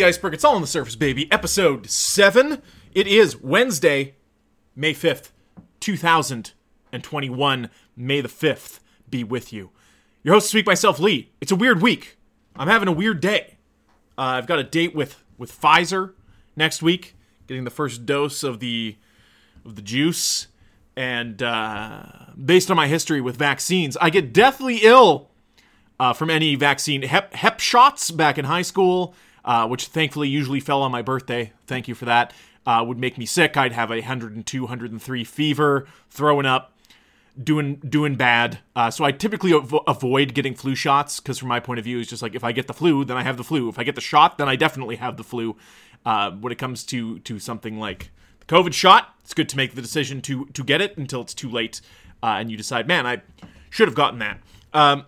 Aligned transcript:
the 0.00 0.06
iceberg. 0.06 0.32
It's 0.32 0.44
all 0.44 0.54
on 0.54 0.62
the 0.62 0.66
surface, 0.66 0.96
baby. 0.96 1.30
Episode 1.30 1.90
7. 1.90 2.62
It 2.94 3.06
is 3.06 3.36
Wednesday, 3.36 4.14
May 4.74 4.94
5th, 4.94 5.28
2021. 5.80 7.68
May 7.98 8.20
the 8.22 8.28
5th 8.28 8.80
be 9.10 9.22
with 9.22 9.52
you. 9.52 9.68
Your 10.22 10.32
host 10.32 10.54
week, 10.54 10.64
myself, 10.64 10.98
Lee. 10.98 11.32
It's 11.42 11.52
a 11.52 11.56
weird 11.56 11.82
week. 11.82 12.16
I'm 12.56 12.68
having 12.68 12.88
a 12.88 12.92
weird 12.92 13.20
day. 13.20 13.58
Uh, 14.16 14.22
I've 14.22 14.46
got 14.46 14.58
a 14.58 14.64
date 14.64 14.94
with, 14.94 15.22
with 15.36 15.52
Pfizer 15.52 16.14
next 16.56 16.82
week, 16.82 17.14
getting 17.46 17.64
the 17.64 17.70
first 17.70 18.06
dose 18.06 18.42
of 18.42 18.58
the 18.58 18.96
of 19.66 19.76
the 19.76 19.82
juice. 19.82 20.46
And 20.96 21.42
uh, 21.42 22.04
based 22.42 22.70
on 22.70 22.76
my 22.78 22.86
history 22.86 23.20
with 23.20 23.36
vaccines, 23.36 23.98
I 24.00 24.08
get 24.08 24.32
deathly 24.32 24.78
ill 24.78 25.28
uh, 25.98 26.14
from 26.14 26.30
any 26.30 26.54
vaccine. 26.54 27.02
Hep, 27.02 27.34
hep 27.34 27.60
shots 27.60 28.10
back 28.10 28.38
in 28.38 28.46
high 28.46 28.62
school, 28.62 29.14
uh, 29.44 29.66
which 29.66 29.86
thankfully 29.86 30.28
usually 30.28 30.60
fell 30.60 30.82
on 30.82 30.92
my 30.92 31.02
birthday. 31.02 31.52
Thank 31.66 31.88
you 31.88 31.94
for 31.94 32.04
that. 32.06 32.32
Uh, 32.66 32.84
would 32.86 32.98
make 32.98 33.16
me 33.16 33.26
sick. 33.26 33.56
I'd 33.56 33.72
have 33.72 33.90
a 33.90 33.96
102, 33.96 34.62
103 34.62 35.24
fever, 35.24 35.86
throwing 36.10 36.46
up, 36.46 36.74
doing 37.42 37.76
doing 37.76 38.16
bad. 38.16 38.58
Uh, 38.76 38.90
so 38.90 39.04
I 39.04 39.12
typically 39.12 39.52
avo- 39.52 39.82
avoid 39.86 40.34
getting 40.34 40.54
flu 40.54 40.74
shots 40.74 41.20
because, 41.20 41.38
from 41.38 41.48
my 41.48 41.60
point 41.60 41.78
of 41.78 41.84
view, 41.84 41.98
it's 42.00 42.10
just 42.10 42.22
like 42.22 42.34
if 42.34 42.44
I 42.44 42.52
get 42.52 42.66
the 42.66 42.74
flu, 42.74 43.04
then 43.04 43.16
I 43.16 43.22
have 43.22 43.36
the 43.36 43.44
flu. 43.44 43.68
If 43.68 43.78
I 43.78 43.84
get 43.84 43.94
the 43.94 44.00
shot, 44.00 44.38
then 44.38 44.48
I 44.48 44.56
definitely 44.56 44.96
have 44.96 45.16
the 45.16 45.24
flu. 45.24 45.56
Uh, 46.04 46.30
when 46.32 46.52
it 46.52 46.58
comes 46.58 46.84
to 46.84 47.18
to 47.20 47.38
something 47.38 47.78
like 47.78 48.10
the 48.40 48.46
COVID 48.46 48.72
shot, 48.72 49.14
it's 49.20 49.34
good 49.34 49.48
to 49.50 49.56
make 49.56 49.74
the 49.74 49.82
decision 49.82 50.20
to 50.22 50.46
to 50.46 50.62
get 50.62 50.80
it 50.80 50.96
until 50.96 51.22
it's 51.22 51.34
too 51.34 51.50
late, 51.50 51.80
uh, 52.22 52.36
and 52.38 52.50
you 52.50 52.56
decide, 52.56 52.86
man, 52.86 53.06
I 53.06 53.22
should 53.70 53.88
have 53.88 53.94
gotten 53.94 54.18
that. 54.18 54.40
Um, 54.72 55.06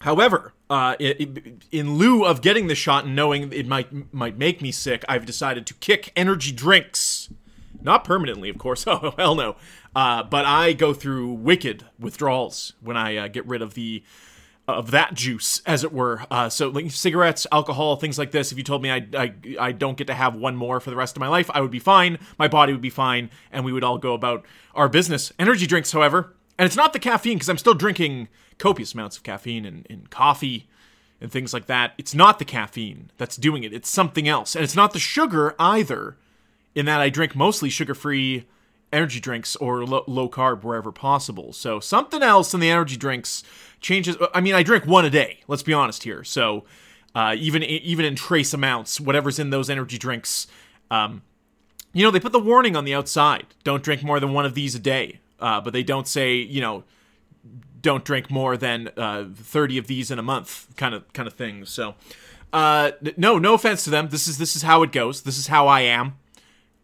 However, 0.00 0.52
uh, 0.68 0.96
in 0.98 1.96
lieu 1.96 2.24
of 2.24 2.42
getting 2.42 2.66
the 2.66 2.74
shot 2.74 3.04
and 3.04 3.16
knowing 3.16 3.52
it 3.52 3.66
might 3.66 4.12
might 4.12 4.36
make 4.36 4.60
me 4.60 4.72
sick, 4.72 5.04
I've 5.08 5.26
decided 5.26 5.66
to 5.66 5.74
kick 5.74 6.12
energy 6.16 6.52
drinks. 6.52 7.30
Not 7.80 8.04
permanently, 8.04 8.48
of 8.48 8.58
course. 8.58 8.84
Oh 8.88 9.14
hell 9.16 9.34
no. 9.34 9.56
Uh, 9.94 10.22
but 10.22 10.44
I 10.44 10.72
go 10.74 10.92
through 10.92 11.32
wicked 11.32 11.86
withdrawals 11.98 12.74
when 12.80 12.96
I 12.96 13.16
uh, 13.16 13.28
get 13.28 13.46
rid 13.46 13.62
of 13.62 13.74
the 13.74 14.02
of 14.68 14.90
that 14.90 15.14
juice, 15.14 15.62
as 15.64 15.84
it 15.84 15.92
were. 15.92 16.24
Uh, 16.30 16.48
so, 16.48 16.68
like 16.68 16.90
cigarettes, 16.90 17.46
alcohol, 17.52 17.96
things 17.96 18.18
like 18.18 18.32
this. 18.32 18.50
If 18.52 18.58
you 18.58 18.64
told 18.64 18.82
me 18.82 18.90
I, 18.90 19.06
I 19.16 19.34
I 19.58 19.72
don't 19.72 19.96
get 19.96 20.08
to 20.08 20.14
have 20.14 20.34
one 20.34 20.56
more 20.56 20.80
for 20.80 20.90
the 20.90 20.96
rest 20.96 21.16
of 21.16 21.20
my 21.20 21.28
life, 21.28 21.50
I 21.54 21.60
would 21.60 21.70
be 21.70 21.78
fine. 21.78 22.18
My 22.38 22.48
body 22.48 22.72
would 22.72 22.82
be 22.82 22.90
fine, 22.90 23.30
and 23.52 23.64
we 23.64 23.72
would 23.72 23.84
all 23.84 23.98
go 23.98 24.14
about 24.14 24.44
our 24.74 24.88
business. 24.88 25.32
Energy 25.38 25.66
drinks, 25.66 25.92
however, 25.92 26.35
and 26.58 26.66
it's 26.66 26.76
not 26.76 26.92
the 26.92 26.98
caffeine 26.98 27.36
because 27.36 27.48
I'm 27.48 27.58
still 27.58 27.74
drinking 27.74 28.28
copious 28.58 28.94
amounts 28.94 29.16
of 29.16 29.22
caffeine 29.22 29.64
and, 29.64 29.86
and 29.90 30.10
coffee 30.10 30.68
and 31.20 31.30
things 31.30 31.52
like 31.52 31.66
that. 31.66 31.92
It's 31.98 32.14
not 32.14 32.38
the 32.38 32.44
caffeine 32.44 33.10
that's 33.18 33.36
doing 33.36 33.64
it, 33.64 33.72
it's 33.72 33.90
something 33.90 34.28
else. 34.28 34.54
And 34.54 34.64
it's 34.64 34.76
not 34.76 34.92
the 34.92 34.98
sugar 34.98 35.54
either, 35.58 36.16
in 36.74 36.86
that 36.86 37.00
I 37.00 37.08
drink 37.08 37.34
mostly 37.34 37.70
sugar 37.70 37.94
free 37.94 38.46
energy 38.92 39.18
drinks 39.18 39.56
or 39.56 39.84
lo- 39.84 40.04
low 40.06 40.28
carb 40.28 40.62
wherever 40.62 40.92
possible. 40.92 41.52
So 41.52 41.80
something 41.80 42.22
else 42.22 42.54
in 42.54 42.60
the 42.60 42.70
energy 42.70 42.96
drinks 42.96 43.42
changes. 43.80 44.16
I 44.34 44.40
mean, 44.40 44.54
I 44.54 44.62
drink 44.62 44.86
one 44.86 45.04
a 45.04 45.10
day, 45.10 45.40
let's 45.48 45.62
be 45.62 45.72
honest 45.72 46.04
here. 46.04 46.22
So 46.22 46.64
uh, 47.14 47.34
even, 47.36 47.62
even 47.62 48.04
in 48.04 48.14
trace 48.14 48.52
amounts, 48.52 49.00
whatever's 49.00 49.38
in 49.38 49.50
those 49.50 49.70
energy 49.70 49.98
drinks, 49.98 50.46
um, 50.90 51.22
you 51.92 52.04
know, 52.04 52.10
they 52.10 52.20
put 52.20 52.32
the 52.32 52.38
warning 52.38 52.76
on 52.76 52.84
the 52.84 52.94
outside 52.94 53.46
don't 53.64 53.82
drink 53.82 54.02
more 54.02 54.20
than 54.20 54.32
one 54.34 54.44
of 54.44 54.54
these 54.54 54.74
a 54.74 54.78
day. 54.78 55.20
Uh, 55.38 55.60
but 55.60 55.72
they 55.72 55.82
don't 55.82 56.08
say, 56.08 56.34
you 56.34 56.60
know, 56.60 56.84
don't 57.86 58.04
drink 58.04 58.30
more 58.32 58.56
than 58.56 58.90
uh, 58.96 59.26
30 59.32 59.78
of 59.78 59.86
these 59.86 60.10
in 60.10 60.18
a 60.18 60.22
month 60.22 60.66
kind 60.76 60.92
of 60.92 61.12
kind 61.12 61.28
of 61.28 61.34
thing. 61.34 61.64
So 61.64 61.94
uh, 62.52 62.90
no 63.16 63.38
no 63.38 63.54
offense 63.54 63.84
to 63.84 63.90
them. 63.90 64.08
This 64.08 64.26
is 64.26 64.38
this 64.38 64.56
is 64.56 64.62
how 64.62 64.82
it 64.82 64.90
goes. 64.90 65.22
This 65.22 65.38
is 65.38 65.46
how 65.46 65.68
i 65.68 65.82
am. 65.82 66.18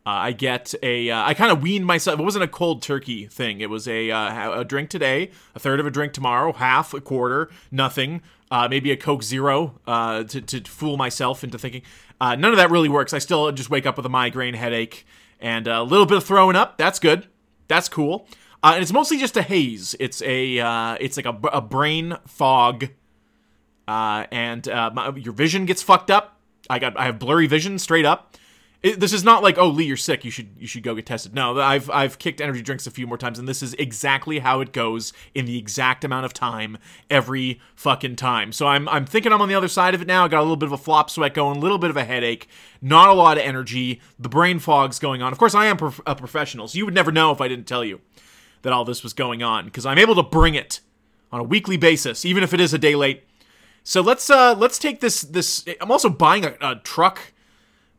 Uh, 0.04 0.30
i 0.30 0.32
get 0.32 0.74
a 0.82 1.10
uh, 1.10 1.24
I 1.24 1.34
kind 1.34 1.50
of 1.50 1.60
weaned 1.60 1.86
myself. 1.86 2.20
It 2.20 2.22
wasn't 2.22 2.44
a 2.44 2.48
cold 2.48 2.82
turkey 2.82 3.26
thing. 3.26 3.60
It 3.60 3.68
was 3.68 3.88
a 3.88 4.12
uh, 4.12 4.60
a 4.60 4.64
drink 4.64 4.90
today 4.90 5.30
a 5.56 5.58
third 5.58 5.80
of 5.80 5.86
a 5.86 5.90
drink 5.90 6.12
tomorrow 6.12 6.52
half 6.52 6.94
a 6.94 7.00
quarter 7.00 7.50
nothing 7.72 8.22
uh, 8.52 8.68
maybe 8.68 8.92
a 8.92 8.96
coke 8.96 9.24
zero 9.24 9.80
to, 9.86 10.24
to 10.24 10.60
fool 10.62 10.96
myself 10.96 11.42
into 11.42 11.58
thinking. 11.58 11.82
None 12.20 12.44
of 12.44 12.56
that 12.56 12.70
really 12.70 12.88
works. 12.88 13.12
I 13.12 13.18
still 13.18 13.50
just 13.50 13.70
wake 13.70 13.86
up 13.86 13.96
with 13.96 14.06
a 14.06 14.10
migraine 14.10 14.54
headache 14.54 15.04
and 15.40 15.66
a 15.66 15.82
little 15.82 16.06
bit 16.06 16.18
of 16.18 16.24
throwing 16.24 16.54
up. 16.54 16.78
That's 16.78 17.00
good. 17.00 17.26
That's 17.66 17.88
cool 17.88 18.28
uh, 18.62 18.72
and 18.74 18.82
it's 18.82 18.92
mostly 18.92 19.18
just 19.18 19.36
a 19.36 19.42
haze. 19.42 19.96
It's 19.98 20.22
a 20.22 20.60
uh, 20.60 20.96
it's 21.00 21.16
like 21.16 21.26
a, 21.26 21.36
a 21.52 21.60
brain 21.60 22.16
fog, 22.26 22.88
uh, 23.88 24.26
and 24.30 24.66
uh, 24.68 24.90
my, 24.94 25.10
your 25.16 25.32
vision 25.32 25.66
gets 25.66 25.82
fucked 25.82 26.10
up. 26.10 26.38
I 26.70 26.78
got 26.78 26.96
I 26.96 27.06
have 27.06 27.18
blurry 27.18 27.46
vision 27.46 27.78
straight 27.78 28.04
up. 28.04 28.36
It, 28.82 28.98
this 28.98 29.12
is 29.12 29.22
not 29.22 29.44
like 29.44 29.58
oh 29.58 29.68
Lee 29.68 29.84
you're 29.84 29.96
sick 29.96 30.24
you 30.24 30.32
should 30.32 30.56
you 30.58 30.66
should 30.66 30.82
go 30.82 30.94
get 30.94 31.06
tested. 31.06 31.34
No, 31.34 31.60
I've 31.60 31.88
I've 31.90 32.18
kicked 32.18 32.40
energy 32.40 32.62
drinks 32.62 32.86
a 32.86 32.90
few 32.90 33.06
more 33.06 33.18
times 33.18 33.38
and 33.38 33.46
this 33.46 33.62
is 33.62 33.74
exactly 33.74 34.40
how 34.40 34.60
it 34.60 34.72
goes 34.72 35.12
in 35.34 35.44
the 35.44 35.56
exact 35.56 36.04
amount 36.04 36.24
of 36.24 36.32
time 36.32 36.78
every 37.08 37.60
fucking 37.76 38.16
time. 38.16 38.50
So 38.50 38.66
I'm 38.66 38.88
I'm 38.88 39.06
thinking 39.06 39.32
I'm 39.32 39.40
on 39.40 39.48
the 39.48 39.54
other 39.54 39.68
side 39.68 39.94
of 39.94 40.02
it 40.02 40.08
now. 40.08 40.24
I 40.24 40.28
got 40.28 40.40
a 40.40 40.42
little 40.42 40.56
bit 40.56 40.66
of 40.66 40.72
a 40.72 40.78
flop 40.78 41.10
sweat 41.10 41.32
going, 41.32 41.58
a 41.58 41.60
little 41.60 41.78
bit 41.78 41.90
of 41.90 41.96
a 41.96 42.04
headache, 42.04 42.48
not 42.80 43.08
a 43.08 43.12
lot 43.12 43.38
of 43.38 43.44
energy. 43.44 44.00
The 44.18 44.28
brain 44.28 44.58
fog's 44.58 44.98
going 44.98 45.22
on. 45.22 45.32
Of 45.32 45.38
course 45.38 45.54
I 45.54 45.66
am 45.66 45.76
prof- 45.76 46.00
a 46.04 46.16
professional, 46.16 46.66
so 46.66 46.76
you 46.76 46.84
would 46.84 46.94
never 46.94 47.12
know 47.12 47.30
if 47.30 47.40
I 47.40 47.46
didn't 47.46 47.66
tell 47.68 47.84
you 47.84 48.00
that 48.62 48.72
all 48.72 48.84
this 48.84 49.02
was 49.02 49.12
going 49.12 49.42
on 49.42 49.66
because 49.66 49.84
I'm 49.84 49.98
able 49.98 50.14
to 50.14 50.22
bring 50.22 50.54
it 50.54 50.80
on 51.30 51.40
a 51.40 51.44
weekly 51.44 51.76
basis, 51.76 52.24
even 52.24 52.42
if 52.42 52.54
it 52.54 52.60
is 52.60 52.72
a 52.72 52.78
day 52.78 52.94
late. 52.94 53.24
So 53.84 54.00
let's 54.00 54.30
uh 54.30 54.54
let's 54.54 54.78
take 54.78 55.00
this 55.00 55.22
this. 55.22 55.64
I'm 55.80 55.90
also 55.90 56.08
buying 56.08 56.44
a, 56.44 56.54
a 56.60 56.76
truck, 56.76 57.32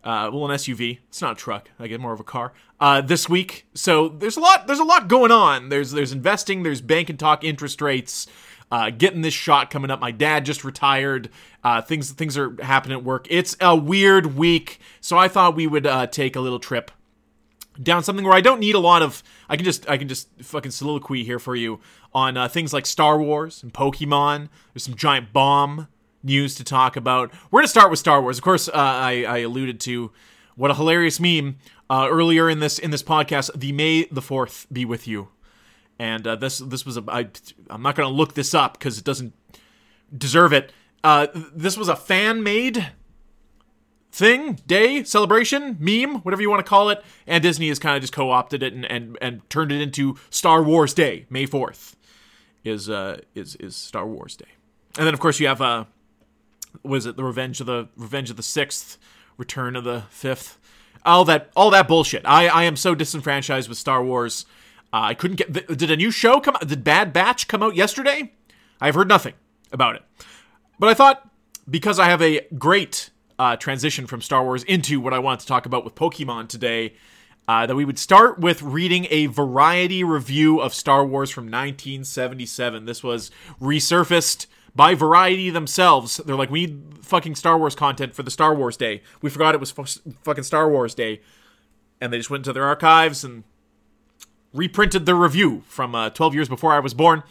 uh, 0.03 0.29
well 0.31 0.49
an 0.49 0.51
SUV. 0.57 0.99
It's 1.09 1.21
not 1.21 1.33
a 1.33 1.35
truck. 1.35 1.69
I 1.77 1.87
get 1.87 1.99
more 1.99 2.13
of 2.13 2.19
a 2.19 2.23
car. 2.23 2.53
Uh, 2.79 3.01
this 3.01 3.29
week. 3.29 3.65
So 3.73 4.09
there's 4.09 4.37
a 4.37 4.39
lot 4.39 4.67
there's 4.67 4.79
a 4.79 4.85
lot 4.85 5.07
going 5.07 5.31
on. 5.31 5.69
There's 5.69 5.91
there's 5.91 6.13
investing. 6.13 6.63
There's 6.63 6.81
bank 6.81 7.09
and 7.09 7.19
talk 7.19 7.43
interest 7.43 7.81
rates. 7.81 8.27
Uh, 8.71 8.89
getting 8.89 9.21
this 9.21 9.33
shot 9.33 9.69
coming 9.69 9.91
up. 9.91 9.99
My 9.99 10.09
dad 10.11 10.45
just 10.45 10.63
retired. 10.63 11.29
Uh, 11.63 11.81
things 11.81 12.11
things 12.11 12.37
are 12.37 12.55
happening 12.61 12.97
at 12.97 13.03
work. 13.03 13.27
It's 13.29 13.55
a 13.59 13.75
weird 13.75 14.37
week, 14.37 14.79
so 15.01 15.17
I 15.17 15.27
thought 15.27 15.55
we 15.55 15.67
would 15.67 15.85
uh, 15.85 16.07
take 16.07 16.35
a 16.35 16.39
little 16.39 16.59
trip 16.59 16.89
down 17.81 18.03
something 18.03 18.25
where 18.25 18.33
I 18.33 18.41
don't 18.41 18.59
need 18.59 18.75
a 18.75 18.79
lot 18.79 19.01
of. 19.01 19.23
I 19.49 19.55
can 19.55 19.65
just 19.65 19.89
I 19.89 19.97
can 19.97 20.07
just 20.07 20.29
fucking 20.41 20.71
soliloquy 20.71 21.23
here 21.23 21.39
for 21.39 21.55
you 21.55 21.79
on 22.13 22.37
uh, 22.37 22.47
things 22.47 22.73
like 22.73 22.85
Star 22.85 23.19
Wars 23.19 23.63
and 23.63 23.73
Pokemon. 23.73 24.49
There's 24.73 24.83
some 24.83 24.95
giant 24.95 25.33
bomb 25.33 25.87
news 26.23 26.55
to 26.55 26.63
talk 26.63 26.95
about. 26.95 27.31
We're 27.51 27.61
gonna 27.61 27.67
start 27.67 27.89
with 27.89 27.99
Star 27.99 28.21
Wars. 28.21 28.37
Of 28.37 28.43
course, 28.43 28.67
uh, 28.67 28.71
I, 28.75 29.25
I 29.27 29.37
alluded 29.39 29.79
to 29.81 30.11
what 30.55 30.71
a 30.71 30.75
hilarious 30.75 31.19
meme 31.19 31.57
uh, 31.89 32.07
earlier 32.09 32.49
in 32.49 32.59
this 32.59 32.79
in 32.79 32.91
this 32.91 33.03
podcast. 33.03 33.51
The 33.59 33.71
May 33.71 34.05
the 34.05 34.21
Fourth 34.21 34.67
be 34.71 34.85
with 34.85 35.07
you, 35.07 35.29
and 35.99 36.25
uh, 36.27 36.35
this 36.35 36.59
this 36.59 36.85
was 36.85 36.97
a. 36.97 37.03
I, 37.07 37.27
I'm 37.69 37.81
not 37.81 37.95
gonna 37.95 38.13
look 38.13 38.33
this 38.33 38.53
up 38.53 38.77
because 38.77 38.97
it 38.97 39.03
doesn't 39.03 39.33
deserve 40.15 40.53
it. 40.53 40.71
Uh, 41.03 41.27
this 41.33 41.77
was 41.77 41.89
a 41.89 41.95
fan 41.95 42.43
made 42.43 42.91
thing, 44.13 44.59
day, 44.67 45.03
celebration, 45.03 45.75
meme, 45.79 46.19
whatever 46.19 46.41
you 46.41 46.49
want 46.49 46.63
to 46.63 46.69
call 46.69 46.89
it. 46.89 47.03
And 47.25 47.41
Disney 47.41 47.67
has 47.69 47.79
kind 47.79 47.95
of 47.95 48.01
just 48.01 48.13
co-opted 48.13 48.61
it 48.61 48.71
and, 48.71 48.85
and, 48.85 49.17
and 49.19 49.49
turned 49.49 49.71
it 49.71 49.81
into 49.81 50.17
Star 50.29 50.61
Wars 50.63 50.93
Day. 50.93 51.25
May 51.29 51.47
4th 51.47 51.95
is 52.63 52.89
uh 52.89 53.19
is 53.35 53.55
is 53.57 53.75
Star 53.75 54.07
Wars 54.07 54.37
Day. 54.37 54.45
And 54.97 55.05
then 55.05 55.13
of 55.13 55.19
course 55.19 55.39
you 55.39 55.47
have 55.47 55.61
uh 55.61 55.85
was 56.83 57.05
it 57.05 57.17
the 57.17 57.23
Revenge 57.23 57.59
of 57.59 57.65
the 57.65 57.89
Revenge 57.97 58.29
of 58.29 58.37
the 58.37 58.43
Sixth, 58.43 58.97
Return 59.35 59.75
of 59.75 59.83
the 59.83 60.03
Fifth, 60.09 60.59
all 61.05 61.25
that 61.25 61.49
all 61.55 61.71
that 61.71 61.87
bullshit. 61.87 62.21
I 62.25 62.47
I 62.47 62.63
am 62.63 62.75
so 62.75 62.95
disenfranchised 62.95 63.67
with 63.67 63.77
Star 63.77 64.03
Wars. 64.03 64.45
Uh, 64.93 65.09
I 65.09 65.13
couldn't 65.15 65.37
get. 65.37 65.75
Did 65.75 65.89
a 65.89 65.97
new 65.97 66.11
show 66.11 66.39
come? 66.39 66.55
Did 66.65 66.83
Bad 66.83 67.13
Batch 67.13 67.47
come 67.47 67.63
out 67.63 67.75
yesterday? 67.75 68.31
I've 68.79 68.93
heard 68.93 69.07
nothing 69.07 69.33
about 69.71 69.95
it. 69.95 70.03
But 70.77 70.89
I 70.89 70.93
thought 70.93 71.29
because 71.67 71.97
I 71.97 72.05
have 72.05 72.21
a 72.21 72.47
great 72.57 73.09
uh, 73.39 73.55
transition 73.55 74.07
from 74.07 74.21
Star 74.21 74.43
Wars 74.43 74.63
into 74.63 74.99
what 74.99 75.13
I 75.13 75.19
want 75.19 75.39
to 75.41 75.47
talk 75.47 75.65
about 75.65 75.83
with 75.83 75.95
Pokemon 75.95 76.49
today. 76.49 76.93
Uh, 77.45 77.65
that 77.65 77.75
we 77.75 77.83
would 77.83 77.99
start 77.99 78.39
with 78.39 78.61
reading 78.61 79.05
a 79.09 79.25
variety 79.25 80.01
review 80.01 80.61
of 80.61 80.73
Star 80.73 81.05
Wars 81.05 81.29
from 81.29 81.43
1977. 81.43 82.85
This 82.85 83.03
was 83.03 83.31
resurfaced 83.59 84.45
by 84.75 84.95
Variety 84.95 85.49
themselves. 85.49 86.21
They're 86.25 86.37
like, 86.37 86.49
we 86.49 86.67
need 86.67 86.83
fucking 87.01 87.35
Star 87.35 87.57
Wars 87.57 87.75
content 87.75 88.15
for 88.15 88.23
the 88.23 88.31
Star 88.31 88.55
Wars 88.55 88.77
Day. 88.77 89.01
We 89.21 89.29
forgot 89.29 89.55
it 89.55 89.59
was 89.59 89.73
f- 89.77 89.99
fucking 90.23 90.45
Star 90.45 90.69
Wars 90.69 90.95
Day. 90.95 91.21
And 91.99 92.11
they 92.11 92.17
just 92.17 92.29
went 92.29 92.41
into 92.41 92.53
their 92.53 92.63
archives 92.65 93.23
and 93.23 93.43
reprinted 94.53 95.05
the 95.05 95.15
review 95.15 95.63
from 95.67 95.95
uh, 95.95 96.09
12 96.11 96.33
years 96.33 96.49
before 96.49 96.71
I 96.73 96.79
was 96.79 96.93
born. 96.93 97.23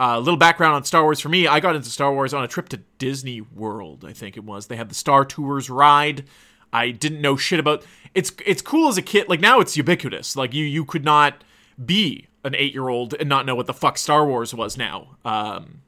A 0.00 0.14
uh, 0.14 0.18
little 0.18 0.38
background 0.38 0.74
on 0.74 0.84
Star 0.84 1.02
Wars 1.02 1.20
for 1.20 1.28
me. 1.28 1.46
I 1.46 1.60
got 1.60 1.76
into 1.76 1.90
Star 1.90 2.10
Wars 2.12 2.32
on 2.32 2.42
a 2.42 2.48
trip 2.48 2.70
to 2.70 2.78
Disney 2.98 3.42
World, 3.42 4.02
I 4.02 4.14
think 4.14 4.36
it 4.38 4.44
was. 4.44 4.66
They 4.66 4.76
had 4.76 4.88
the 4.88 4.94
Star 4.94 5.26
Tours 5.26 5.68
ride. 5.68 6.24
I 6.72 6.90
didn't 6.90 7.20
know 7.20 7.36
shit 7.36 7.60
about 7.60 7.84
it's 8.14 8.32
it's 8.46 8.62
cool 8.62 8.88
as 8.88 8.96
a 8.96 9.02
kid. 9.02 9.28
Like 9.28 9.40
now 9.40 9.60
it's 9.60 9.76
ubiquitous. 9.76 10.36
Like 10.36 10.54
you 10.54 10.64
you 10.64 10.86
could 10.86 11.04
not 11.04 11.44
be 11.84 12.28
an 12.44 12.54
8-year-old 12.54 13.12
and 13.14 13.28
not 13.28 13.44
know 13.44 13.54
what 13.54 13.66
the 13.66 13.74
fuck 13.74 13.98
Star 13.98 14.24
Wars 14.26 14.54
was 14.54 14.78
now. 14.78 15.16
Um, 15.24 15.82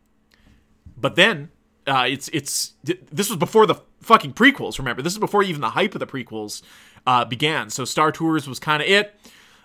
but 0.97 1.17
then 1.17 1.50
Uh, 1.87 2.06
it's 2.09 2.29
it's 2.32 2.75
this 2.85 3.29
was 3.29 3.37
before 3.38 3.67
the 3.67 3.75
fucking 4.03 4.35
prequels. 4.35 4.79
Remember, 4.79 5.03
this 5.03 5.12
is 5.14 5.19
before 5.19 5.43
even 5.43 5.61
the 5.61 5.70
hype 5.70 5.94
of 5.94 6.00
the 6.00 6.06
prequels 6.06 6.62
uh, 7.06 7.25
began. 7.25 7.70
So 7.70 7.85
Star 7.85 8.12
Tours 8.12 8.47
was 8.47 8.59
kind 8.61 8.82
of 8.82 8.88
it. 8.88 9.14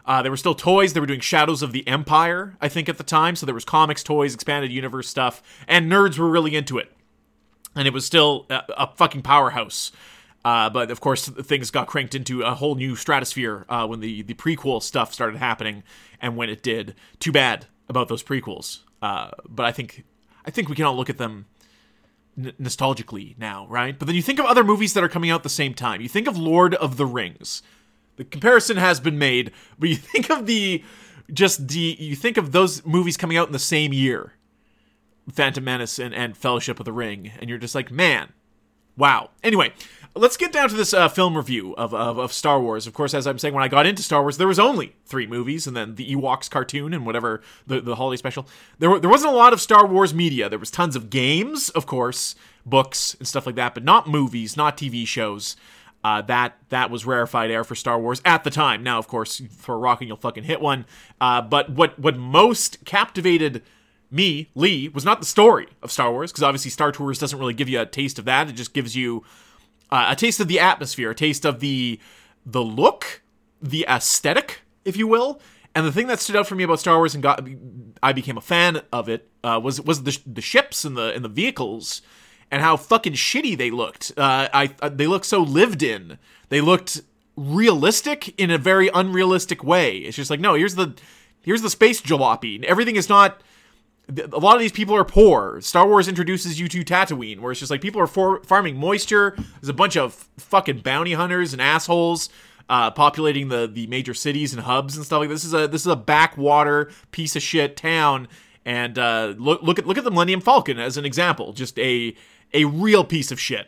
Uh, 0.07 0.21
there 0.21 0.31
were 0.31 0.37
still 0.37 0.55
toys. 0.55 0.93
They 0.93 1.01
were 1.01 1.05
doing 1.05 1.19
Shadows 1.19 1.61
of 1.61 1.73
the 1.73 1.85
Empire, 1.87 2.55
I 2.61 2.69
think, 2.69 2.87
at 2.87 2.97
the 2.97 3.03
time. 3.03 3.35
So 3.35 3.45
there 3.45 3.53
was 3.53 3.65
comics, 3.65 4.03
toys, 4.03 4.33
expanded 4.33 4.71
universe 4.71 5.09
stuff, 5.09 5.43
and 5.67 5.91
nerds 5.91 6.17
were 6.17 6.29
really 6.29 6.55
into 6.55 6.77
it. 6.77 6.91
And 7.75 7.87
it 7.87 7.93
was 7.93 8.05
still 8.05 8.45
a, 8.49 8.63
a 8.77 8.95
fucking 8.95 9.21
powerhouse. 9.21 9.91
Uh, 10.45 10.69
but 10.69 10.89
of 10.91 11.01
course, 11.01 11.27
things 11.27 11.69
got 11.71 11.87
cranked 11.87 12.15
into 12.15 12.41
a 12.41 12.55
whole 12.55 12.75
new 12.75 12.95
stratosphere 12.95 13.65
uh, 13.67 13.85
when 13.85 13.99
the 13.99 14.21
the 14.21 14.33
prequel 14.33 14.81
stuff 14.81 15.13
started 15.13 15.37
happening, 15.37 15.83
and 16.21 16.37
when 16.37 16.49
it 16.49 16.63
did. 16.63 16.95
Too 17.19 17.33
bad 17.33 17.65
about 17.89 18.07
those 18.07 18.23
prequels. 18.23 18.79
Uh, 19.01 19.31
but 19.47 19.65
I 19.65 19.73
think 19.73 20.05
I 20.45 20.51
think 20.51 20.69
we 20.69 20.75
can 20.75 20.85
all 20.85 20.95
look 20.95 21.09
at 21.09 21.17
them 21.17 21.47
nostalgically 22.39 23.37
now, 23.37 23.67
right? 23.67 23.97
But 23.97 24.05
then 24.05 24.15
you 24.15 24.21
think 24.21 24.39
of 24.39 24.45
other 24.45 24.63
movies 24.63 24.93
that 24.93 25.03
are 25.03 25.09
coming 25.09 25.31
out 25.31 25.41
at 25.41 25.43
the 25.43 25.49
same 25.49 25.73
time. 25.73 26.01
You 26.01 26.09
think 26.09 26.27
of 26.27 26.37
Lord 26.37 26.75
of 26.75 26.95
the 26.95 27.05
Rings. 27.05 27.61
The 28.17 28.25
comparison 28.25 28.77
has 28.77 28.99
been 28.99 29.17
made, 29.17 29.51
but 29.79 29.89
you 29.89 29.95
think 29.95 30.29
of 30.29 30.45
the 30.45 30.83
just 31.31 31.67
the 31.67 31.95
you 31.99 32.15
think 32.15 32.37
of 32.37 32.51
those 32.51 32.85
movies 32.85 33.17
coming 33.17 33.37
out 33.37 33.47
in 33.47 33.53
the 33.53 33.59
same 33.59 33.93
year. 33.93 34.33
Phantom 35.31 35.63
Menace 35.63 35.99
and, 35.99 36.13
and 36.13 36.37
Fellowship 36.37 36.79
of 36.79 36.85
the 36.85 36.93
Ring, 36.93 37.31
and 37.39 37.49
you're 37.49 37.59
just 37.59 37.75
like, 37.75 37.91
man, 37.91 38.31
wow. 38.95 39.29
Anyway, 39.43 39.73
let's 40.15 40.37
get 40.37 40.53
down 40.53 40.69
to 40.69 40.75
this 40.75 40.93
uh, 40.93 41.09
film 41.09 41.35
review 41.35 41.75
of, 41.75 41.93
of, 41.93 42.17
of, 42.17 42.31
Star 42.31 42.61
Wars. 42.61 42.87
Of 42.87 42.93
course, 42.93 43.13
as 43.13 43.27
I'm 43.27 43.37
saying, 43.37 43.53
when 43.53 43.63
I 43.63 43.67
got 43.67 43.85
into 43.85 44.01
Star 44.01 44.21
Wars, 44.21 44.37
there 44.37 44.47
was 44.47 44.59
only 44.59 44.95
three 45.05 45.27
movies, 45.27 45.67
and 45.67 45.75
then 45.75 45.95
the 45.95 46.15
Ewoks 46.15 46.49
cartoon 46.49 46.93
and 46.93 47.05
whatever 47.05 47.41
the, 47.65 47.81
the 47.81 47.95
holiday 47.95 48.17
special. 48.17 48.47
There, 48.79 48.89
were, 48.89 48.99
there 48.99 49.09
wasn't 49.09 49.33
a 49.33 49.35
lot 49.35 49.53
of 49.53 49.61
Star 49.61 49.85
Wars 49.85 50.13
media. 50.13 50.49
There 50.49 50.59
was 50.59 50.71
tons 50.71 50.95
of 50.95 51.09
games, 51.09 51.69
of 51.71 51.85
course, 51.85 52.35
books 52.65 53.15
and 53.15 53.27
stuff 53.27 53.45
like 53.45 53.55
that, 53.55 53.73
but 53.73 53.83
not 53.83 54.07
movies, 54.07 54.57
not 54.57 54.77
TV 54.77 55.05
shows. 55.05 55.55
Uh, 56.07 56.21
that 56.21 56.55
that 56.69 56.89
was 56.89 57.05
rarefied 57.05 57.51
air 57.51 57.65
for 57.65 57.75
Star 57.75 57.99
Wars 57.99 58.21
at 58.23 58.45
the 58.45 58.49
time. 58.49 58.81
Now, 58.81 58.97
of 58.97 59.09
course, 59.09 59.41
for 59.57 59.75
a 59.75 59.77
rock 59.77 59.99
and 59.99 60.07
you'll 60.07 60.15
fucking 60.15 60.45
hit 60.45 60.61
one. 60.61 60.85
Uh, 61.19 61.41
but 61.41 61.69
what 61.71 61.99
what 61.99 62.15
most 62.15 62.85
captivated 62.85 63.61
me, 64.09 64.49
Lee, 64.55 64.87
was 64.87 65.03
not 65.03 65.19
the 65.19 65.25
story 65.25 65.67
of 65.83 65.91
Star 65.91 66.09
Wars, 66.13 66.31
because 66.31 66.43
obviously 66.43 66.71
Star 66.71 66.93
Tours 66.93 67.19
doesn't 67.19 67.37
really 67.37 67.53
give 67.53 67.67
you 67.67 67.81
a 67.81 67.85
taste 67.85 68.17
of 68.19 68.23
that. 68.23 68.47
It 68.47 68.53
just 68.53 68.73
gives 68.73 68.95
you 68.95 69.25
uh, 69.91 70.07
a 70.09 70.15
taste 70.15 70.39
of 70.39 70.47
the 70.47 70.61
atmosphere, 70.61 71.11
a 71.11 71.15
taste 71.15 71.43
of 71.45 71.59
the 71.59 71.99
the 72.45 72.63
look, 72.63 73.21
the 73.61 73.85
aesthetic, 73.89 74.61
if 74.85 74.95
you 74.95 75.07
will. 75.07 75.41
And 75.75 75.85
the 75.85 75.91
thing 75.91 76.07
that 76.07 76.21
stood 76.21 76.37
out 76.37 76.47
for 76.47 76.55
me 76.55 76.63
about 76.63 76.79
Star 76.79 76.95
Wars 76.95 77.15
and 77.15 77.21
got 77.21 77.45
I 78.01 78.13
became 78.13 78.37
a 78.37 78.41
fan 78.41 78.81
of 78.93 79.09
it 79.09 79.27
uh, 79.43 79.59
was 79.61 79.81
was 79.81 80.03
the 80.03 80.17
the 80.25 80.41
ships 80.41 80.85
and 80.85 80.95
the 80.95 81.13
and 81.13 81.25
the 81.25 81.29
vehicles 81.41 82.01
and 82.51 82.61
how 82.61 82.77
fucking 82.77 83.13
shitty 83.13 83.57
they 83.57 83.71
looked. 83.71 84.11
Uh, 84.17 84.47
I 84.53 84.73
uh, 84.81 84.89
they 84.89 85.07
looked 85.07 85.25
so 85.25 85.41
lived 85.41 85.83
in. 85.83 86.17
They 86.49 86.61
looked 86.61 87.01
realistic 87.35 88.39
in 88.39 88.49
a 88.49 88.57
very 88.57 88.89
unrealistic 88.93 89.63
way. 89.63 89.97
It's 89.97 90.17
just 90.17 90.29
like 90.29 90.39
no, 90.39 90.53
here's 90.55 90.75
the 90.75 90.93
here's 91.41 91.61
the 91.61 91.69
space 91.69 92.01
jalopy. 92.01 92.63
Everything 92.63 92.95
is 92.95 93.09
not 93.09 93.41
a 94.09 94.39
lot 94.39 94.55
of 94.55 94.61
these 94.61 94.71
people 94.71 94.95
are 94.95 95.03
poor. 95.03 95.59
Star 95.61 95.85
Wars 95.85 96.07
introduces 96.07 96.59
you 96.59 96.67
to 96.69 96.83
Tatooine, 96.83 97.39
where 97.39 97.51
it's 97.51 97.59
just 97.59 97.69
like 97.69 97.81
people 97.81 97.99
are 97.99 98.07
for- 98.07 98.41
farming 98.43 98.77
moisture. 98.77 99.35
There's 99.35 99.69
a 99.69 99.73
bunch 99.73 99.97
of 99.97 100.13
fucking 100.37 100.79
bounty 100.79 101.13
hunters 101.13 101.51
and 101.51 101.61
assholes 101.61 102.29
uh, 102.69 102.91
populating 102.91 103.49
the 103.49 103.67
the 103.67 103.87
major 103.87 104.13
cities 104.13 104.53
and 104.53 104.63
hubs 104.63 104.95
and 104.95 105.05
stuff 105.05 105.19
like 105.19 105.29
this. 105.29 105.43
Is 105.43 105.53
a 105.53 105.67
this 105.67 105.81
is 105.81 105.87
a 105.87 105.95
backwater 105.95 106.91
piece 107.11 107.35
of 107.35 107.41
shit 107.41 107.75
town. 107.75 108.27
And 108.65 108.99
uh, 108.99 109.33
look 109.37 109.61
look 109.61 109.79
at 109.79 109.87
look 109.87 109.97
at 109.97 110.03
the 110.03 110.11
Millennium 110.11 110.41
Falcon 110.41 110.79
as 110.79 110.97
an 110.97 111.05
example, 111.05 111.53
just 111.53 111.77
a 111.79 112.13
a 112.53 112.65
real 112.65 113.03
piece 113.03 113.31
of 113.31 113.39
shit. 113.39 113.67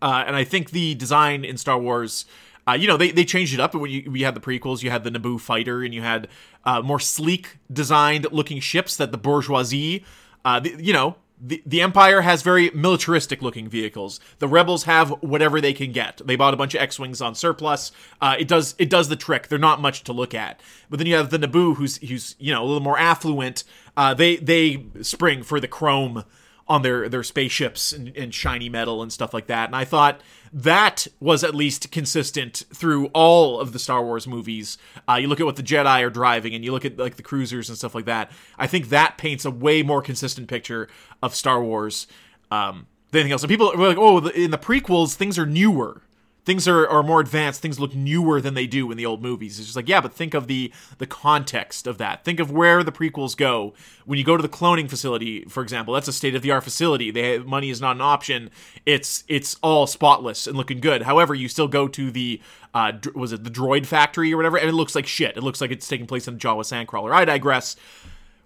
Uh, 0.00 0.24
and 0.26 0.36
I 0.36 0.44
think 0.44 0.70
the 0.70 0.94
design 0.94 1.44
in 1.44 1.56
Star 1.56 1.78
Wars 1.78 2.24
uh, 2.68 2.74
you 2.74 2.86
know, 2.86 2.98
they, 2.98 3.10
they 3.10 3.24
changed 3.24 3.54
it 3.54 3.60
up. 3.60 3.74
When 3.74 3.90
you, 3.90 4.10
we 4.10 4.22
had 4.22 4.34
the 4.34 4.40
prequels, 4.40 4.82
you 4.82 4.90
had 4.90 5.02
the 5.02 5.10
Naboo 5.10 5.40
fighter, 5.40 5.82
and 5.82 5.94
you 5.94 6.02
had 6.02 6.28
uh, 6.66 6.82
more 6.82 7.00
sleek 7.00 7.56
designed 7.72 8.26
looking 8.30 8.60
ships 8.60 8.94
that 8.96 9.10
the 9.10 9.16
bourgeoisie, 9.16 10.04
uh, 10.44 10.60
the, 10.60 10.76
you 10.78 10.92
know, 10.92 11.16
the, 11.40 11.62
the 11.64 11.80
Empire 11.80 12.20
has 12.22 12.42
very 12.42 12.70
militaristic 12.70 13.40
looking 13.40 13.68
vehicles. 13.68 14.20
The 14.38 14.48
Rebels 14.48 14.84
have 14.84 15.10
whatever 15.22 15.60
they 15.60 15.72
can 15.72 15.92
get. 15.92 16.20
They 16.22 16.36
bought 16.36 16.52
a 16.52 16.58
bunch 16.58 16.74
of 16.74 16.82
X-wings 16.82 17.22
on 17.22 17.34
surplus. 17.34 17.90
Uh, 18.20 18.36
it 18.38 18.48
does 18.48 18.74
it 18.76 18.90
does 18.90 19.08
the 19.08 19.16
trick. 19.16 19.48
They're 19.48 19.58
not 19.58 19.80
much 19.80 20.02
to 20.04 20.12
look 20.12 20.34
at. 20.34 20.60
But 20.90 20.98
then 20.98 21.06
you 21.06 21.14
have 21.14 21.30
the 21.30 21.38
Naboo, 21.38 21.76
who's 21.76 21.98
who's 21.98 22.34
you 22.38 22.52
know 22.52 22.62
a 22.62 22.66
little 22.66 22.82
more 22.82 22.98
affluent. 22.98 23.62
Uh, 23.96 24.14
they 24.14 24.36
they 24.36 24.86
spring 25.00 25.44
for 25.44 25.60
the 25.60 25.68
chrome 25.68 26.24
on 26.68 26.82
their 26.82 27.08
their 27.08 27.22
spaceships 27.22 27.92
and, 27.92 28.14
and, 28.16 28.34
shiny 28.34 28.68
metal 28.68 29.02
and 29.02 29.12
stuff 29.12 29.32
like 29.32 29.46
that. 29.46 29.68
And 29.68 29.76
I 29.76 29.84
thought 29.84 30.20
that 30.52 31.06
was 31.18 31.42
at 31.42 31.54
least 31.54 31.90
consistent 31.90 32.64
through 32.74 33.06
all 33.08 33.58
of 33.58 33.72
the 33.72 33.78
Star 33.78 34.04
Wars 34.04 34.26
movies. 34.26 34.76
Uh, 35.08 35.14
you 35.14 35.28
look 35.28 35.40
at 35.40 35.46
what 35.46 35.56
the 35.56 35.62
Jedi 35.62 36.04
are 36.04 36.10
driving, 36.10 36.54
and 36.54 36.64
you 36.64 36.72
look 36.72 36.84
at 36.84 36.98
like 36.98 37.16
the 37.16 37.22
cruisers 37.22 37.68
and 37.68 37.78
stuff 37.78 37.94
like 37.94 38.04
that. 38.04 38.30
I 38.58 38.66
think 38.66 38.90
that 38.90 39.16
paints 39.16 39.44
a 39.44 39.50
way 39.50 39.82
more 39.82 40.02
consistent 40.02 40.48
picture 40.48 40.88
of 41.22 41.34
Star 41.34 41.62
Wars 41.62 42.06
um, 42.50 42.86
than 43.10 43.20
anything 43.20 43.32
else. 43.32 43.42
And 43.42 43.50
people 43.50 43.72
were 43.74 43.88
like, 43.88 43.98
"Oh, 43.98 44.26
in 44.28 44.50
the 44.50 44.58
prequels, 44.58 45.14
things 45.14 45.38
are 45.38 45.46
newer." 45.46 46.02
Things 46.44 46.66
are, 46.66 46.88
are 46.88 47.02
more 47.02 47.20
advanced 47.20 47.60
things 47.60 47.78
look 47.78 47.94
newer 47.94 48.40
than 48.40 48.54
they 48.54 48.66
do 48.66 48.90
in 48.90 48.96
the 48.96 49.04
old 49.04 49.22
movies. 49.22 49.58
It's 49.58 49.68
just 49.68 49.76
like 49.76 49.88
yeah 49.88 50.00
but 50.00 50.12
think 50.12 50.34
of 50.34 50.46
the 50.46 50.72
the 50.98 51.06
context 51.06 51.86
of 51.86 51.98
that. 51.98 52.24
Think 52.24 52.40
of 52.40 52.50
where 52.50 52.82
the 52.82 52.92
prequels 52.92 53.36
go. 53.36 53.74
When 54.06 54.18
you 54.18 54.24
go 54.24 54.36
to 54.36 54.42
the 54.42 54.48
cloning 54.48 54.88
facility 54.88 55.44
for 55.44 55.62
example 55.62 55.94
that's 55.94 56.08
a 56.08 56.12
state 56.12 56.34
of 56.34 56.42
the 56.42 56.50
art 56.50 56.64
facility. 56.64 57.10
They 57.10 57.38
money 57.38 57.70
is 57.70 57.80
not 57.80 57.96
an 57.96 58.02
option. 58.02 58.50
It's 58.86 59.24
it's 59.28 59.56
all 59.62 59.86
spotless 59.86 60.46
and 60.46 60.56
looking 60.56 60.80
good. 60.80 61.02
However 61.02 61.34
you 61.34 61.48
still 61.48 61.68
go 61.68 61.88
to 61.88 62.10
the 62.10 62.40
uh, 62.74 62.92
was 63.14 63.32
it 63.32 63.44
the 63.44 63.50
droid 63.50 63.86
factory 63.86 64.32
or 64.32 64.36
whatever? 64.36 64.56
And 64.56 64.68
it 64.68 64.74
looks 64.74 64.94
like 64.94 65.06
shit. 65.06 65.36
It 65.36 65.42
looks 65.42 65.60
like 65.60 65.70
it's 65.70 65.88
taking 65.88 66.06
place 66.06 66.28
in 66.28 66.38
jawa 66.38 66.60
sandcrawler. 66.60 67.12
I 67.12 67.24
digress. 67.24 67.76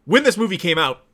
When 0.05 0.23
this 0.23 0.37
movie 0.37 0.57
came 0.57 0.79
out 0.79 1.05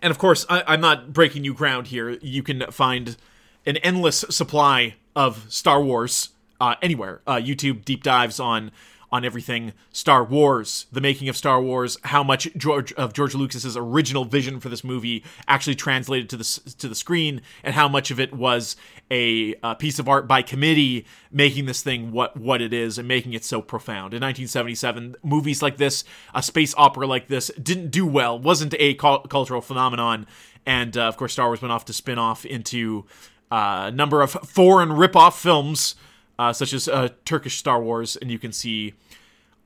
and 0.00 0.10
of 0.10 0.18
course 0.18 0.44
I, 0.50 0.64
i'm 0.66 0.80
not 0.80 1.12
breaking 1.12 1.42
new 1.42 1.54
ground 1.54 1.86
here. 1.86 2.10
You 2.20 2.42
can 2.42 2.64
find 2.70 3.16
an 3.66 3.76
endless 3.78 4.24
supply 4.30 4.94
of 5.14 5.46
Star 5.52 5.82
Wars 5.82 6.30
uh, 6.60 6.76
anywhere. 6.82 7.20
Uh, 7.26 7.36
YouTube 7.36 7.84
deep 7.84 8.02
dives 8.02 8.38
on 8.40 8.70
on 9.12 9.26
everything 9.26 9.74
Star 9.92 10.24
Wars, 10.24 10.86
the 10.90 11.00
making 11.00 11.28
of 11.28 11.36
Star 11.36 11.60
Wars, 11.60 11.98
how 12.04 12.22
much 12.24 12.48
George 12.56 12.94
of 12.94 13.12
George 13.12 13.34
Lucas's 13.34 13.76
original 13.76 14.24
vision 14.24 14.58
for 14.58 14.70
this 14.70 14.82
movie 14.82 15.22
actually 15.46 15.74
translated 15.74 16.30
to 16.30 16.36
the 16.38 16.74
to 16.78 16.88
the 16.88 16.94
screen, 16.94 17.42
and 17.62 17.74
how 17.74 17.88
much 17.88 18.10
of 18.10 18.18
it 18.18 18.32
was 18.32 18.74
a, 19.10 19.54
a, 19.62 19.74
piece 19.74 19.98
of 19.98 20.08
art 20.08 20.26
by 20.26 20.40
committee 20.40 21.04
making 21.30 21.66
this 21.66 21.82
thing 21.82 22.10
what 22.10 22.38
what 22.38 22.62
it 22.62 22.72
is 22.72 22.96
and 22.96 23.06
making 23.06 23.34
it 23.34 23.44
so 23.44 23.60
profound. 23.60 24.14
In 24.14 24.22
1977, 24.22 25.16
movies 25.22 25.60
like 25.60 25.76
this, 25.76 26.04
a 26.34 26.42
space 26.42 26.74
opera 26.78 27.06
like 27.06 27.28
this, 27.28 27.50
didn't 27.62 27.90
do 27.90 28.06
well, 28.06 28.38
wasn't 28.38 28.74
a 28.78 28.94
cu- 28.94 29.22
cultural 29.28 29.60
phenomenon, 29.60 30.26
and 30.64 30.96
uh, 30.96 31.02
of 31.02 31.18
course, 31.18 31.34
Star 31.34 31.48
Wars 31.48 31.60
went 31.60 31.72
off 31.72 31.84
to 31.84 31.92
spin 31.92 32.18
off 32.18 32.46
into 32.46 33.04
a 33.52 33.90
number 33.90 34.22
of 34.22 34.32
foreign 34.32 34.94
rip-off 34.94 35.40
films, 35.40 35.94
uh, 36.38 36.52
such 36.52 36.72
as 36.72 36.88
uh, 36.88 37.10
Turkish 37.24 37.58
Star 37.58 37.82
Wars, 37.82 38.16
and 38.16 38.30
you 38.30 38.38
can 38.38 38.50
see 38.50 38.94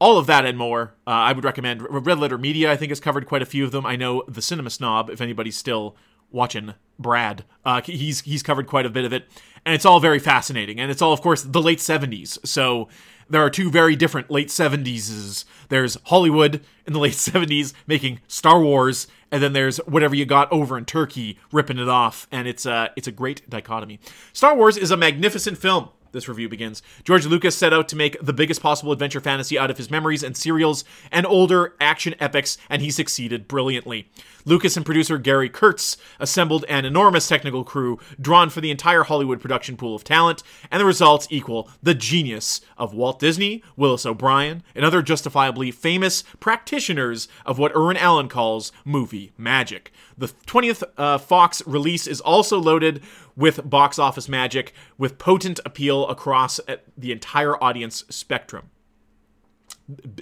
all 0.00 0.18
of 0.18 0.26
that 0.26 0.44
and 0.44 0.58
more. 0.58 0.94
Uh, 1.06 1.10
I 1.10 1.32
would 1.32 1.44
recommend 1.44 1.82
Red 1.88 2.18
Letter 2.18 2.36
Media. 2.36 2.70
I 2.70 2.76
think 2.76 2.90
has 2.90 3.00
covered 3.00 3.26
quite 3.26 3.42
a 3.42 3.46
few 3.46 3.64
of 3.64 3.70
them. 3.70 3.86
I 3.86 3.96
know 3.96 4.24
the 4.26 4.42
Cinema 4.42 4.70
Snob, 4.70 5.08
if 5.08 5.20
anybody's 5.20 5.56
still 5.56 5.96
watching 6.32 6.74
Brad, 6.98 7.44
uh, 7.64 7.80
he's 7.82 8.22
he's 8.22 8.42
covered 8.42 8.66
quite 8.66 8.86
a 8.86 8.90
bit 8.90 9.04
of 9.04 9.12
it, 9.12 9.26
and 9.64 9.74
it's 9.74 9.84
all 9.84 10.00
very 10.00 10.18
fascinating. 10.18 10.80
And 10.80 10.90
it's 10.90 11.00
all, 11.00 11.12
of 11.12 11.20
course, 11.20 11.42
the 11.42 11.62
late 11.62 11.78
'70s. 11.78 12.44
So 12.44 12.88
there 13.28 13.42
are 13.42 13.50
two 13.50 13.70
very 13.70 13.96
different 13.96 14.30
late 14.30 14.48
70s. 14.48 15.44
There's 15.68 15.98
Hollywood 16.04 16.62
in 16.86 16.92
the 16.92 16.98
late 17.06 17.14
70s 17.14 17.72
making 17.86 18.20
Star 18.28 18.60
Wars, 18.60 19.06
and 19.30 19.42
then 19.42 19.52
there's 19.52 19.78
whatever 19.78 20.14
you 20.14 20.24
got 20.24 20.50
over 20.52 20.78
in 20.78 20.84
Turkey 20.84 21.38
ripping 21.52 21.78
it 21.78 21.88
off, 21.88 22.26
and 22.30 22.46
it's 22.46 22.66
a 22.66 22.90
it's 22.96 23.08
a 23.08 23.12
great 23.12 23.48
dichotomy. 23.48 23.98
Star 24.32 24.56
Wars 24.56 24.76
is 24.76 24.90
a 24.90 24.96
magnificent 24.96 25.58
film. 25.58 25.88
This 26.12 26.28
review 26.28 26.48
begins. 26.48 26.82
George 27.04 27.26
Lucas 27.26 27.56
set 27.56 27.72
out 27.72 27.88
to 27.88 27.96
make 27.96 28.20
the 28.20 28.32
biggest 28.32 28.62
possible 28.62 28.92
adventure 28.92 29.20
fantasy 29.20 29.58
out 29.58 29.70
of 29.70 29.78
his 29.78 29.90
memories 29.90 30.22
and 30.22 30.36
serials 30.36 30.84
and 31.10 31.26
older 31.26 31.74
action 31.80 32.14
epics, 32.20 32.58
and 32.68 32.82
he 32.82 32.90
succeeded 32.90 33.48
brilliantly. 33.48 34.08
Lucas 34.44 34.76
and 34.76 34.86
producer 34.86 35.18
Gary 35.18 35.48
Kurtz 35.48 35.96
assembled 36.20 36.64
an 36.68 36.84
enormous 36.84 37.26
technical 37.26 37.64
crew 37.64 37.98
drawn 38.20 38.48
for 38.48 38.60
the 38.60 38.70
entire 38.70 39.02
Hollywood 39.02 39.40
production 39.40 39.76
pool 39.76 39.94
of 39.94 40.04
talent, 40.04 40.42
and 40.70 40.80
the 40.80 40.84
results 40.84 41.26
equal 41.30 41.68
the 41.82 41.94
genius 41.94 42.60
of 42.78 42.94
Walt 42.94 43.18
Disney, 43.18 43.62
Willis 43.76 44.06
O'Brien, 44.06 44.62
and 44.74 44.84
other 44.84 45.02
justifiably 45.02 45.70
famous 45.70 46.22
practitioners 46.38 47.28
of 47.44 47.58
what 47.58 47.74
Irwin 47.74 47.96
Allen 47.96 48.28
calls 48.28 48.72
movie 48.84 49.32
magic. 49.36 49.92
The 50.18 50.28
20th 50.28 50.82
uh, 50.96 51.18
Fox 51.18 51.66
release 51.66 52.06
is 52.06 52.20
also 52.20 52.58
loaded 52.58 53.02
with 53.36 53.68
box 53.68 53.98
office 53.98 54.28
magic, 54.28 54.72
with 54.96 55.18
potent 55.18 55.60
appeal 55.66 56.06
across 56.08 56.58
uh, 56.60 56.76
the 56.96 57.12
entire 57.12 57.62
audience 57.62 58.04
spectrum. 58.08 58.70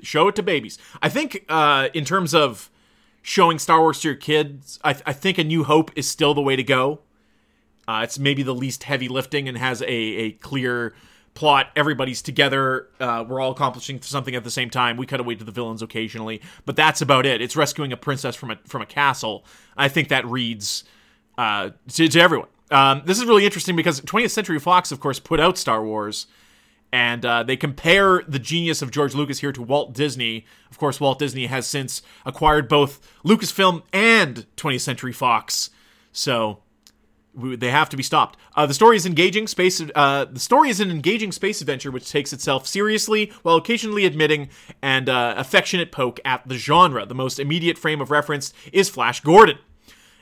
Show 0.03 0.29
it 0.29 0.37
to 0.37 0.43
babies. 0.43 0.79
I 1.01 1.09
think, 1.09 1.45
uh, 1.49 1.89
in 1.95 2.05
terms 2.05 2.35
of 2.35 2.71
showing 3.23 3.59
Star 3.59 3.81
Wars 3.81 4.01
to 4.01 4.09
your 4.09 4.17
kids, 4.17 4.79
I, 4.83 4.93
th- 4.93 5.05
I 5.07 5.13
think 5.13 5.39
A 5.39 5.45
New 5.45 5.65
Hope 5.65 5.91
is 5.97 6.11
still 6.11 6.35
the 6.35 6.43
way 6.43 6.57
to 6.57 6.65
go. 6.65 7.01
Uh, 7.87 8.01
it's 8.03 8.19
maybe 8.19 8.43
the 8.43 8.55
least 8.55 8.85
heavy 8.85 9.09
lifting 9.09 9.49
and 9.49 9.57
has 9.59 9.81
a, 9.83 9.87
a 9.87 10.33
clear 10.33 10.95
plot. 11.35 11.71
Everybody's 11.77 12.23
together. 12.23 12.89
Uh, 12.99 13.25
we're 13.29 13.41
all 13.41 13.51
accomplishing 13.51 14.01
something 14.03 14.35
at 14.35 14.45
the 14.45 14.51
same 14.51 14.71
time. 14.71 14.97
We 14.97 15.07
cut 15.07 15.21
away 15.21 15.35
to 15.35 15.45
the 15.45 15.53
villains 15.53 15.83
occasionally, 15.83 16.41
but 16.65 16.77
that's 16.77 17.01
about 17.01 17.27
it. 17.27 17.43
It's 17.43 17.57
rescuing 17.57 17.93
a 17.93 17.97
princess 17.97 18.35
from 18.35 18.53
a 18.53 18.59
from 18.65 18.83
a 18.83 18.87
castle. 18.87 19.45
I 19.77 19.89
think 19.89 20.09
that 20.09 20.25
reads 20.27 20.85
uh, 21.37 21.71
to, 21.89 22.09
to 22.09 22.21
everyone. 22.21 22.49
Um, 22.71 23.03
this 23.05 23.19
is 23.19 23.25
really 23.27 23.45
interesting 23.45 23.77
because 23.77 24.01
20th 24.01 24.31
Century 24.31 24.59
Fox, 24.59 24.91
of 24.91 25.01
course, 25.01 25.19
put 25.21 25.39
out 25.39 25.59
Star 25.59 25.85
Wars, 25.85 26.27
and 26.93 27.25
uh, 27.27 27.43
they 27.43 27.57
compare 27.57 28.23
the 28.27 28.39
genius 28.39 28.81
of 28.81 28.91
George 28.91 29.15
Lucas 29.15 29.41
here 29.41 29.53
to 29.53 29.63
Walt 29.63 29.93
Disney. 29.93 30.47
Of 30.71 30.79
course, 30.79 31.01
Walt 31.01 31.19
Disney 31.19 31.47
has 31.47 31.67
since 31.67 32.03
acquired 32.25 32.69
both 32.69 33.01
Lucasfilm 33.25 33.83
and 33.93 34.47
20th 34.57 34.81
Century 34.81 35.13
Fox, 35.13 35.71
so 36.13 36.61
they 37.37 37.71
have 37.71 37.89
to 37.91 37.97
be 37.97 38.03
stopped. 38.03 38.39
Uh, 38.55 38.67
the 38.67 38.75
story 38.75 38.97
is 38.97 39.07
engaging 39.07 39.47
space. 39.47 39.83
Uh, 39.95 40.25
the 40.25 40.41
story 40.41 40.71
is 40.71 40.81
an 40.81 40.91
engaging 40.91 41.33
space 41.33 41.61
adventure 41.61 41.91
which 41.91 42.11
takes 42.11 42.33
itself 42.33 42.67
seriously 42.67 43.33
while 43.43 43.57
occasionally 43.57 44.05
admitting 44.05 44.49
an 44.83 45.09
uh, 45.09 45.35
affectionate 45.37 45.91
poke 45.91 46.21
at 46.25 46.47
the 46.47 46.57
genre. 46.57 47.05
The 47.05 47.15
most 47.15 47.39
immediate 47.39 47.79
frame 47.79 48.01
of 48.01 48.11
reference 48.11 48.53
is 48.73 48.89
Flash 48.89 49.21
Gordon, 49.21 49.59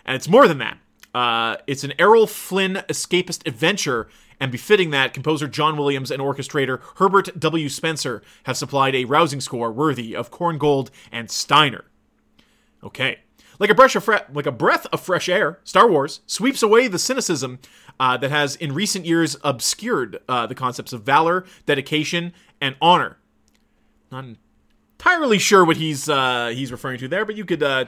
and 0.05 0.17
it's 0.17 0.29
more 0.29 0.49
than 0.49 0.59
that. 0.59 0.79
Uh, 1.15 1.57
it's 1.67 1.85
an 1.85 1.93
Errol 1.99 2.27
Flynn 2.27 2.83
escapist 2.89 3.47
adventure, 3.47 4.09
and 4.41 4.51
befitting 4.51 4.91
that, 4.91 5.13
composer 5.13 5.47
John 5.47 5.77
Williams 5.77 6.11
and 6.11 6.23
orchestrator 6.23 6.81
Herbert 6.97 7.39
W. 7.39 7.69
Spencer 7.69 8.23
have 8.45 8.57
supplied 8.57 8.95
a 8.95 9.05
rousing 9.05 9.41
score 9.41 9.71
worthy 9.71 10.17
of 10.17 10.31
Korngold 10.31 10.89
and 11.11 11.31
Steiner. 11.31 11.85
Okay. 12.83 13.19
Like 13.63 13.71
a, 13.71 13.77
brush 13.77 13.95
of 13.95 14.03
fre- 14.03 14.17
like 14.35 14.47
a 14.47 14.51
breath 14.51 14.89
of 14.93 15.01
fresh 15.01 15.29
air, 15.29 15.61
Star 15.63 15.89
Wars 15.89 16.23
sweeps 16.27 16.65
away 16.65 16.89
the 16.89 16.99
cynicism 16.99 17.61
uh, 18.01 18.17
that 18.17 18.33
has 18.33 18.57
in 18.57 18.75
recent 18.75 19.07
years 19.07 19.37
obscured 19.45 20.19
uh, 20.29 20.49
the 20.49 20.55
concepts 20.57 20.93
of 20.93 21.05
valor, 21.05 21.45
dedication, 21.65 22.33
and 22.61 22.75
honor. 22.83 23.19
Not 24.11 24.25
entirely 24.99 25.39
sure 25.39 25.65
what 25.65 25.77
he's 25.77 26.09
uh, 26.09 26.49
he's 26.53 26.73
referring 26.73 26.99
to 26.99 27.07
there, 27.07 27.25
but 27.25 27.37
you 27.37 27.45
could 27.45 27.63
uh, 27.63 27.85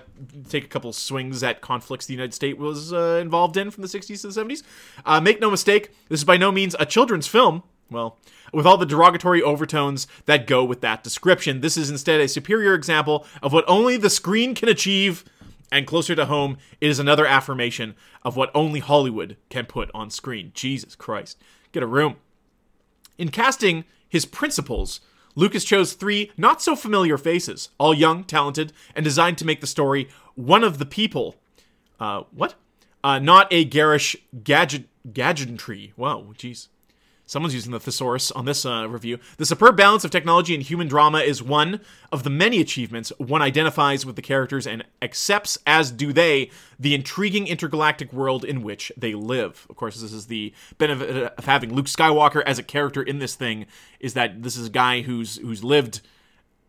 take 0.48 0.64
a 0.64 0.68
couple 0.68 0.92
swings 0.92 1.42
at 1.42 1.60
conflicts 1.60 2.06
the 2.06 2.14
United 2.14 2.34
States 2.34 2.56
was 2.56 2.92
uh, 2.92 3.18
involved 3.20 3.56
in 3.56 3.72
from 3.72 3.82
the 3.82 3.88
60s 3.88 4.20
to 4.20 4.28
the 4.28 4.44
70s. 4.44 4.62
Uh, 5.04 5.20
make 5.20 5.40
no 5.40 5.50
mistake, 5.50 5.90
this 6.08 6.20
is 6.20 6.24
by 6.24 6.36
no 6.36 6.52
means 6.52 6.76
a 6.78 6.86
children's 6.86 7.26
film. 7.26 7.64
Well, 7.90 8.18
with 8.52 8.66
all 8.66 8.76
the 8.76 8.86
derogatory 8.86 9.42
overtones 9.42 10.06
that 10.26 10.46
go 10.46 10.64
with 10.64 10.80
that 10.82 11.02
description, 11.02 11.60
this 11.60 11.76
is 11.76 11.90
instead 11.90 12.20
a 12.20 12.28
superior 12.28 12.74
example 12.74 13.26
of 13.42 13.52
what 13.52 13.64
only 13.68 13.96
the 13.96 14.10
screen 14.10 14.54
can 14.54 14.68
achieve. 14.68 15.24
And 15.74 15.88
closer 15.88 16.14
to 16.14 16.26
home, 16.26 16.58
it 16.80 16.88
is 16.88 17.00
another 17.00 17.26
affirmation 17.26 17.96
of 18.22 18.36
what 18.36 18.52
only 18.54 18.78
Hollywood 18.78 19.36
can 19.50 19.66
put 19.66 19.90
on 19.92 20.08
screen. 20.08 20.52
Jesus 20.54 20.94
Christ. 20.94 21.36
Get 21.72 21.82
a 21.82 21.86
room. 21.88 22.14
In 23.18 23.30
casting 23.30 23.84
his 24.08 24.24
principals, 24.24 25.00
Lucas 25.34 25.64
chose 25.64 25.94
three 25.94 26.30
not 26.36 26.62
so 26.62 26.76
familiar 26.76 27.18
faces, 27.18 27.70
all 27.76 27.92
young, 27.92 28.22
talented, 28.22 28.72
and 28.94 29.02
designed 29.02 29.36
to 29.38 29.44
make 29.44 29.60
the 29.60 29.66
story 29.66 30.08
one 30.36 30.62
of 30.62 30.78
the 30.78 30.86
people. 30.86 31.34
Uh, 31.98 32.22
what? 32.30 32.54
Uh, 33.02 33.18
not 33.18 33.48
a 33.52 33.64
garish 33.64 34.14
gadget 34.44 34.84
gadgetry. 35.12 35.92
Whoa, 35.96 36.34
jeez. 36.38 36.68
Someone's 37.34 37.52
using 37.52 37.72
the 37.72 37.80
thesaurus 37.80 38.30
on 38.30 38.44
this 38.44 38.64
uh, 38.64 38.88
review. 38.88 39.18
The 39.38 39.44
superb 39.44 39.76
balance 39.76 40.04
of 40.04 40.12
technology 40.12 40.54
and 40.54 40.62
human 40.62 40.86
drama 40.86 41.18
is 41.18 41.42
one 41.42 41.80
of 42.12 42.22
the 42.22 42.30
many 42.30 42.60
achievements 42.60 43.12
one 43.18 43.42
identifies 43.42 44.06
with 44.06 44.14
the 44.14 44.22
characters 44.22 44.68
and 44.68 44.84
accepts, 45.02 45.58
as 45.66 45.90
do 45.90 46.12
they, 46.12 46.52
the 46.78 46.94
intriguing 46.94 47.48
intergalactic 47.48 48.12
world 48.12 48.44
in 48.44 48.62
which 48.62 48.92
they 48.96 49.14
live. 49.14 49.66
Of 49.68 49.74
course, 49.74 50.00
this 50.00 50.12
is 50.12 50.26
the 50.26 50.54
benefit 50.78 51.34
of 51.36 51.44
having 51.44 51.74
Luke 51.74 51.86
Skywalker 51.86 52.44
as 52.46 52.60
a 52.60 52.62
character 52.62 53.02
in 53.02 53.18
this 53.18 53.34
thing, 53.34 53.66
is 53.98 54.14
that 54.14 54.44
this 54.44 54.56
is 54.56 54.68
a 54.68 54.70
guy 54.70 55.00
who's 55.00 55.38
who's 55.38 55.64
lived 55.64 56.02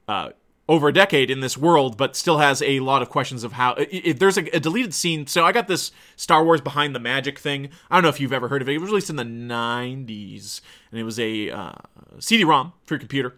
uh, 0.07 0.29
over 0.67 0.87
a 0.87 0.93
decade 0.93 1.29
in 1.29 1.41
this 1.41 1.57
world, 1.57 1.95
but 1.97 2.15
still 2.15 2.39
has 2.39 2.61
a 2.61 2.79
lot 2.79 3.01
of 3.01 3.09
questions 3.09 3.43
of 3.43 3.53
how. 3.53 3.75
There's 4.15 4.37
a, 4.37 4.55
a, 4.55 4.59
deleted 4.59 4.93
scene, 4.93 5.27
so 5.27 5.45
I 5.45 5.51
got 5.51 5.67
this 5.67 5.91
Star 6.15 6.43
Wars 6.43 6.61
Behind 6.61 6.95
the 6.95 6.99
Magic 6.99 7.37
thing. 7.37 7.69
I 7.89 7.95
don't 7.95 8.03
know 8.03 8.09
if 8.09 8.19
you've 8.19 8.33
ever 8.33 8.47
heard 8.47 8.61
of 8.61 8.69
it. 8.69 8.73
It 8.73 8.79
was 8.79 8.89
released 8.89 9.09
in 9.09 9.15
the 9.15 9.23
'90s, 9.23 10.61
and 10.91 10.99
it 10.99 11.03
was 11.03 11.19
a 11.19 11.51
uh, 11.51 11.73
CD-ROM 12.19 12.73
for 12.83 12.95
your 12.95 12.99
computer, 12.99 13.35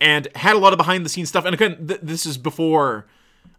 and 0.00 0.28
had 0.34 0.56
a 0.56 0.58
lot 0.58 0.72
of 0.72 0.78
behind 0.78 1.04
the 1.04 1.10
scenes 1.10 1.28
stuff. 1.28 1.44
And 1.44 1.54
again, 1.54 1.86
th- 1.86 2.00
this 2.02 2.24
is 2.24 2.38
before 2.38 3.06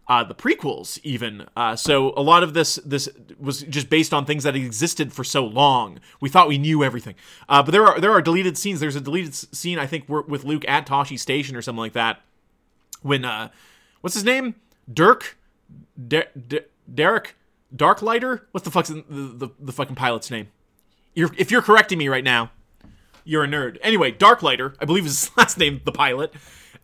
uh, 0.08 0.24
the 0.24 0.34
prequels, 0.34 0.98
even. 1.04 1.46
Uh, 1.56 1.76
so 1.76 2.12
a 2.16 2.22
lot 2.22 2.42
of 2.42 2.54
this 2.54 2.74
this 2.84 3.08
was 3.38 3.62
just 3.62 3.88
based 3.88 4.12
on 4.12 4.24
things 4.24 4.42
that 4.42 4.56
existed 4.56 5.12
for 5.12 5.22
so 5.22 5.44
long. 5.44 6.00
We 6.20 6.28
thought 6.28 6.48
we 6.48 6.58
knew 6.58 6.82
everything, 6.82 7.14
uh, 7.48 7.62
but 7.62 7.70
there 7.70 7.86
are 7.86 8.00
there 8.00 8.10
are 8.10 8.20
deleted 8.20 8.58
scenes. 8.58 8.80
There's 8.80 8.96
a 8.96 9.00
deleted 9.00 9.32
scene 9.32 9.78
I 9.78 9.86
think 9.86 10.08
with 10.08 10.42
Luke 10.42 10.64
at 10.66 10.88
Tosche 10.88 11.20
Station 11.20 11.54
or 11.54 11.62
something 11.62 11.78
like 11.78 11.92
that 11.92 12.20
when 13.02 13.24
uh, 13.24 13.48
what's 14.00 14.14
his 14.14 14.24
name? 14.24 14.54
Dirk, 14.92 15.36
De- 16.08 16.28
De- 16.48 16.64
Derek, 16.92 17.36
Darklighter. 17.74 18.42
What's 18.52 18.64
the 18.64 18.70
fuck's 18.70 18.88
the, 18.88 19.04
the, 19.08 19.48
the 19.58 19.72
fucking 19.72 19.94
pilot's 19.94 20.30
name? 20.30 20.48
You're, 21.14 21.30
if 21.36 21.50
you're 21.50 21.62
correcting 21.62 21.98
me 21.98 22.08
right 22.08 22.24
now, 22.24 22.50
you're 23.24 23.44
a 23.44 23.48
nerd. 23.48 23.78
Anyway, 23.82 24.12
Darklighter, 24.12 24.74
I 24.80 24.84
believe 24.84 25.06
is 25.06 25.28
his 25.28 25.30
last 25.36 25.58
name, 25.58 25.80
the 25.84 25.92
pilot. 25.92 26.32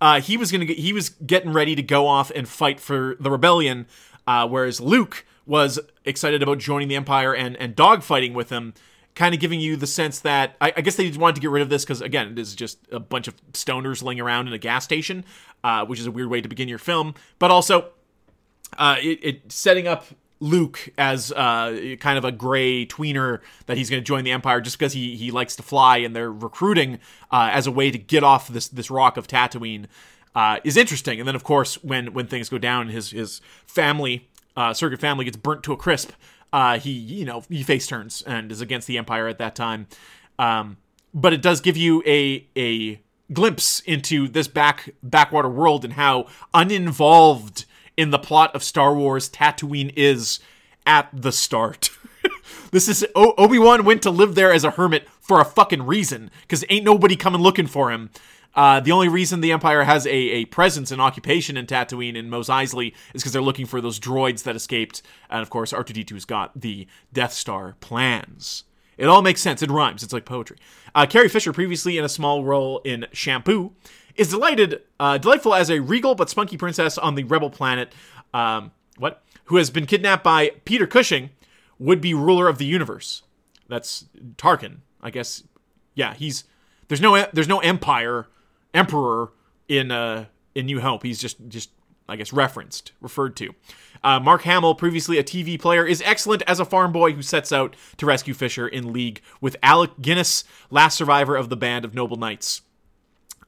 Uh, 0.01 0.21
he 0.21 0.37
was 0.37 0.53
gonna 0.53 0.65
get, 0.65 0.79
he 0.79 0.93
was 0.93 1.09
getting 1.09 1.53
ready 1.53 1.75
to 1.75 1.83
go 1.83 2.07
off 2.07 2.31
and 2.31 2.49
fight 2.49 2.79
for 2.79 3.17
the 3.19 3.31
rebellion, 3.31 3.87
uh, 4.27 4.47
whereas 4.47 4.81
Luke 4.81 5.25
was 5.45 5.79
excited 6.05 6.43
about 6.43 6.59
joining 6.59 6.89
the 6.89 6.95
Empire 6.95 7.35
and 7.35 7.57
and 7.57 7.75
dogfighting 7.75 8.35
with 8.35 8.51
him 8.51 8.75
kind 9.19 9.35
of 9.35 9.41
giving 9.41 9.61
you 9.61 9.75
the 9.75 9.87
sense 9.87 10.21
that 10.21 10.55
I, 10.61 10.73
I 10.77 10.81
guess 10.81 10.95
they 10.95 11.11
wanted 11.11 11.35
to 11.35 11.41
get 11.41 11.51
rid 11.51 11.61
of 11.61 11.69
this 11.69 11.85
because 11.85 12.01
again, 12.01 12.29
it 12.29 12.39
is 12.39 12.55
just 12.55 12.79
a 12.93 13.01
bunch 13.01 13.27
of 13.27 13.35
stoners 13.53 14.01
laying 14.01 14.21
around 14.21 14.47
in 14.47 14.53
a 14.53 14.59
gas 14.59 14.85
station, 14.85 15.25
uh, 15.65 15.85
which 15.85 15.99
is 15.99 16.07
a 16.07 16.13
weird 16.13 16.31
way 16.31 16.41
to 16.41 16.49
begin 16.49 16.69
your 16.69 16.79
film. 16.79 17.15
But 17.41 17.51
also, 17.51 17.89
uh, 18.79 18.97
it, 19.01 19.19
it 19.23 19.53
setting 19.53 19.89
up 19.89 20.07
Luke 20.39 20.91
as 20.97 21.33
uh, 21.33 21.97
kind 21.99 22.17
of 22.17 22.25
a 22.25 22.31
gray 22.31 22.87
tweener 22.87 23.41
that 23.67 23.77
he's 23.77 23.91
going 23.91 24.01
to 24.01 24.07
join 24.07 24.23
the 24.23 24.31
Empire 24.31 24.61
just 24.61 24.79
because 24.79 24.93
he 24.93 25.17
he 25.17 25.33
likes 25.33 25.57
to 25.57 25.65
fly, 25.65 25.97
and 25.97 26.15
they're 26.15 26.33
recruiting 26.33 27.01
uh, 27.33 27.51
as 27.53 27.67
a 27.67 27.73
way 27.73 27.91
to 27.91 27.99
get 27.99 28.23
off 28.23 28.47
this 28.47 28.69
this 28.69 28.89
rock 28.89 29.17
of 29.17 29.27
Tatooine. 29.27 29.87
Uh, 30.33 30.61
is 30.63 30.77
interesting, 30.77 31.19
and 31.19 31.27
then 31.27 31.35
of 31.35 31.43
course 31.43 31.83
when 31.83 32.13
when 32.13 32.29
things 32.29 32.49
go 32.49 32.59
down, 32.59 32.89
his 32.91 33.11
his 33.11 33.41
family, 33.67 34.29
uh, 34.57 34.73
Surrogate 34.73 35.01
family, 35.01 35.25
gets 35.25 35.37
burnt 35.37 35.65
to 35.65 35.73
a 35.73 35.77
crisp 35.77 36.13
uh, 36.53 36.79
he 36.79 36.91
you 36.91 37.25
know 37.25 37.43
he 37.49 37.63
face 37.63 37.87
turns 37.87 38.23
and 38.23 38.51
is 38.51 38.61
against 38.61 38.87
the 38.87 38.99
Empire 38.99 39.29
at 39.29 39.39
that 39.39 39.55
time. 39.55 39.87
Um, 40.39 40.77
but 41.15 41.33
it 41.33 41.43
does 41.43 41.61
give 41.61 41.77
you 41.77 42.03
a 42.07 42.47
a 42.57 43.01
glimpse 43.33 43.81
into 43.81 44.29
this 44.29 44.49
back 44.49 44.91
backwater 45.03 45.49
world 45.49 45.85
and 45.85 45.95
how 45.95 46.27
uninvolved 46.55 47.65
in 47.97 48.11
the 48.11 48.19
plot 48.19 48.55
of 48.55 48.63
Star 48.63 48.95
Wars 48.95 49.29
Tatooine 49.29 49.93
is 49.97 50.41
at 50.87 51.09
the 51.13 51.33
start. 51.33 51.91
this 52.71 52.89
is 52.89 53.05
o- 53.15 53.35
Obi 53.37 53.59
Wan 53.59 53.85
went 53.85 54.03
to 54.03 54.11
live 54.11 54.35
there 54.35 54.53
as 54.53 54.65
a 54.65 54.71
hermit 54.71 55.09
for 55.21 55.41
a 55.41 55.45
fucking 55.45 55.83
reason 55.83 56.31
because 56.43 56.65
ain't 56.71 56.85
nobody 56.85 57.17
coming 57.17 57.43
looking 57.43 57.67
for 57.67 57.91
him. 57.91 58.11
Uh, 58.59 58.81
the 58.81 58.91
only 58.91 59.07
reason 59.07 59.41
the 59.41 59.53
Empire 59.53 59.85
has 59.85 60.05
a, 60.05 60.11
a 60.11 60.45
presence 60.47 60.91
and 60.91 61.01
occupation 61.01 61.57
in 61.57 61.65
Tatooine 61.65 62.19
and 62.19 62.29
Mos 62.29 62.49
Eisley 62.49 62.93
is 63.15 63.23
because 63.23 63.31
they're 63.31 63.41
looking 63.41 63.67
for 63.67 63.81
those 63.81 64.01
droids 64.01 64.43
that 64.43 64.57
escaped. 64.57 65.01
And 65.31 65.43
of 65.43 65.49
course, 65.49 65.73
R2D2's 65.73 66.25
got 66.25 66.61
the 66.61 66.89
Death 67.13 67.33
Star 67.33 67.77
plans. 67.79 68.65
It 68.97 69.07
all 69.07 69.23
makes 69.23 69.41
sense. 69.41 69.63
It 69.63 69.71
rhymes. 69.71 70.03
It's 70.03 70.13
like 70.13 70.25
poetry. 70.25 70.57
Uh, 70.93 71.07
Carrie 71.07 71.29
Fisher, 71.29 71.53
previously 71.53 71.99
in 71.99 72.05
a 72.05 72.09
small 72.09 72.43
role 72.43 72.81
in 72.85 73.07
Shampoo, 73.13 73.75
is 74.17 74.31
delighted, 74.31 74.83
uh, 74.99 75.19
delightful 75.19 75.55
as 75.55 75.71
a 75.71 75.79
regal 75.79 76.17
but 76.17 76.29
spunky 76.29 76.57
princess 76.57 76.99
on 76.99 77.15
the 77.15 77.23
rebel 77.23 77.51
planet. 77.51 77.93
Um, 78.35 78.73
what? 78.97 79.23
Who 79.45 79.57
has 79.59 79.71
been 79.71 79.87
kidnapped 79.87 80.25
by 80.25 80.51
Peter 80.65 80.89
Cushing, 80.89 81.31
would 81.79 82.01
be 82.01 82.13
ruler 82.13 82.49
of 82.49 82.59
the 82.59 82.67
universe. 82.67 83.23
That's 83.69 84.07
Tarkin, 84.37 84.79
I 85.01 85.11
guess. 85.11 85.45
Yeah, 85.95 86.15
he's 86.15 86.43
there's 86.89 87.01
no 87.01 87.25
there's 87.33 87.47
no 87.47 87.61
empire 87.61 88.27
emperor 88.75 89.31
in 89.69 89.91
uh, 89.91 90.27
in 90.55 90.67
New 90.67 90.81
Hope. 90.81 91.03
He's 91.03 91.19
just 91.19 91.37
just 91.49 91.71
I 92.09 92.17
guess 92.17 92.33
referenced, 92.33 92.93
referred 93.01 93.37
to. 93.37 93.55
Uh, 94.03 94.19
Mark 94.19 94.43
Hamill, 94.43 94.75
previously 94.75 95.19
a 95.19 95.25
TV 95.25 95.61
player, 95.61 95.85
is 95.85 96.03
excellent 96.07 96.43
as 96.47 96.59
a 96.59 96.65
farm 96.65 96.93
boy 96.93 97.13
who 97.13 97.23
sets 97.23 97.53
out 97.53 97.77
to 97.99 98.07
rescue 98.07 98.33
Fisher 98.33 98.67
in 98.67 98.93
league 98.93 99.21
with 99.41 99.57
Alec 99.63 99.91
Guinness, 100.01 100.45
last 100.71 100.97
survivor 100.97 101.37
of 101.37 101.51
the 101.51 101.57
band 101.57 101.85
of 101.85 101.95
Noble 101.95 102.17
Knights. 102.17 102.63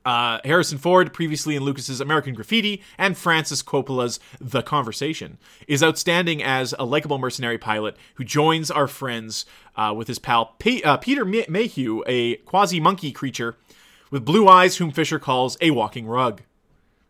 Uh, 0.04 0.38
Harrison 0.44 0.78
Ford, 0.78 1.12
previously 1.12 1.56
in 1.56 1.62
Lucas's 1.62 2.00
American 2.00 2.34
Graffiti, 2.34 2.82
and 2.96 3.16
Francis 3.18 3.62
Coppola's 3.62 4.18
The 4.40 4.62
Conversation, 4.62 5.36
is 5.68 5.82
outstanding 5.82 6.42
as 6.42 6.74
a 6.78 6.86
likable 6.86 7.18
mercenary 7.18 7.58
pilot 7.58 7.96
who 8.14 8.24
joins 8.24 8.70
our 8.70 8.86
friends 8.86 9.44
uh, 9.76 9.92
with 9.94 10.08
his 10.08 10.18
pal 10.18 10.54
P- 10.58 10.82
uh, 10.82 10.96
Peter 10.96 11.24
Mayhew, 11.24 12.02
a 12.06 12.36
quasi 12.36 12.80
monkey 12.80 13.12
creature 13.12 13.56
with 14.11 14.25
blue 14.25 14.49
eyes, 14.49 14.76
whom 14.76 14.90
Fisher 14.90 15.19
calls 15.19 15.57
a 15.61 15.71
walking 15.71 16.07
rug. 16.07 16.43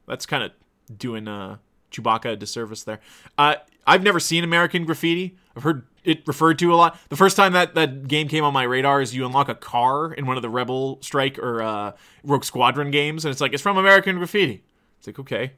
That's 0.06 0.26
kind 0.26 0.42
of 0.42 0.52
doing 0.96 1.28
uh, 1.28 1.58
Chewbacca 1.90 2.32
a 2.32 2.36
disservice 2.36 2.84
there. 2.84 3.00
Uh, 3.38 3.56
I've 3.86 4.02
never 4.02 4.20
seen 4.20 4.44
American 4.44 4.84
Graffiti. 4.84 5.36
I've 5.56 5.62
heard 5.62 5.84
it 6.04 6.26
referred 6.26 6.58
to 6.60 6.72
a 6.72 6.76
lot. 6.76 6.98
The 7.08 7.16
first 7.16 7.36
time 7.36 7.52
that 7.52 7.74
that 7.74 8.08
game 8.08 8.28
came 8.28 8.44
on 8.44 8.52
my 8.52 8.62
radar 8.62 9.02
is 9.02 9.14
you 9.14 9.26
unlock 9.26 9.48
a 9.48 9.54
car 9.54 10.12
in 10.12 10.26
one 10.26 10.36
of 10.36 10.42
the 10.42 10.50
Rebel 10.50 10.98
Strike 11.02 11.38
or 11.38 11.62
uh, 11.62 11.92
Rogue 12.24 12.44
Squadron 12.44 12.90
games, 12.90 13.24
and 13.24 13.32
it's 13.32 13.40
like 13.40 13.52
it's 13.52 13.62
from 13.62 13.76
American 13.76 14.16
Graffiti. 14.18 14.62
It's 14.98 15.06
like 15.06 15.18
okay, 15.18 15.52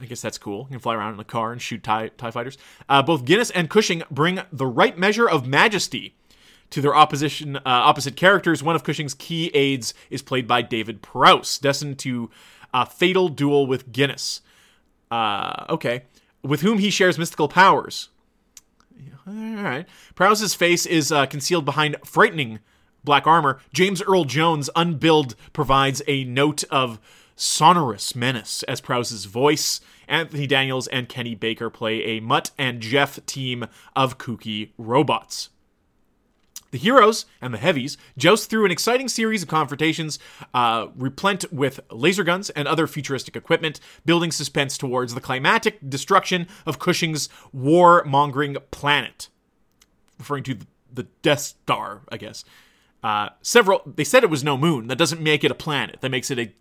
I 0.00 0.06
guess 0.06 0.20
that's 0.20 0.38
cool. 0.38 0.66
You 0.68 0.74
can 0.74 0.78
fly 0.80 0.94
around 0.94 1.14
in 1.14 1.20
a 1.20 1.24
car 1.24 1.52
and 1.52 1.60
shoot 1.60 1.82
TIE, 1.82 2.10
TIE 2.16 2.30
fighters. 2.30 2.58
Uh, 2.88 3.02
both 3.02 3.24
Guinness 3.24 3.50
and 3.50 3.70
Cushing 3.70 4.02
bring 4.10 4.40
the 4.52 4.66
right 4.66 4.96
measure 4.98 5.28
of 5.28 5.46
majesty 5.46 6.14
to 6.70 6.80
their 6.80 6.94
opposition 6.94 7.56
uh, 7.56 7.60
opposite 7.64 8.16
characters. 8.16 8.62
One 8.62 8.76
of 8.76 8.84
Cushing's 8.84 9.14
key 9.14 9.50
aides 9.54 9.94
is 10.10 10.22
played 10.22 10.46
by 10.46 10.62
David 10.62 11.02
Prowse, 11.02 11.58
destined 11.58 11.98
to 12.00 12.30
a 12.74 12.86
fatal 12.86 13.28
duel 13.28 13.66
with 13.66 13.92
Guinness. 13.92 14.40
Uh, 15.10 15.66
okay, 15.68 16.02
with 16.42 16.62
whom 16.62 16.78
he 16.78 16.90
shares 16.90 17.18
mystical 17.18 17.48
powers. 17.48 18.08
All 19.26 19.34
right. 19.34 19.86
Prowse's 20.14 20.54
face 20.54 20.86
is 20.86 21.10
uh, 21.10 21.26
concealed 21.26 21.64
behind 21.64 21.96
frightening 22.04 22.60
black 23.02 23.26
armor. 23.26 23.60
James 23.72 24.02
Earl 24.02 24.24
Jones, 24.24 24.70
unbilled, 24.76 25.34
provides 25.52 26.02
a 26.06 26.24
note 26.24 26.64
of 26.70 27.00
sonorous 27.34 28.14
menace 28.14 28.62
as 28.64 28.80
Prowse's 28.80 29.24
voice. 29.24 29.80
Anthony 30.08 30.46
Daniels 30.46 30.86
and 30.88 31.08
Kenny 31.08 31.34
Baker 31.34 31.70
play 31.70 32.02
a 32.04 32.20
Mutt 32.20 32.52
and 32.56 32.80
Jeff 32.80 33.24
team 33.26 33.66
of 33.96 34.18
kooky 34.18 34.70
robots. 34.78 35.50
The 36.70 36.78
heroes 36.78 37.26
and 37.40 37.54
the 37.54 37.58
heavies 37.58 37.96
joust 38.16 38.50
through 38.50 38.64
an 38.64 38.70
exciting 38.70 39.08
series 39.08 39.42
of 39.42 39.48
confrontations, 39.48 40.18
uh, 40.52 40.88
replete 40.96 41.52
with 41.52 41.80
laser 41.90 42.24
guns 42.24 42.50
and 42.50 42.66
other 42.66 42.86
futuristic 42.86 43.36
equipment, 43.36 43.80
building 44.04 44.32
suspense 44.32 44.76
towards 44.76 45.14
the 45.14 45.20
climatic 45.20 45.78
destruction 45.88 46.46
of 46.66 46.78
Cushing's 46.78 47.28
war 47.52 48.04
mongering 48.04 48.56
planet. 48.70 49.28
Referring 50.18 50.44
to 50.44 50.58
the 50.92 51.04
Death 51.22 51.40
Star, 51.40 52.02
I 52.10 52.16
guess. 52.16 52.44
Uh, 53.02 53.30
several, 53.42 53.82
they 53.86 54.04
said 54.04 54.24
it 54.24 54.30
was 54.30 54.42
no 54.42 54.56
moon. 54.56 54.88
That 54.88 54.98
doesn't 54.98 55.20
make 55.20 55.44
it 55.44 55.50
a 55.50 55.54
planet. 55.54 56.00
That 56.00 56.10
makes 56.10 56.30
it 56.30 56.38
a 56.38 56.52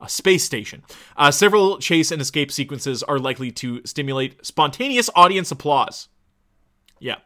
a 0.00 0.08
space 0.08 0.44
station. 0.44 0.82
Uh, 1.16 1.30
several 1.30 1.78
chase 1.78 2.10
and 2.10 2.22
escape 2.22 2.50
sequences 2.50 3.02
are 3.02 3.18
likely 3.18 3.50
to 3.50 3.82
stimulate 3.84 4.44
spontaneous 4.44 5.10
audience 5.14 5.50
applause. 5.50 6.08
Yeah. 6.98 7.16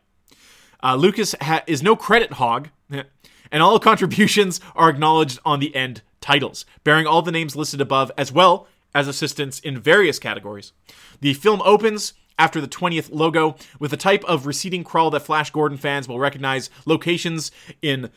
Uh, 0.85 0.95
Lucas 0.97 1.35
ha- 1.41 1.63
is 1.67 1.83
no 1.83 1.97
credit 1.97 2.33
hog, 2.35 2.69
and 2.91 3.63
all 3.63 3.79
contributions 3.79 4.61
are 4.77 4.91
acknowledged 4.91 5.39
on 5.45 5.59
the 5.59 5.75
end 5.75 6.03
titles, 6.21 6.67
bearing 6.85 7.07
all 7.07 7.23
the 7.23 7.33
names 7.33 7.57
listed 7.57 7.81
above, 7.81 8.13
as 8.19 8.31
well 8.31 8.67
as 8.95 9.09
assistants 9.09 9.59
in 9.61 9.81
various 9.81 10.19
categories. 10.19 10.73
The 11.21 11.35
film 11.35 11.63
opens 11.65 12.13
after 12.39 12.61
the 12.61 12.69
20th 12.69 13.09
logo 13.13 13.57
with 13.79 13.93
a 13.93 13.97
type 13.97 14.25
of 14.25 14.47
receding 14.47 14.85
crawl 14.85 15.11
that 15.11 15.21
Flash 15.21 15.51
Gordon 15.51 15.79
fans 15.79 16.07
will 16.07 16.19
recognize 16.19 16.69
locations 16.85 17.51
in 17.81 18.11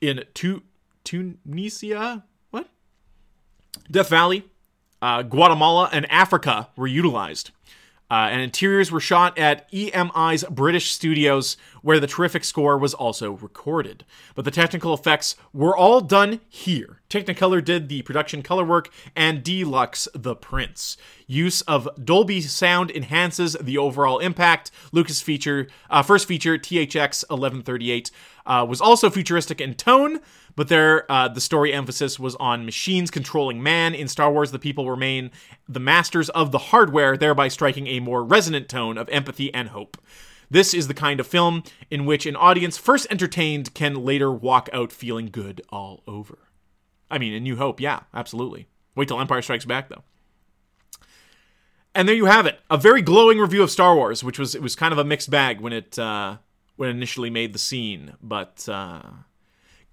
in 0.00 0.24
tu- 0.34 0.62
Tunisia, 1.02 2.24
what? 2.50 2.68
Death 3.90 4.08
Valley, 4.10 4.44
uh, 5.00 5.22
Guatemala, 5.22 5.88
and 5.92 6.10
Africa 6.10 6.68
were 6.76 6.86
utilized. 6.86 7.50
Uh, 8.10 8.28
and 8.30 8.42
interiors 8.42 8.92
were 8.92 9.00
shot 9.00 9.38
at 9.38 9.70
EMI's 9.72 10.44
British 10.44 10.90
studios, 10.90 11.56
where 11.82 11.98
the 11.98 12.06
terrific 12.06 12.44
score 12.44 12.76
was 12.78 12.94
also 12.94 13.32
recorded. 13.32 14.04
But 14.34 14.44
the 14.44 14.50
technical 14.50 14.92
effects 14.92 15.36
were 15.52 15.76
all 15.76 16.00
done 16.00 16.40
here. 16.48 17.00
Technicolor 17.08 17.64
did 17.64 17.88
the 17.88 18.02
production 18.02 18.42
color 18.42 18.64
work, 18.64 18.90
and 19.16 19.42
Deluxe 19.42 20.06
the 20.14 20.36
prints. 20.36 20.96
Use 21.26 21.62
of 21.62 21.88
Dolby 22.02 22.42
sound 22.42 22.90
enhances 22.90 23.54
the 23.60 23.78
overall 23.78 24.18
impact. 24.18 24.70
Lucas 24.92 25.22
feature, 25.22 25.68
uh, 25.88 26.02
first 26.02 26.28
feature, 26.28 26.58
THX 26.58 27.24
1138, 27.30 28.10
uh, 28.46 28.66
was 28.68 28.80
also 28.80 29.08
futuristic 29.08 29.60
in 29.60 29.74
tone, 29.74 30.20
but 30.56 30.68
there 30.68 31.10
uh, 31.10 31.28
the 31.28 31.40
story 31.40 31.72
emphasis 31.72 32.18
was 32.18 32.34
on 32.36 32.64
machines 32.64 33.10
controlling 33.10 33.62
man. 33.62 33.94
In 33.94 34.08
Star 34.08 34.30
Wars, 34.32 34.50
the 34.50 34.58
people 34.58 34.90
remain 34.90 35.30
the 35.68 35.80
masters 35.80 36.28
of 36.30 36.52
the 36.52 36.58
hardware, 36.58 37.16
thereby 37.16 37.48
striking 37.48 37.86
a 37.86 38.00
more 38.00 38.24
resonant 38.24 38.68
tone 38.68 38.98
of 38.98 39.08
empathy 39.08 39.52
and 39.52 39.70
hope. 39.70 39.96
This 40.50 40.74
is 40.74 40.88
the 40.88 40.94
kind 40.94 41.20
of 41.20 41.26
film 41.26 41.64
in 41.90 42.04
which 42.04 42.26
an 42.26 42.36
audience 42.36 42.76
first 42.76 43.06
entertained 43.10 43.74
can 43.74 44.04
later 44.04 44.30
walk 44.30 44.68
out 44.72 44.92
feeling 44.92 45.28
good 45.30 45.62
all 45.70 46.02
over. 46.06 46.38
I 47.10 47.18
mean, 47.18 47.32
in 47.32 47.42
New 47.42 47.56
Hope, 47.56 47.80
yeah, 47.80 48.00
absolutely. 48.12 48.68
Wait 48.94 49.08
till 49.08 49.20
Empire 49.20 49.42
Strikes 49.42 49.64
Back, 49.64 49.88
though. 49.88 50.04
And 51.94 52.08
there 52.08 52.14
you 52.14 52.26
have 52.26 52.46
it, 52.46 52.58
a 52.70 52.76
very 52.76 53.02
glowing 53.02 53.38
review 53.38 53.62
of 53.62 53.70
Star 53.70 53.94
Wars, 53.94 54.24
which 54.24 54.38
was 54.38 54.54
it 54.54 54.62
was 54.62 54.74
kind 54.74 54.92
of 54.92 54.98
a 54.98 55.04
mixed 55.04 55.30
bag 55.30 55.60
when 55.60 55.72
it 55.72 55.96
uh, 55.98 56.38
when 56.76 56.88
it 56.88 56.92
initially 56.92 57.30
made 57.30 57.52
the 57.52 57.58
scene, 57.58 58.14
but 58.20 58.68
uh, 58.68 59.02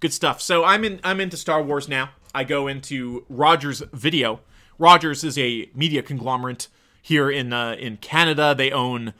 good 0.02 0.12
stuff. 0.12 0.42
So 0.42 0.64
I'm 0.64 0.84
in 0.84 1.00
I'm 1.02 1.20
into 1.20 1.38
Star 1.38 1.62
Wars 1.62 1.88
now. 1.88 2.10
I 2.34 2.44
go 2.44 2.66
into 2.66 3.24
Rogers 3.30 3.82
Video. 3.92 4.40
Rogers 4.78 5.24
is 5.24 5.38
a 5.38 5.70
media 5.74 6.02
conglomerate 6.02 6.68
here 7.00 7.30
in 7.30 7.54
uh, 7.54 7.76
in 7.78 7.96
Canada. 7.96 8.54
They 8.54 8.70
own 8.70 9.14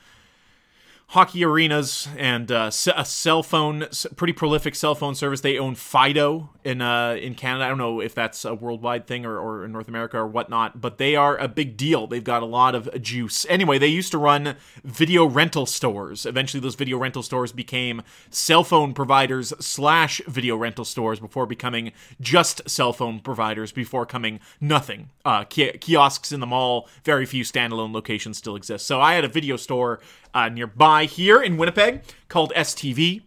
hockey 1.13 1.45
arenas 1.45 2.07
and 2.17 2.51
uh, 2.51 2.71
a 2.95 3.05
cell 3.05 3.43
phone, 3.43 3.85
pretty 4.15 4.33
prolific 4.33 4.73
cell 4.73 4.95
phone 4.95 5.13
service. 5.13 5.41
They 5.41 5.59
own 5.59 5.75
Fido 5.75 6.49
in 6.63 6.81
uh, 6.81 7.15
in 7.21 7.35
Canada. 7.35 7.65
I 7.65 7.67
don't 7.67 7.77
know 7.77 7.99
if 7.99 8.15
that's 8.15 8.43
a 8.45 8.55
worldwide 8.55 9.05
thing 9.05 9.23
or, 9.23 9.37
or 9.37 9.63
in 9.63 9.71
North 9.71 9.87
America 9.87 10.17
or 10.17 10.25
whatnot, 10.25 10.81
but 10.81 10.97
they 10.97 11.15
are 11.15 11.37
a 11.37 11.47
big 11.47 11.77
deal. 11.77 12.07
They've 12.07 12.23
got 12.23 12.41
a 12.41 12.47
lot 12.47 12.73
of 12.73 12.89
juice. 12.99 13.45
Anyway, 13.47 13.77
they 13.77 13.87
used 13.87 14.11
to 14.11 14.17
run 14.17 14.55
video 14.83 15.25
rental 15.25 15.67
stores. 15.67 16.25
Eventually, 16.25 16.61
those 16.61 16.73
video 16.73 16.97
rental 16.97 17.21
stores 17.21 17.51
became 17.51 18.01
cell 18.31 18.63
phone 18.63 18.95
providers 18.95 19.53
slash 19.59 20.19
video 20.27 20.57
rental 20.57 20.83
stores 20.83 21.19
before 21.19 21.45
becoming 21.45 21.91
just 22.19 22.67
cell 22.67 22.91
phone 22.91 23.19
providers. 23.19 23.71
Before 23.71 24.07
coming 24.07 24.39
nothing. 24.59 25.11
Uh, 25.23 25.43
kiosks 25.43 26.31
in 26.31 26.39
the 26.39 26.47
mall. 26.47 26.89
Very 27.03 27.27
few 27.27 27.43
standalone 27.43 27.93
locations 27.93 28.39
still 28.39 28.55
exist. 28.55 28.87
So 28.87 28.99
I 28.99 29.13
had 29.13 29.23
a 29.23 29.27
video 29.27 29.57
store 29.57 29.99
uh, 30.33 30.49
nearby 30.49 31.05
here 31.05 31.41
in 31.41 31.57
Winnipeg 31.57 32.01
called 32.29 32.51
STV. 32.55 33.21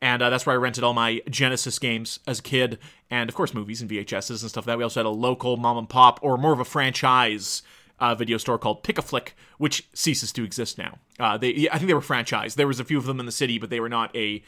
And 0.00 0.20
uh, 0.20 0.28
that's 0.28 0.44
where 0.44 0.54
I 0.54 0.58
rented 0.58 0.84
all 0.84 0.92
my 0.92 1.22
Genesis 1.30 1.78
games 1.78 2.20
as 2.26 2.40
a 2.40 2.42
kid, 2.42 2.78
and 3.10 3.30
of 3.30 3.34
course 3.34 3.54
movies 3.54 3.80
and 3.80 3.90
VHSs 3.90 4.42
and 4.42 4.50
stuff. 4.50 4.66
Like 4.66 4.74
that 4.74 4.78
we 4.78 4.84
also 4.84 5.00
had 5.00 5.06
a 5.06 5.10
local 5.10 5.56
mom 5.56 5.78
and 5.78 5.88
pop, 5.88 6.20
or 6.22 6.36
more 6.36 6.52
of 6.52 6.60
a 6.60 6.64
franchise 6.64 7.62
uh, 7.98 8.14
video 8.14 8.36
store 8.36 8.58
called 8.58 8.82
Pick 8.82 8.98
a 8.98 9.02
Flick, 9.02 9.34
which 9.56 9.88
ceases 9.94 10.30
to 10.32 10.44
exist 10.44 10.76
now. 10.76 10.98
Uh, 11.18 11.38
they, 11.38 11.68
I 11.70 11.78
think 11.78 11.88
they 11.88 11.94
were 11.94 12.00
franchised. 12.00 12.56
There 12.56 12.66
was 12.66 12.80
a 12.80 12.84
few 12.84 12.98
of 12.98 13.06
them 13.06 13.18
in 13.18 13.24
the 13.24 13.32
city, 13.32 13.58
but 13.58 13.70
they 13.70 13.80
were 13.80 13.88
not 13.88 14.14
a, 14.14 14.42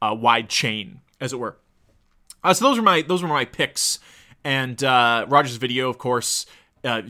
a 0.00 0.14
wide 0.14 0.48
chain, 0.48 1.00
as 1.20 1.32
it 1.32 1.40
were. 1.40 1.56
Uh, 2.44 2.54
so 2.54 2.66
those 2.66 2.76
were 2.76 2.84
my 2.84 3.02
those 3.02 3.22
were 3.22 3.28
my 3.28 3.44
picks, 3.44 3.98
and 4.44 4.82
uh, 4.84 5.26
Rogers 5.28 5.56
Video, 5.56 5.90
of 5.90 5.98
course, 5.98 6.46
uh, 6.82 7.02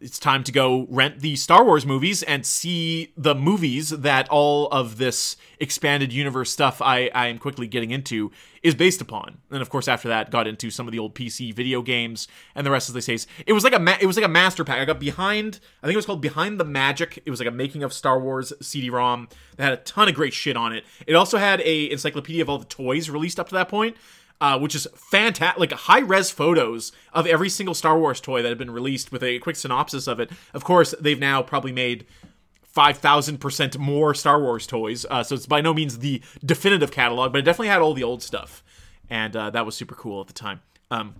it's 0.00 0.18
time 0.18 0.42
to 0.44 0.52
go 0.52 0.86
rent 0.88 1.20
the 1.20 1.36
Star 1.36 1.64
Wars 1.64 1.84
movies 1.84 2.22
and 2.22 2.46
see 2.46 3.12
the 3.16 3.34
movies 3.34 3.90
that 3.90 4.28
all 4.30 4.68
of 4.68 4.96
this 4.96 5.36
expanded 5.58 6.12
universe 6.12 6.50
stuff 6.50 6.80
I, 6.80 7.10
I 7.14 7.26
am 7.26 7.38
quickly 7.38 7.66
getting 7.66 7.90
into 7.90 8.30
is 8.62 8.74
based 8.74 9.00
upon. 9.00 9.38
And 9.50 9.60
of 9.60 9.68
course, 9.68 9.88
after 9.88 10.08
that, 10.08 10.30
got 10.30 10.46
into 10.46 10.70
some 10.70 10.88
of 10.88 10.92
the 10.92 10.98
old 10.98 11.14
PC 11.14 11.54
video 11.54 11.82
games 11.82 12.28
and 12.54 12.66
the 12.66 12.70
rest, 12.70 12.88
as 12.88 12.94
they 12.94 13.00
say, 13.00 13.26
it 13.46 13.52
was 13.52 13.64
like 13.64 13.74
a 13.74 13.78
ma- 13.78 13.98
it 14.00 14.06
was 14.06 14.16
like 14.16 14.24
a 14.24 14.28
master 14.28 14.64
pack. 14.64 14.78
I 14.78 14.84
got 14.86 15.00
behind. 15.00 15.60
I 15.82 15.86
think 15.86 15.94
it 15.94 15.98
was 15.98 16.06
called 16.06 16.22
Behind 16.22 16.58
the 16.58 16.64
Magic. 16.64 17.22
It 17.26 17.30
was 17.30 17.40
like 17.40 17.48
a 17.48 17.52
making 17.52 17.82
of 17.82 17.92
Star 17.92 18.18
Wars 18.18 18.52
CD-ROM 18.62 19.28
that 19.56 19.64
had 19.64 19.72
a 19.74 19.82
ton 19.82 20.08
of 20.08 20.14
great 20.14 20.32
shit 20.32 20.56
on 20.56 20.72
it. 20.72 20.84
It 21.06 21.14
also 21.14 21.36
had 21.36 21.60
a 21.60 21.90
encyclopedia 21.90 22.42
of 22.42 22.48
all 22.48 22.58
the 22.58 22.64
toys 22.64 23.10
released 23.10 23.38
up 23.38 23.48
to 23.50 23.54
that 23.54 23.68
point 23.68 23.96
uh, 24.40 24.58
which 24.58 24.74
is 24.74 24.86
fantastic, 24.94 25.58
like 25.58 25.72
high 25.72 26.00
res 26.00 26.30
photos 26.30 26.92
of 27.12 27.26
every 27.26 27.48
single 27.48 27.74
Star 27.74 27.98
Wars 27.98 28.20
toy 28.20 28.42
that 28.42 28.48
had 28.48 28.58
been 28.58 28.70
released 28.70 29.12
with 29.12 29.22
a 29.22 29.38
quick 29.40 29.56
synopsis 29.56 30.06
of 30.06 30.18
it. 30.20 30.30
Of 30.54 30.64
course, 30.64 30.94
they've 31.00 31.18
now 31.18 31.42
probably 31.42 31.72
made 31.72 32.06
5,000% 32.74 33.78
more 33.78 34.14
Star 34.14 34.40
Wars 34.40 34.66
toys, 34.66 35.04
uh, 35.10 35.22
so 35.22 35.34
it's 35.34 35.46
by 35.46 35.60
no 35.60 35.74
means 35.74 35.98
the 35.98 36.22
definitive 36.44 36.90
catalog, 36.90 37.32
but 37.32 37.38
it 37.38 37.42
definitely 37.42 37.68
had 37.68 37.82
all 37.82 37.94
the 37.94 38.04
old 38.04 38.22
stuff. 38.22 38.62
And 39.08 39.34
uh, 39.34 39.50
that 39.50 39.66
was 39.66 39.74
super 39.74 39.94
cool 39.94 40.20
at 40.20 40.28
the 40.28 40.32
time. 40.32 40.60
Um, 40.90 41.16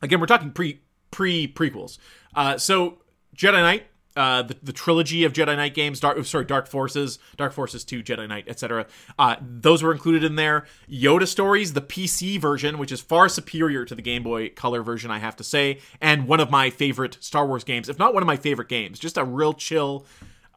again, 0.00 0.20
we're 0.20 0.26
talking 0.26 0.52
pre 0.52 0.80
pre 1.10 1.48
prequels. 1.48 1.98
Uh, 2.34 2.56
so 2.58 2.98
Jedi 3.36 3.54
Knight 3.54 3.86
uh, 4.18 4.42
the, 4.42 4.56
the 4.62 4.72
trilogy 4.72 5.22
of 5.22 5.32
Jedi 5.32 5.56
Knight 5.56 5.74
games, 5.74 6.00
Dark 6.00 6.22
sorry, 6.26 6.44
Dark 6.44 6.66
Forces, 6.66 7.20
Dark 7.36 7.52
Forces 7.52 7.84
2, 7.84 8.02
Jedi 8.02 8.28
Knight, 8.28 8.44
etc. 8.48 8.86
Uh, 9.16 9.36
those 9.40 9.82
were 9.82 9.92
included 9.92 10.24
in 10.24 10.34
there. 10.34 10.66
Yoda 10.90 11.26
Stories, 11.26 11.72
the 11.72 11.80
PC 11.80 12.40
version, 12.40 12.78
which 12.78 12.90
is 12.90 13.00
far 13.00 13.28
superior 13.28 13.84
to 13.84 13.94
the 13.94 14.02
Game 14.02 14.24
Boy 14.24 14.48
Color 14.48 14.82
version, 14.82 15.12
I 15.12 15.18
have 15.20 15.36
to 15.36 15.44
say, 15.44 15.78
and 16.00 16.26
one 16.26 16.40
of 16.40 16.50
my 16.50 16.68
favorite 16.68 17.16
Star 17.20 17.46
Wars 17.46 17.62
games, 17.62 17.88
if 17.88 17.98
not 17.98 18.12
one 18.12 18.22
of 18.22 18.26
my 18.26 18.36
favorite 18.36 18.68
games. 18.68 18.98
Just 18.98 19.16
a 19.16 19.24
real 19.24 19.54
chill, 19.54 20.04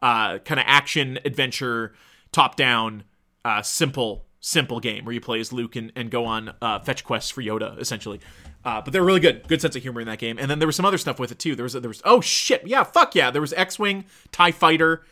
uh, 0.02 0.38
kind 0.38 0.58
of 0.58 0.66
action 0.66 1.20
adventure, 1.24 1.94
top 2.32 2.56
down, 2.56 3.04
uh, 3.44 3.62
simple 3.62 4.26
simple 4.42 4.80
game 4.80 5.06
where 5.06 5.14
you 5.14 5.20
play 5.20 5.40
as 5.40 5.52
Luke 5.52 5.76
and, 5.76 5.90
and 5.96 6.10
go 6.10 6.26
on 6.26 6.52
uh, 6.60 6.80
fetch 6.80 7.04
quests 7.04 7.30
for 7.30 7.40
Yoda, 7.40 7.78
essentially. 7.78 8.20
Uh, 8.64 8.82
but 8.82 8.92
they're 8.92 9.02
really 9.02 9.20
good. 9.20 9.48
Good 9.48 9.62
sense 9.62 9.74
of 9.74 9.82
humor 9.82 10.00
in 10.00 10.06
that 10.08 10.18
game. 10.18 10.38
And 10.38 10.50
then 10.50 10.58
there 10.58 10.66
was 10.66 10.76
some 10.76 10.84
other 10.84 10.98
stuff 10.98 11.18
with 11.18 11.32
it 11.32 11.38
too. 11.38 11.56
There 11.56 11.62
was 11.62 11.72
there 11.72 11.88
was 11.88 12.02
oh 12.04 12.20
shit 12.20 12.66
yeah 12.66 12.84
fuck 12.84 13.14
yeah 13.14 13.30
there 13.30 13.40
was 13.40 13.54
X 13.54 13.78
Wing, 13.78 14.04
Tie 14.30 14.52
Fighter, 14.52 15.02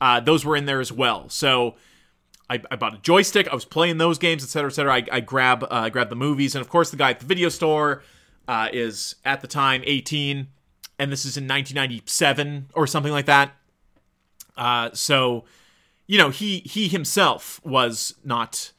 uh, 0.00 0.20
those 0.20 0.44
were 0.44 0.56
in 0.56 0.66
there 0.66 0.80
as 0.80 0.90
well. 0.90 1.28
So 1.28 1.76
I, 2.48 2.60
I 2.70 2.76
bought 2.76 2.94
a 2.94 2.98
joystick. 2.98 3.48
I 3.48 3.54
was 3.54 3.64
playing 3.64 3.98
those 3.98 4.18
games, 4.18 4.42
etc., 4.42 4.68
etc. 4.68 4.94
I, 4.94 5.04
I 5.12 5.20
grab 5.20 5.66
uh, 5.70 5.88
grab 5.88 6.08
the 6.08 6.16
movies, 6.16 6.54
and 6.54 6.62
of 6.62 6.68
course, 6.68 6.90
the 6.90 6.96
guy 6.96 7.10
at 7.10 7.20
the 7.20 7.26
video 7.26 7.48
store 7.48 8.02
uh, 8.48 8.68
is 8.72 9.16
at 9.24 9.40
the 9.40 9.46
time 9.46 9.82
18, 9.84 10.48
and 10.98 11.12
this 11.12 11.24
is 11.24 11.36
in 11.36 11.44
1997 11.44 12.70
or 12.74 12.86
something 12.86 13.12
like 13.12 13.26
that. 13.26 13.52
Uh, 14.56 14.90
so, 14.92 15.44
you 16.06 16.18
know, 16.18 16.30
he 16.30 16.60
he 16.60 16.88
himself 16.88 17.60
was 17.64 18.14
not 18.24 18.72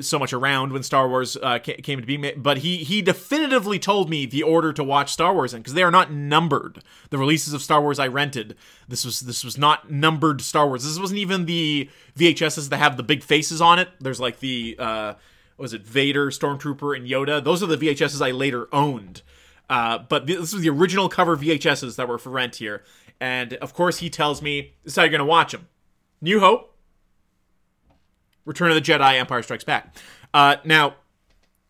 so 0.00 0.18
much 0.18 0.32
around 0.32 0.72
when 0.72 0.82
Star 0.82 1.08
Wars 1.08 1.36
uh, 1.36 1.58
came 1.58 2.00
to 2.00 2.06
be, 2.06 2.32
but 2.32 2.58
he 2.58 2.78
he 2.78 3.02
definitively 3.02 3.78
told 3.78 4.08
me 4.08 4.24
the 4.24 4.42
order 4.42 4.72
to 4.72 4.84
watch 4.84 5.12
Star 5.12 5.34
Wars 5.34 5.52
in 5.52 5.60
because 5.60 5.74
they 5.74 5.82
are 5.82 5.90
not 5.90 6.12
numbered. 6.12 6.82
The 7.10 7.18
releases 7.18 7.52
of 7.52 7.62
Star 7.62 7.80
Wars 7.80 7.98
I 7.98 8.06
rented 8.06 8.56
this 8.88 9.04
was 9.04 9.20
this 9.20 9.42
was 9.44 9.58
not 9.58 9.90
numbered 9.90 10.42
Star 10.42 10.68
Wars. 10.68 10.84
This 10.84 10.98
wasn't 10.98 11.18
even 11.18 11.46
the 11.46 11.90
VHSs 12.16 12.68
that 12.68 12.76
have 12.76 12.96
the 12.96 13.02
big 13.02 13.24
faces 13.24 13.60
on 13.60 13.78
it. 13.78 13.88
There's 14.00 14.20
like 14.20 14.38
the 14.38 14.76
uh, 14.78 15.14
was 15.56 15.74
it 15.74 15.82
Vader, 15.82 16.30
Stormtrooper, 16.30 16.96
and 16.96 17.06
Yoda. 17.06 17.42
Those 17.42 17.62
are 17.62 17.66
the 17.66 17.76
VHSs 17.76 18.24
I 18.24 18.30
later 18.30 18.68
owned. 18.72 19.22
Uh, 19.68 19.98
but 19.98 20.26
this 20.26 20.52
was 20.52 20.62
the 20.62 20.68
original 20.68 21.08
cover 21.08 21.36
VHSs 21.36 21.96
that 21.96 22.08
were 22.08 22.18
for 22.18 22.30
rent 22.30 22.56
here. 22.56 22.82
And 23.20 23.54
of 23.54 23.74
course, 23.74 23.98
he 23.98 24.10
tells 24.10 24.40
me 24.40 24.74
this 24.84 24.92
is 24.92 24.96
how 24.96 25.02
you're 25.02 25.18
to 25.18 25.24
watch 25.24 25.52
them: 25.52 25.68
New 26.20 26.40
Hope, 26.40 26.69
Return 28.44 28.70
of 28.70 28.74
the 28.74 28.80
Jedi, 28.80 29.18
Empire 29.18 29.42
Strikes 29.42 29.64
Back. 29.64 29.96
Uh, 30.32 30.56
now, 30.64 30.94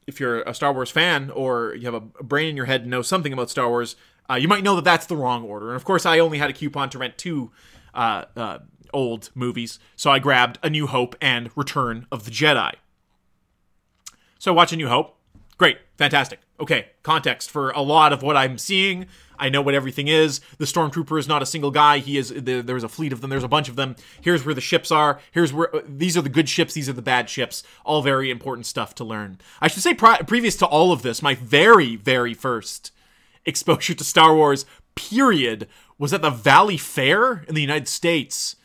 if 0.07 0.21
you're 0.21 0.43
a 0.43 0.55
Star 0.55 0.73
Wars 0.73 0.91
fan 0.91 1.31
or 1.31 1.75
you 1.75 1.91
have 1.91 1.95
a 1.95 2.01
brain 2.01 2.49
in 2.49 2.57
your 2.57 2.67
head 2.67 2.83
and 2.83 2.91
know 2.91 3.03
something 3.03 3.33
about 3.33 3.51
Star 3.51 3.69
Wars, 3.69 3.97
uh, 4.29 4.35
you 4.35 4.49
might 4.49 4.63
know 4.63 4.77
that 4.77 4.85
that's 4.85 5.07
the 5.07 5.17
wrong 5.17 5.45
order. 5.45 5.69
And 5.69 5.77
of 5.77 5.85
course, 5.85 6.07
I 6.07 6.19
only 6.19 6.39
had 6.39 6.51
a 6.51 6.53
coupon 6.53 6.91
to 6.91 6.99
rent 6.99 7.19
two 7.19 7.51
uh, 7.95 8.25
uh 8.37 8.59
old 8.93 9.31
movies, 9.37 9.79
so 9.95 10.11
I 10.11 10.19
grabbed 10.19 10.59
A 10.65 10.71
New 10.71 10.89
Hope 10.89 11.15
and 11.21 11.51
Return 11.55 12.07
of 12.11 12.25
the 12.25 12.31
Jedi. 12.33 12.75
So, 14.39 14.53
watch 14.53 14.73
A 14.73 14.77
New 14.77 14.89
Hope. 14.89 15.17
Great, 15.59 15.79
fantastic. 15.97 16.41
Okay, 16.61 16.89
context 17.03 17.51
for 17.51 17.71
a 17.71 17.81
lot 17.81 18.13
of 18.13 18.23
what 18.23 18.37
I'm 18.37 18.59
seeing. 18.59 19.07
I 19.39 19.49
know 19.49 19.63
what 19.63 19.75
everything 19.75 20.09
is. 20.09 20.41
The 20.59 20.67
stormtrooper 20.67 21.19
is 21.19 21.27
not 21.27 21.41
a 21.41 21.47
single 21.47 21.71
guy. 21.71 21.99
He 21.99 22.19
is 22.19 22.29
there's 22.37 22.85
a 22.85 22.89
fleet 22.89 23.13
of 23.15 23.23
them. 23.23 23.31
There's 23.31 23.43
a 23.43 23.49
bunch 23.49 23.71
of 23.71 23.77
them. 23.77 23.97
Here's 24.21 24.45
where 24.45 24.55
the 24.55 24.61
ships 24.61 24.91
are. 24.91 25.19
Here's 25.33 25.53
where 25.53 25.71
these 25.87 26.19
are 26.19 26.23
the 26.23 26.29
good 26.29 26.49
ships. 26.49 26.75
These 26.75 26.91
are 26.91 26.93
the 26.93 27.01
bad 27.01 27.31
ships. 27.31 27.63
All 27.85 28.03
very 28.03 28.31
important 28.31 28.67
stuff 28.67 28.95
to 28.97 29.05
learn. 29.05 29.39
I 29.63 29.69
should 29.69 29.83
say 29.83 29.95
pri- 29.95 30.19
previous 30.19 30.57
to 30.57 30.67
all 30.67 30.93
of 30.93 31.01
this, 31.01 31.23
my 31.23 31.35
very 31.35 31.97
very 31.97 32.35
first 32.35 32.93
exposure 33.47 33.95
to 33.95 34.05
Star 34.05 34.35
Wars 34.35 34.67
period 34.95 35.67
was 35.97 36.13
at 36.13 36.21
the 36.21 36.31
Valleyfair 36.31 37.49
in 37.49 37.55
the 37.55 37.63
United 37.63 37.89
States. 37.89 38.57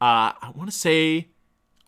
Uh, 0.00 0.38
I 0.40 0.52
want 0.54 0.70
to 0.70 0.76
say 0.76 1.30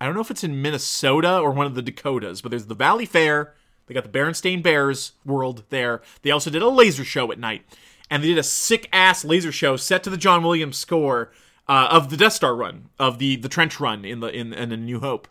I 0.00 0.06
don't 0.06 0.16
know 0.16 0.20
if 0.20 0.32
it's 0.32 0.42
in 0.42 0.60
Minnesota 0.60 1.38
or 1.38 1.52
one 1.52 1.66
of 1.66 1.76
the 1.76 1.82
Dakotas, 1.82 2.42
but 2.42 2.50
there's 2.50 2.66
the 2.66 2.74
Valleyfair. 2.74 3.50
They 3.86 3.94
got 3.94 4.04
the 4.04 4.18
Berenstain 4.18 4.62
Bears 4.62 5.12
world 5.24 5.64
there. 5.70 6.02
They 6.22 6.30
also 6.30 6.50
did 6.50 6.62
a 6.62 6.68
laser 6.68 7.04
show 7.04 7.30
at 7.32 7.38
night 7.38 7.64
and 8.12 8.22
they 8.22 8.28
did 8.28 8.38
a 8.38 8.42
sick 8.42 8.90
ass 8.92 9.24
laser 9.24 9.50
show 9.50 9.74
set 9.78 10.02
to 10.02 10.10
the 10.10 10.18
John 10.18 10.42
Williams 10.42 10.76
score 10.76 11.32
uh, 11.66 11.88
of 11.90 12.10
the 12.10 12.16
Death 12.18 12.34
Star 12.34 12.54
run, 12.54 12.90
of 12.98 13.18
the 13.18 13.36
the 13.36 13.48
trench 13.48 13.80
run 13.80 14.04
in 14.04 14.20
the 14.20 14.28
in, 14.28 14.52
in 14.52 14.70
a 14.70 14.76
New 14.76 15.00
Hope, 15.00 15.28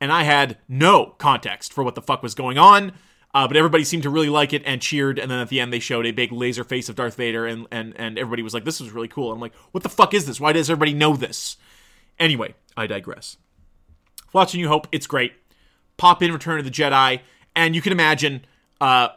and 0.00 0.10
I 0.10 0.22
had 0.22 0.56
no 0.66 1.14
context 1.18 1.74
for 1.74 1.84
what 1.84 1.94
the 1.94 2.00
fuck 2.00 2.22
was 2.22 2.34
going 2.34 2.56
on. 2.56 2.92
Uh, 3.34 3.46
but 3.46 3.58
everybody 3.58 3.84
seemed 3.84 4.02
to 4.02 4.08
really 4.08 4.30
like 4.30 4.54
it 4.54 4.62
and 4.64 4.80
cheered. 4.80 5.18
And 5.18 5.30
then 5.30 5.40
at 5.40 5.50
the 5.50 5.60
end, 5.60 5.70
they 5.70 5.78
showed 5.78 6.06
a 6.06 6.10
big 6.10 6.32
laser 6.32 6.64
face 6.64 6.88
of 6.88 6.96
Darth 6.96 7.16
Vader, 7.16 7.44
and 7.44 7.66
and 7.70 7.92
and 7.96 8.18
everybody 8.18 8.42
was 8.42 8.54
like, 8.54 8.64
"This 8.64 8.80
was 8.80 8.92
really 8.92 9.08
cool." 9.08 9.30
And 9.30 9.36
I'm 9.36 9.42
like, 9.42 9.54
"What 9.72 9.82
the 9.82 9.90
fuck 9.90 10.14
is 10.14 10.24
this? 10.24 10.40
Why 10.40 10.52
does 10.52 10.70
everybody 10.70 10.94
know 10.94 11.16
this?" 11.16 11.58
Anyway, 12.18 12.54
I 12.78 12.86
digress. 12.86 13.36
Watching 14.32 14.62
New 14.62 14.68
Hope, 14.68 14.88
it's 14.90 15.06
great. 15.06 15.34
Pop 15.98 16.22
in 16.22 16.32
Return 16.32 16.58
of 16.58 16.64
the 16.64 16.70
Jedi, 16.70 17.20
and 17.56 17.74
you 17.74 17.82
can 17.82 17.90
imagine 17.90 18.44
uh, 18.80 19.08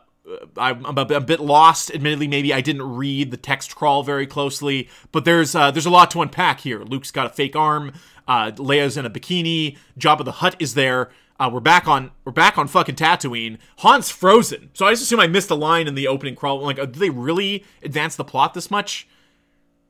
I'm 0.58 0.86
a, 0.86 1.02
a, 1.02 1.22
bit 1.22 1.40
lost. 1.40 1.92
Admittedly, 1.94 2.28
maybe 2.28 2.54
I 2.54 2.62
didn't 2.62 2.84
read 2.84 3.32
the 3.32 3.38
text 3.38 3.76
crawl 3.76 4.04
very 4.04 4.28
closely, 4.28 4.90
but 5.12 5.26
there's 5.26 5.56
uh, 5.56 5.72
there's 5.72 5.86
a 5.86 5.92
lot 5.92 6.12
to 6.12 6.22
unpack 6.22 6.62
here. 6.62 6.84
Luke's 6.84 7.12
got 7.12 7.26
a 7.26 7.30
fake 7.30 7.56
arm. 7.56 7.94
Uh, 8.28 8.52
Leia's 8.56 8.96
in 8.98 9.06
a 9.06 9.10
bikini. 9.10 9.78
Jabba 9.98 10.24
the 10.24 10.34
Hutt 10.34 10.56
is 10.60 10.74
there. 10.74 11.10
Uh, 11.40 11.50
we're 11.52 11.60
back 11.60 11.88
on 11.88 12.12
we're 12.26 12.32
back 12.32 12.58
on 12.58 12.68
fucking 12.68 12.96
Tatooine. 12.96 13.58
Han's 13.78 14.10
frozen, 14.10 14.70
so 14.74 14.86
I 14.86 14.92
just 14.92 15.04
assume 15.04 15.20
I 15.20 15.28
missed 15.28 15.50
a 15.50 15.56
line 15.56 15.88
in 15.88 15.96
the 15.96 16.08
opening 16.08 16.36
crawl. 16.36 16.62
like, 16.62 16.80
uh, 16.80 16.86
did 16.86 16.96
they 16.96 17.10
really 17.10 17.66
advance 17.82 18.16
the 18.16 18.26
plot 18.26 18.54
this 18.54 18.70
much? 18.70 19.08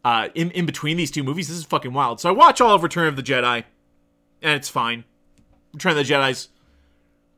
Uh, 0.06 0.30
in 0.34 0.52
in 0.52 0.66
between 0.66 0.96
these 0.96 1.12
two 1.12 1.24
movies, 1.24 1.50
this 1.50 1.58
is 1.58 1.66
fucking 1.66 1.92
wild. 1.92 2.22
So 2.22 2.30
I 2.30 2.32
watch 2.32 2.62
all 2.62 2.74
of 2.74 2.84
Return 2.84 3.08
of 3.08 3.16
the 3.16 3.24
Jedi, 3.24 3.66
and 4.42 4.54
it's 4.54 4.70
fine. 4.70 5.04
Return 5.74 5.92
of 5.92 5.98
the 5.98 6.14
Jedi's 6.14 6.50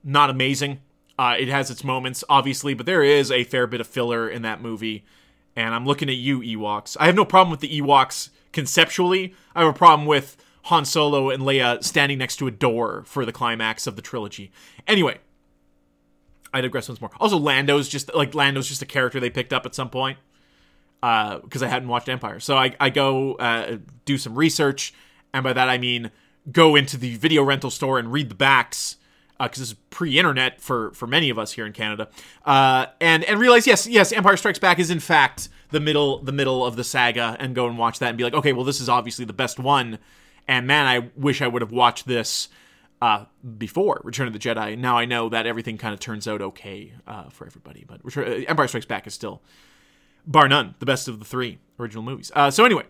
not 0.04 0.30
amazing. 0.30 0.80
Uh, 1.22 1.36
it 1.38 1.50
has 1.50 1.70
its 1.70 1.84
moments, 1.84 2.24
obviously, 2.30 2.74
but 2.74 2.88
there 2.88 3.04
is 3.04 3.30
a 3.30 3.44
fair 3.44 3.68
bit 3.68 3.80
of 3.80 3.86
filler 3.86 4.28
in 4.28 4.42
that 4.42 4.60
movie. 4.60 5.06
And 5.56 5.76
I'm 5.76 5.86
looking 5.86 6.10
at 6.10 6.16
you, 6.16 6.40
Ewoks. 6.40 6.98
I 7.00 7.06
have 7.06 7.14
no 7.14 7.26
problem 7.26 7.52
with 7.52 7.60
the 7.60 7.80
Ewoks 7.80 8.30
conceptually. 8.52 9.36
I 9.54 9.60
have 9.64 9.70
a 9.70 9.78
problem 9.78 10.08
with 10.08 10.36
Han 10.64 10.84
Solo 10.84 11.30
and 11.30 11.44
Leia 11.44 11.84
standing 11.84 12.18
next 12.18 12.38
to 12.38 12.48
a 12.48 12.52
door 12.52 13.04
for 13.06 13.24
the 13.24 13.32
climax 13.32 13.86
of 13.86 13.96
the 13.96 14.02
trilogy. 14.02 14.52
Anyway, 14.88 15.20
I 16.56 16.62
digress 16.62 16.90
once 16.90 17.00
more. 17.00 17.12
Also, 17.20 17.38
Lando's 17.38 17.88
just 17.88 18.12
like 18.16 18.34
Lando's 18.34 18.68
just 18.68 18.82
a 18.82 18.88
character 18.88 19.20
they 19.20 19.30
picked 19.30 19.54
up 19.54 19.68
at 19.68 19.76
some 19.76 19.92
point 19.92 20.18
because 21.02 21.62
uh, 21.62 21.66
I 21.66 21.68
hadn't 21.68 21.88
watched 21.88 22.10
Empire. 22.10 22.40
So 22.40 22.58
I, 22.58 22.76
I 22.80 22.90
go 22.90 23.36
uh, 23.36 23.78
do 24.06 24.18
some 24.18 24.34
research, 24.34 24.92
and 25.36 25.44
by 25.44 25.54
that 25.54 25.70
I 25.70 25.78
mean 25.78 26.10
go 26.52 26.76
into 26.76 26.98
the 26.98 27.16
video 27.18 27.44
rental 27.44 27.70
store 27.70 28.00
and 28.00 28.12
read 28.12 28.30
the 28.30 28.36
backs 28.36 28.98
because 29.42 29.60
uh, 29.60 29.62
this 29.62 29.70
is 29.70 29.74
pre-internet 29.90 30.62
for 30.62 30.92
for 30.92 31.08
many 31.08 31.30
of 31.30 31.40
us 31.40 31.54
here 31.54 31.66
in 31.66 31.74
Canada, 31.74 32.10
uh, 32.46 32.88
and 33.00 33.24
and 33.26 33.40
realize 33.40 33.68
yes, 33.68 33.88
yes, 33.88 34.12
Empire 34.12 34.38
Strikes 34.38 34.60
Back 34.60 34.80
is 34.80 34.90
in 34.90 35.00
fact 35.00 35.50
the 35.70 35.80
middle 35.80 36.20
the 36.24 36.32
middle 36.32 36.66
of 36.66 36.76
the 36.76 36.84
saga, 36.84 37.36
and 37.40 37.56
go 37.56 37.68
and 37.68 37.78
watch 37.78 38.00
that 38.00 38.10
and 38.10 38.18
be 38.18 38.24
like, 38.24 38.34
okay, 38.34 38.54
well, 38.54 38.66
this 38.66 38.82
is 38.82 38.90
obviously 38.90 39.26
the 39.26 39.34
best 39.34 39.60
one, 39.60 40.00
and 40.48 40.68
man, 40.68 40.86
I 40.86 41.10
wish 41.16 41.42
I 41.42 41.48
would 41.48 41.62
have 41.62 41.72
watched 41.72 42.08
this. 42.08 42.50
Uh, 43.02 43.26
before 43.58 44.00
Return 44.04 44.28
of 44.28 44.34
the 44.34 44.38
Jedi, 44.38 44.78
now 44.78 44.96
I 44.96 45.06
know 45.06 45.28
that 45.30 45.48
everything 45.48 45.80
kind 45.80 45.92
of 45.92 46.00
turns 46.00 46.28
out 46.28 46.40
okay 46.40 46.94
uh, 47.08 47.30
for 47.30 47.48
everybody, 47.48 47.84
but 47.88 48.00
Return, 48.06 48.28
uh, 48.28 48.46
Empire 48.48 48.68
Strikes 48.68 48.86
Back 48.86 49.08
is 49.08 49.16
still, 49.16 49.42
bar 50.28 50.48
none, 50.48 50.76
the 50.78 50.86
best 50.86 51.08
of 51.08 51.18
the 51.18 51.26
three 51.26 51.58
original 51.80 52.04
movies. 52.04 52.32
Uh, 52.36 52.52
so 52.52 52.64
anyway, 52.64 52.84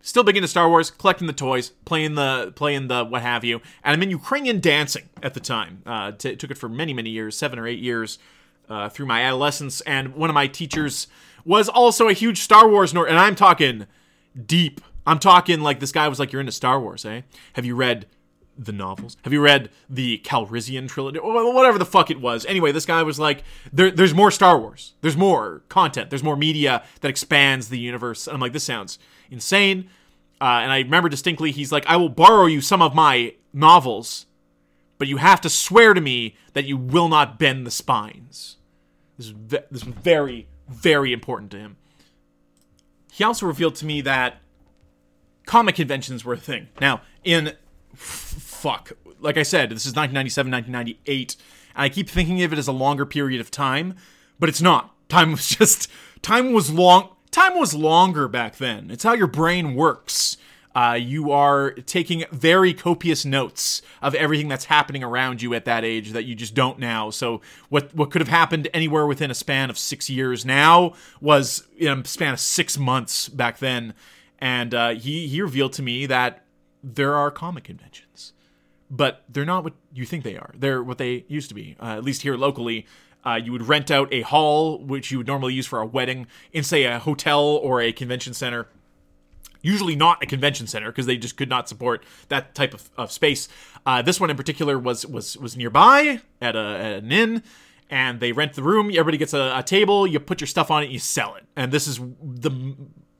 still 0.00 0.24
big 0.24 0.36
into 0.36 0.48
Star 0.48 0.68
Wars, 0.68 0.90
collecting 0.90 1.26
the 1.26 1.32
toys, 1.32 1.70
playing 1.84 2.14
the 2.14 2.52
playing 2.54 2.88
the 2.88 3.04
what 3.04 3.22
have 3.22 3.44
you. 3.44 3.60
And 3.84 3.94
I'm 3.94 4.02
in 4.02 4.10
Ukrainian 4.10 4.60
dancing 4.60 5.08
at 5.22 5.34
the 5.34 5.40
time. 5.40 5.82
Uh, 5.86 6.12
t- 6.12 6.36
took 6.36 6.50
it 6.50 6.58
for 6.58 6.68
many 6.68 6.92
many 6.92 7.10
years, 7.10 7.36
seven 7.36 7.58
or 7.58 7.66
eight 7.66 7.80
years, 7.80 8.18
uh, 8.68 8.88
through 8.88 9.06
my 9.06 9.22
adolescence. 9.22 9.80
And 9.82 10.14
one 10.14 10.30
of 10.30 10.34
my 10.34 10.46
teachers 10.46 11.06
was 11.44 11.68
also 11.68 12.08
a 12.08 12.12
huge 12.12 12.40
Star 12.40 12.68
Wars 12.68 12.92
nerd, 12.92 13.08
and 13.08 13.18
I'm 13.18 13.34
talking 13.34 13.86
deep. 14.46 14.80
I'm 15.06 15.18
talking 15.18 15.60
like 15.60 15.80
this 15.80 15.92
guy 15.92 16.08
was 16.08 16.18
like, 16.18 16.32
"You're 16.32 16.40
into 16.40 16.52
Star 16.52 16.80
Wars, 16.80 17.04
eh? 17.04 17.22
Have 17.54 17.64
you 17.64 17.74
read?" 17.74 18.06
the 18.60 18.72
novels. 18.72 19.16
Have 19.22 19.32
you 19.32 19.40
read 19.40 19.70
the 19.88 20.18
Calrissian 20.24 20.88
trilogy? 20.88 21.20
Whatever 21.20 21.78
the 21.78 21.86
fuck 21.86 22.10
it 22.10 22.20
was. 22.20 22.44
Anyway, 22.46 22.72
this 22.72 22.86
guy 22.86 23.04
was 23.04 23.16
like, 23.16 23.44
there, 23.72 23.90
there's 23.90 24.12
more 24.12 24.32
Star 24.32 24.58
Wars. 24.58 24.94
There's 25.00 25.16
more 25.16 25.62
content. 25.68 26.10
There's 26.10 26.24
more 26.24 26.36
media 26.36 26.82
that 27.00 27.08
expands 27.08 27.68
the 27.68 27.78
universe. 27.78 28.26
And 28.26 28.34
I'm 28.34 28.40
like, 28.40 28.52
this 28.52 28.64
sounds 28.64 28.98
insane. 29.30 29.88
Uh, 30.40 30.60
and 30.62 30.72
I 30.72 30.78
remember 30.78 31.08
distinctly, 31.08 31.50
he's 31.50 31.72
like, 31.72 31.86
I 31.86 31.96
will 31.96 32.08
borrow 32.08 32.46
you 32.46 32.60
some 32.60 32.80
of 32.80 32.94
my 32.94 33.34
novels, 33.52 34.26
but 34.98 35.08
you 35.08 35.16
have 35.16 35.40
to 35.42 35.50
swear 35.50 35.94
to 35.94 36.00
me 36.00 36.36
that 36.52 36.64
you 36.64 36.76
will 36.76 37.08
not 37.08 37.38
bend 37.38 37.66
the 37.66 37.70
spines. 37.70 38.56
This 39.16 39.28
is, 39.28 39.34
this 39.70 39.82
very, 39.82 40.46
very 40.68 41.12
important 41.12 41.50
to 41.52 41.58
him. 41.58 41.76
He 43.12 43.24
also 43.24 43.46
revealed 43.46 43.74
to 43.76 43.86
me 43.86 44.00
that 44.02 44.36
comic 45.44 45.74
conventions 45.74 46.24
were 46.24 46.34
a 46.34 46.38
thing. 46.38 46.68
Now, 46.80 47.00
in 47.24 47.54
fuck, 47.94 48.92
like 49.18 49.36
I 49.36 49.42
said, 49.42 49.70
this 49.70 49.86
is 49.86 49.94
1997, 49.96 50.52
1998, 50.52 51.36
and 51.74 51.82
I 51.82 51.88
keep 51.88 52.08
thinking 52.08 52.42
of 52.42 52.52
it 52.52 52.58
as 52.58 52.68
a 52.68 52.72
longer 52.72 53.04
period 53.04 53.40
of 53.40 53.50
time, 53.50 53.96
but 54.38 54.48
it's 54.48 54.62
not. 54.62 54.94
Time 55.08 55.32
was 55.32 55.48
just, 55.58 55.90
time 56.22 56.52
was 56.52 56.70
long 56.70 57.08
time 57.30 57.58
was 57.58 57.74
longer 57.74 58.28
back 58.28 58.56
then. 58.56 58.90
It's 58.90 59.04
how 59.04 59.14
your 59.14 59.26
brain 59.26 59.74
works. 59.74 60.36
Uh, 60.74 60.94
you 60.94 61.32
are 61.32 61.72
taking 61.72 62.24
very 62.30 62.72
copious 62.72 63.24
notes 63.24 63.82
of 64.00 64.14
everything 64.14 64.46
that's 64.46 64.66
happening 64.66 65.02
around 65.02 65.42
you 65.42 65.52
at 65.54 65.64
that 65.64 65.84
age 65.84 66.12
that 66.12 66.24
you 66.24 66.36
just 66.36 66.54
don't 66.54 66.78
now. 66.78 67.10
So 67.10 67.40
what 67.68 67.92
what 67.94 68.10
could 68.10 68.20
have 68.20 68.28
happened 68.28 68.68
anywhere 68.72 69.06
within 69.06 69.30
a 69.30 69.34
span 69.34 69.70
of 69.70 69.78
six 69.78 70.08
years 70.08 70.44
now 70.44 70.92
was 71.20 71.66
in 71.76 72.00
a 72.00 72.04
span 72.06 72.34
of 72.34 72.40
six 72.40 72.78
months 72.78 73.28
back 73.28 73.58
then. 73.58 73.94
And 74.38 74.72
uh, 74.72 74.90
he 74.90 75.26
he 75.26 75.42
revealed 75.42 75.72
to 75.74 75.82
me 75.82 76.06
that 76.06 76.44
there 76.84 77.14
are 77.16 77.30
comic 77.32 77.64
conventions, 77.64 78.32
but 78.88 79.24
they're 79.28 79.44
not 79.44 79.64
what 79.64 79.72
you 79.92 80.04
think 80.04 80.22
they 80.22 80.36
are. 80.36 80.52
They're 80.56 80.82
what 80.82 80.98
they 80.98 81.24
used 81.26 81.48
to 81.48 81.54
be. 81.56 81.76
Uh, 81.80 81.96
at 81.96 82.04
least 82.04 82.22
here 82.22 82.36
locally, 82.36 82.86
uh, 83.28 83.36
you 83.44 83.52
would 83.52 83.68
rent 83.68 83.90
out 83.90 84.08
a 84.12 84.22
hall, 84.22 84.78
which 84.78 85.10
you 85.10 85.18
would 85.18 85.26
normally 85.26 85.54
use 85.54 85.66
for 85.66 85.80
a 85.80 85.86
wedding, 85.86 86.26
in, 86.52 86.64
say, 86.64 86.84
a 86.84 86.98
hotel 86.98 87.40
or 87.40 87.80
a 87.80 87.92
convention 87.92 88.32
center. 88.32 88.66
usually 89.62 89.96
not 89.96 90.22
a 90.22 90.26
convention 90.26 90.66
center 90.66 90.90
because 90.90 91.06
they 91.06 91.16
just 91.16 91.36
could 91.36 91.48
not 91.48 91.68
support 91.68 92.04
that 92.28 92.54
type 92.54 92.74
of, 92.74 92.90
of 92.96 93.12
space. 93.12 93.48
Uh, 93.84 94.02
this 94.02 94.20
one 94.20 94.30
in 94.30 94.36
particular 94.36 94.78
was 94.78 95.06
was 95.06 95.36
was 95.36 95.56
nearby 95.56 96.20
at, 96.40 96.56
a, 96.56 96.58
at 96.58 96.92
an 97.02 97.12
inn, 97.12 97.42
and 97.90 98.20
they 98.20 98.32
rent 98.32 98.54
the 98.54 98.62
room. 98.62 98.86
Everybody 98.90 99.18
gets 99.18 99.34
a, 99.34 99.52
a 99.56 99.62
table. 99.62 100.06
You 100.06 100.20
put 100.20 100.40
your 100.40 100.48
stuff 100.48 100.70
on 100.70 100.82
it. 100.82 100.90
You 100.90 100.98
sell 100.98 101.34
it, 101.34 101.44
and 101.56 101.72
this 101.72 101.86
is 101.86 101.98
the 102.22 102.76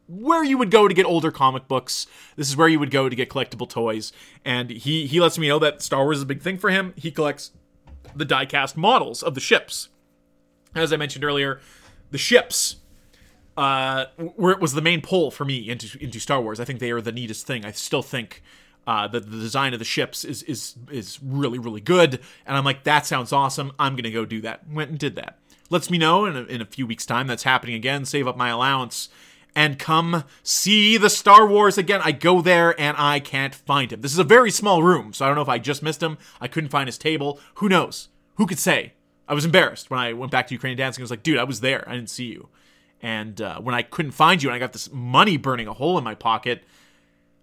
where 0.07 0.43
you 0.43 0.57
would 0.57 0.71
go 0.71 0.89
to 0.89 0.95
get 0.95 1.05
older 1.05 1.31
comic 1.31 1.69
books. 1.69 2.07
This 2.37 2.49
is 2.49 2.57
where 2.57 2.69
you 2.69 2.79
would 2.81 2.91
go 2.91 3.09
to 3.09 3.17
get 3.17 3.29
collectible 3.29 3.69
toys. 3.69 4.13
And 4.45 4.71
he 4.71 5.07
he 5.07 5.21
lets 5.21 5.39
me 5.39 5.49
know 5.49 5.59
that 5.59 5.83
Star 5.83 6.05
Wars 6.05 6.19
is 6.19 6.23
a 6.23 6.27
big 6.27 6.43
thing 6.43 6.59
for 6.59 6.71
him. 6.71 6.95
He 6.97 7.11
collects 7.11 7.53
the 8.17 8.25
diecast 8.25 8.77
models 8.77 9.23
of 9.23 9.35
the 9.35 9.41
ships. 9.41 9.91
As 10.79 10.93
I 10.93 10.97
mentioned 10.97 11.25
earlier, 11.25 11.61
the 12.11 12.19
ships 12.19 12.77
uh, 13.59 14.07
where 14.37 14.53
it 14.53 14.61
was 14.61 14.75
the 14.75 14.81
main 14.81 15.01
pull 15.01 15.31
for 15.33 15.45
me 15.45 15.69
into 15.69 15.99
into 16.03 16.21
Star 16.21 16.41
Wars. 16.41 16.61
I 16.61 16.65
think 16.65 16.79
they 16.79 16.93
are 16.93 17.01
the 17.01 17.13
neatest 17.13 17.47
thing. 17.47 17.65
I 17.65 17.73
still 17.73 18.03
think 18.03 18.43
uh, 18.87 19.09
that 19.09 19.31
the 19.31 19.37
design 19.37 19.73
of 19.73 19.81
the 19.81 19.85
ships 19.85 20.25
is 20.25 20.45
is 20.45 20.77
is 20.91 21.19
really 21.23 21.59
really 21.59 21.81
good, 21.81 22.21
and 22.47 22.57
I'm 22.57 22.65
like 22.65 22.85
that 22.85 23.05
sounds 23.05 23.33
awesome. 23.33 23.73
I'm 23.79 23.97
gonna 23.97 24.13
go 24.13 24.25
do 24.25 24.41
that. 24.43 24.71
Went 24.71 24.91
and 24.91 24.99
did 24.99 25.17
that. 25.17 25.39
Lets 25.71 25.91
me 25.91 25.99
know 25.99 26.25
in 26.25 26.37
a, 26.37 26.43
in 26.45 26.63
a 26.63 26.67
few 26.67 26.87
weeks' 26.87 27.05
time 27.05 27.27
that's 27.27 27.43
happening 27.43 27.75
again. 27.75 28.05
Save 28.05 28.29
up 28.29 28.37
my 28.37 28.49
allowance 28.49 29.09
and 29.57 29.77
come 29.77 30.23
see 30.45 30.97
the 30.97 31.11
Star 31.11 31.45
Wars 31.45 31.77
again. 31.77 32.01
I 32.05 32.13
go 32.13 32.41
there 32.41 32.81
and 32.81 32.97
I 32.97 33.19
can't 33.19 33.57
find 33.57 33.93
him. 33.93 34.03
This 34.03 34.13
is 34.13 34.19
a 34.21 34.25
very 34.25 34.53
small 34.53 34.85
room, 34.85 35.13
so 35.13 35.25
I 35.25 35.29
don't 35.29 35.35
know 35.35 35.43
if 35.43 35.49
I 35.49 35.59
just 35.59 35.83
missed 35.83 36.03
him. 36.03 36.17
I 36.41 36.47
couldn't 36.47 36.71
find 36.71 36.87
his 36.87 36.97
table. 36.97 37.41
Who 37.55 37.69
knows? 37.69 38.09
Who 38.37 38.47
could 38.47 38.61
say? 38.61 38.93
I 39.29 39.35
was 39.35 39.45
embarrassed 39.45 39.91
when 39.91 40.01
I 40.01 40.15
went 40.15 40.33
back 40.33 40.47
to 40.49 40.55
Ukrainian 40.55 40.79
dancing. 40.79 41.03
I 41.03 41.05
was 41.05 41.11
like, 41.11 41.23
dude, 41.23 41.39
I 41.39 41.45
was 41.45 41.61
there. 41.61 41.89
I 41.89 41.95
didn't 41.95 42.11
see 42.11 42.27
you. 42.27 42.49
And 43.03 43.41
uh, 43.41 43.61
when 43.61 43.75
I 43.75 43.83
couldn't 43.83 44.13
find 44.13 44.43
you 44.43 44.49
and 44.49 44.57
I 44.57 44.59
got 44.59 44.73
this 44.73 44.91
money 44.93 45.37
burning 45.37 45.69
a 45.69 45.75
hole 45.75 45.99
in 45.99 46.05
my 46.05 46.15
pocket, 46.15 46.65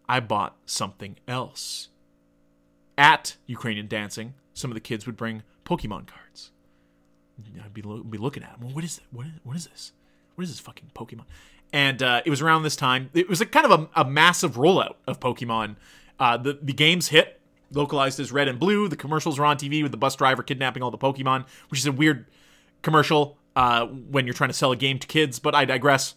I 0.10 0.20
bought 0.20 0.58
something 0.66 1.18
else. 1.28 1.90
At 2.98 3.36
Ukrainian 3.46 3.88
Dancing, 3.88 4.34
some 4.54 4.72
of 4.72 4.76
the 4.76 4.82
kids 4.82 5.06
would 5.06 5.18
bring 5.18 5.44
Pokemon 5.66 6.08
cards. 6.08 6.52
I'd 7.64 7.74
be, 7.74 7.82
lo- 7.82 8.04
be 8.04 8.18
looking 8.18 8.42
at 8.44 8.52
them. 8.54 8.62
Well, 8.62 8.76
what 8.76 8.84
is? 8.84 9.02
What 9.12 9.26
is, 9.26 9.34
what 9.44 9.56
is 9.58 9.68
this? 9.68 9.92
What 10.36 10.44
is 10.44 10.50
this 10.50 10.60
fucking 10.62 10.92
Pokemon? 10.96 11.26
And 11.74 12.02
uh, 12.02 12.22
it 12.26 12.30
was 12.30 12.42
around 12.42 12.64
this 12.64 12.78
time. 12.78 13.10
It 13.14 13.28
was 13.28 13.42
a 13.42 13.46
kind 13.46 13.66
of 13.70 13.90
a, 13.96 14.02
a 14.02 14.06
massive 14.10 14.54
rollout 14.54 14.96
of 15.06 15.20
Pokemon. 15.20 15.76
Uh, 16.18 16.38
the 16.38 16.58
the 16.62 16.72
games 16.72 17.10
hit 17.10 17.42
localized 17.72 18.20
as 18.20 18.32
red 18.32 18.48
and 18.48 18.60
blue. 18.60 18.88
The 18.88 18.96
commercials 18.96 19.40
were 19.40 19.46
on 19.46 19.58
TV 19.58 19.82
with 19.82 19.92
the 19.92 19.98
bus 19.98 20.16
driver 20.16 20.44
kidnapping 20.44 20.84
all 20.84 20.92
the 20.92 20.98
Pokemon, 20.98 21.46
which 21.70 21.80
is 21.80 21.86
a 21.86 21.92
weird 21.92 22.26
commercial 22.82 23.38
uh, 23.56 23.86
when 23.86 24.26
you're 24.26 24.34
trying 24.34 24.50
to 24.50 24.56
sell 24.56 24.72
a 24.72 24.76
game 24.76 25.00
to 25.00 25.08
kids. 25.08 25.40
But 25.40 25.56
I 25.56 25.66
digress. 25.66 26.16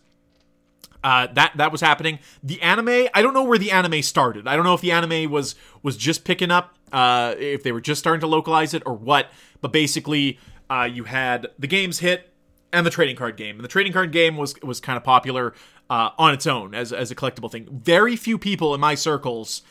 Uh, 1.05 1.29
that 1.35 1.53
that 1.57 1.71
was 1.71 1.81
happening. 1.81 2.19
The 2.43 2.61
anime, 2.61 3.09
I 3.15 3.23
don't 3.23 3.33
know 3.33 3.45
where 3.45 3.59
the 3.59 3.71
anime 3.71 4.03
started. 4.03 4.49
I 4.49 4.57
don't 4.57 4.65
know 4.65 4.75
if 4.75 4.81
the 4.81 4.91
anime 4.91 5.31
was 5.31 5.55
was 5.83 5.97
just 5.97 6.25
picking 6.25 6.51
up, 6.51 6.75
uh, 6.93 7.35
if 7.39 7.63
they 7.63 7.71
were 7.71 7.81
just 7.81 8.01
starting 8.01 8.21
to 8.21 8.27
localize 8.27 8.75
it 8.75 8.83
or 8.85 8.95
what. 8.95 9.31
But 9.61 9.73
basically, 9.73 10.39
uh, 10.69 10.89
you 10.91 11.05
had 11.05 11.49
the 11.59 11.69
games 11.69 12.01
hit 12.01 12.33
and 12.73 12.85
the 12.85 12.91
trading 12.91 13.17
card 13.17 13.37
game. 13.37 13.57
And 13.57 13.65
the 13.65 13.69
trading 13.69 13.93
card 13.93 14.13
game 14.13 14.37
was 14.37 14.61
was 14.63 14.81
kind 14.81 14.97
of 14.97 15.05
popular 15.05 15.55
uh, 15.89 16.11
on 16.19 16.35
its 16.35 16.47
own 16.47 16.75
as 16.75 16.93
as 16.93 17.11
a 17.11 17.15
collectible 17.15 17.51
thing. 17.51 17.69
Very 17.71 18.17
few 18.17 18.39
people 18.39 18.75
in 18.75 18.81
my 18.81 18.95
circles 18.95 19.63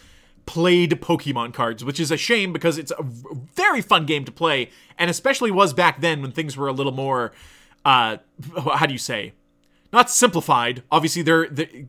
played 0.47 0.91
Pokemon 1.01 1.53
cards, 1.53 1.85
which 1.85 1.99
is 1.99 2.09
a 2.09 2.17
shame 2.17 2.51
because 2.51 2.79
it's 2.79 2.91
a 2.97 3.03
very 3.03 3.81
fun 3.81 4.07
game 4.07 4.25
to 4.25 4.31
play, 4.31 4.71
and 4.97 5.11
especially 5.11 5.51
was 5.51 5.73
back 5.73 6.01
then 6.01 6.23
when 6.23 6.31
things 6.31 6.57
were 6.57 6.67
a 6.67 6.73
little 6.73 6.91
more 6.91 7.33
uh, 7.87 8.17
how 8.73 8.85
do 8.85 8.91
you 8.91 8.99
say? 8.99 9.31
Not 9.93 10.09
simplified. 10.09 10.83
Obviously, 10.91 11.21
they're 11.21 11.47
the 11.47 11.85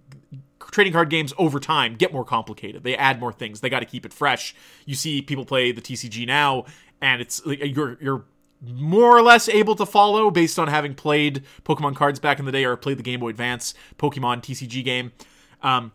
trading 0.60 0.92
card 0.92 1.10
games 1.10 1.32
over 1.38 1.58
time 1.58 1.96
get 1.96 2.12
more 2.12 2.24
complicated. 2.24 2.84
They 2.84 2.96
add 2.96 3.18
more 3.18 3.32
things. 3.32 3.60
They 3.60 3.68
got 3.68 3.80
to 3.80 3.86
keep 3.86 4.06
it 4.06 4.12
fresh. 4.12 4.54
You 4.86 4.94
see 4.94 5.20
people 5.20 5.44
play 5.44 5.72
the 5.72 5.80
TCG 5.80 6.24
now, 6.24 6.66
and 7.02 7.20
it's 7.20 7.42
you're 7.44 7.98
you're 8.00 8.24
more 8.64 9.16
or 9.16 9.22
less 9.22 9.48
able 9.48 9.74
to 9.74 9.84
follow 9.84 10.30
based 10.30 10.58
on 10.58 10.68
having 10.68 10.94
played 10.94 11.42
Pokemon 11.64 11.96
cards 11.96 12.20
back 12.20 12.38
in 12.38 12.44
the 12.44 12.52
day 12.52 12.64
or 12.64 12.76
played 12.76 12.98
the 12.98 13.02
Game 13.02 13.18
Boy 13.18 13.30
Advance 13.30 13.74
Pokemon 13.98 14.42
TCG 14.42 14.84
game. 14.84 15.10
Um, 15.62 15.90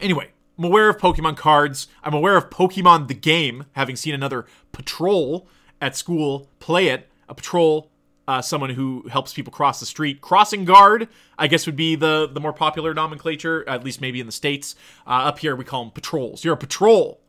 anyway, 0.00 0.30
I'm 0.62 0.66
aware 0.66 0.88
of 0.88 0.98
Pokemon 0.98 1.36
cards. 1.36 1.88
I'm 2.04 2.14
aware 2.14 2.36
of 2.36 2.48
Pokemon 2.48 3.08
the 3.08 3.14
game, 3.14 3.66
having 3.72 3.96
seen 3.96 4.14
another 4.14 4.46
patrol 4.70 5.48
at 5.80 5.96
school 5.96 6.48
play 6.60 6.86
it. 6.86 7.08
A 7.28 7.34
patrol 7.34 7.90
uh, 8.28 8.40
someone 8.40 8.70
who 8.70 9.08
helps 9.10 9.34
people 9.34 9.52
cross 9.52 9.80
the 9.80 9.86
street. 9.86 10.20
Crossing 10.20 10.64
guard, 10.64 11.08
I 11.36 11.48
guess, 11.48 11.66
would 11.66 11.74
be 11.74 11.96
the 11.96 12.28
the 12.32 12.38
more 12.38 12.52
popular 12.52 12.94
nomenclature, 12.94 13.68
at 13.68 13.82
least 13.82 14.00
maybe 14.00 14.20
in 14.20 14.26
the 14.26 14.32
states. 14.32 14.76
Uh, 15.04 15.26
up 15.26 15.40
here, 15.40 15.56
we 15.56 15.64
call 15.64 15.82
them 15.82 15.90
patrols. 15.90 16.44
You're 16.44 16.54
a 16.54 16.56
patrol. 16.56 17.20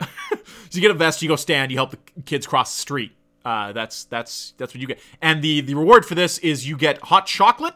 so 0.00 0.08
you 0.72 0.80
get 0.80 0.90
a 0.90 0.94
vest, 0.94 1.22
you 1.22 1.28
go 1.28 1.36
stand, 1.36 1.70
you 1.70 1.78
help 1.78 1.92
the 1.92 2.22
kids 2.22 2.44
cross 2.44 2.74
the 2.74 2.80
street. 2.80 3.12
Uh, 3.44 3.70
that's 3.70 4.02
that's 4.02 4.54
that's 4.56 4.74
what 4.74 4.80
you 4.80 4.88
get. 4.88 4.98
And 5.22 5.42
the 5.42 5.60
the 5.60 5.74
reward 5.74 6.04
for 6.04 6.16
this 6.16 6.38
is 6.38 6.66
you 6.66 6.76
get 6.76 7.00
hot 7.02 7.26
chocolate 7.26 7.74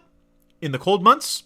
in 0.61 0.73
the 0.73 0.79
cold 0.81 1.05
months. 1.05 1.45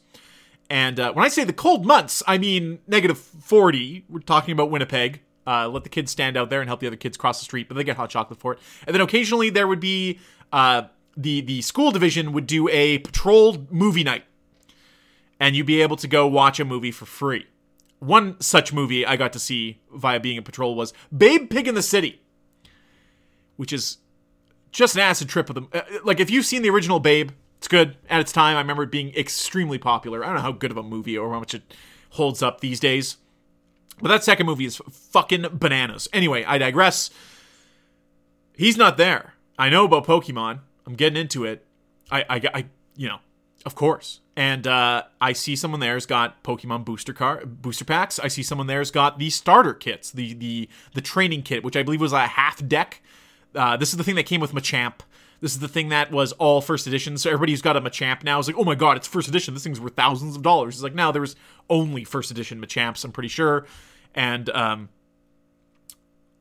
And 0.70 1.00
uh, 1.00 1.12
when 1.12 1.24
I 1.24 1.28
say 1.28 1.44
the 1.44 1.52
cold 1.52 1.86
months, 1.86 2.22
I 2.26 2.36
mean 2.38 2.80
negative 2.86 3.18
forty. 3.18 4.04
We're 4.08 4.20
talking 4.20 4.52
about 4.52 4.70
Winnipeg. 4.70 5.22
Uh, 5.46 5.66
let 5.66 5.82
the 5.82 5.88
kids 5.88 6.12
stand 6.12 6.36
out 6.36 6.50
there 6.50 6.60
and 6.60 6.68
help 6.68 6.80
the 6.80 6.86
other 6.86 6.96
kids 6.96 7.16
cross 7.16 7.38
the 7.38 7.44
street, 7.44 7.68
but 7.68 7.76
they 7.76 7.84
get 7.84 7.96
hot 7.96 8.10
chocolate 8.10 8.38
for 8.38 8.52
it. 8.52 8.58
And 8.86 8.94
then 8.94 9.00
occasionally 9.00 9.48
there 9.48 9.66
would 9.66 9.80
be 9.80 10.18
uh, 10.52 10.82
the 11.16 11.40
the 11.40 11.62
school 11.62 11.90
division 11.90 12.32
would 12.32 12.46
do 12.46 12.68
a 12.68 12.98
patrol 12.98 13.66
movie 13.70 14.04
night, 14.04 14.24
and 15.40 15.56
you'd 15.56 15.66
be 15.66 15.80
able 15.80 15.96
to 15.96 16.06
go 16.06 16.26
watch 16.26 16.60
a 16.60 16.66
movie 16.66 16.90
for 16.90 17.06
free. 17.06 17.46
One 17.98 18.38
such 18.40 18.72
movie 18.74 19.06
I 19.06 19.16
got 19.16 19.32
to 19.32 19.38
see 19.38 19.80
via 19.90 20.20
being 20.20 20.36
a 20.36 20.42
patrol 20.42 20.74
was 20.74 20.92
Babe 21.16 21.48
Pig 21.48 21.66
in 21.66 21.74
the 21.74 21.82
City, 21.82 22.20
which 23.56 23.72
is 23.72 23.98
just 24.70 24.96
an 24.96 25.00
acid 25.00 25.30
trip 25.30 25.48
of 25.48 25.54
them. 25.54 25.68
Uh, 25.72 25.80
like 26.04 26.20
if 26.20 26.30
you've 26.30 26.44
seen 26.44 26.60
the 26.60 26.68
original 26.68 27.00
Babe, 27.00 27.30
it's 27.58 27.68
good 27.68 27.96
at 28.08 28.20
its 28.20 28.32
time. 28.32 28.56
I 28.56 28.60
remember 28.60 28.84
it 28.84 28.90
being 28.90 29.14
extremely 29.14 29.78
popular. 29.78 30.24
I 30.24 30.28
don't 30.28 30.36
know 30.36 30.42
how 30.42 30.52
good 30.52 30.70
of 30.70 30.76
a 30.76 30.82
movie 30.82 31.18
or 31.18 31.32
how 31.32 31.40
much 31.40 31.54
it 31.54 31.74
holds 32.10 32.42
up 32.42 32.60
these 32.60 32.80
days. 32.80 33.16
But 34.00 34.08
that 34.08 34.24
second 34.24 34.46
movie 34.46 34.64
is 34.64 34.80
fucking 34.90 35.46
bananas. 35.52 36.08
Anyway, 36.12 36.44
I 36.44 36.58
digress. 36.58 37.10
He's 38.56 38.76
not 38.76 38.96
there. 38.96 39.34
I 39.58 39.68
know 39.70 39.84
about 39.84 40.06
Pokemon. 40.06 40.60
I'm 40.86 40.94
getting 40.94 41.20
into 41.20 41.44
it. 41.44 41.64
I, 42.10 42.24
I, 42.30 42.42
I 42.54 42.64
you 42.96 43.08
know, 43.08 43.18
of 43.66 43.74
course. 43.74 44.20
And 44.36 44.68
uh, 44.68 45.02
I 45.20 45.32
see 45.32 45.56
someone 45.56 45.80
there's 45.80 46.06
got 46.06 46.44
Pokemon 46.44 46.84
booster 46.84 47.12
car 47.12 47.44
booster 47.44 47.84
packs. 47.84 48.20
I 48.20 48.28
see 48.28 48.44
someone 48.44 48.68
there's 48.68 48.92
got 48.92 49.18
the 49.18 49.30
starter 49.30 49.74
kits, 49.74 50.12
the 50.12 50.32
the 50.32 50.68
the 50.94 51.00
training 51.00 51.42
kit, 51.42 51.64
which 51.64 51.76
I 51.76 51.82
believe 51.82 52.00
was 52.00 52.12
a 52.12 52.20
half 52.20 52.66
deck. 52.66 53.02
Uh, 53.52 53.76
this 53.76 53.90
is 53.90 53.96
the 53.96 54.04
thing 54.04 54.14
that 54.14 54.26
came 54.26 54.40
with 54.40 54.52
Machamp. 54.52 55.00
This 55.40 55.52
is 55.52 55.60
the 55.60 55.68
thing 55.68 55.90
that 55.90 56.10
was 56.10 56.32
all 56.32 56.60
first 56.60 56.86
edition. 56.86 57.16
So 57.16 57.30
everybody 57.30 57.52
who's 57.52 57.62
got 57.62 57.76
a 57.76 57.80
Machamp 57.80 58.24
now 58.24 58.38
is 58.38 58.48
like, 58.48 58.58
oh 58.58 58.64
my 58.64 58.74
god, 58.74 58.96
it's 58.96 59.06
first 59.06 59.28
edition. 59.28 59.54
This 59.54 59.62
thing's 59.62 59.80
worth 59.80 59.94
thousands 59.94 60.34
of 60.36 60.42
dollars. 60.42 60.74
It's 60.74 60.82
like, 60.82 60.94
now 60.94 61.12
there 61.12 61.20
was 61.20 61.36
only 61.70 62.04
first 62.04 62.30
edition 62.30 62.60
Machamps, 62.60 63.04
I'm 63.04 63.12
pretty 63.12 63.28
sure. 63.28 63.66
And 64.14 64.50
um, 64.50 64.88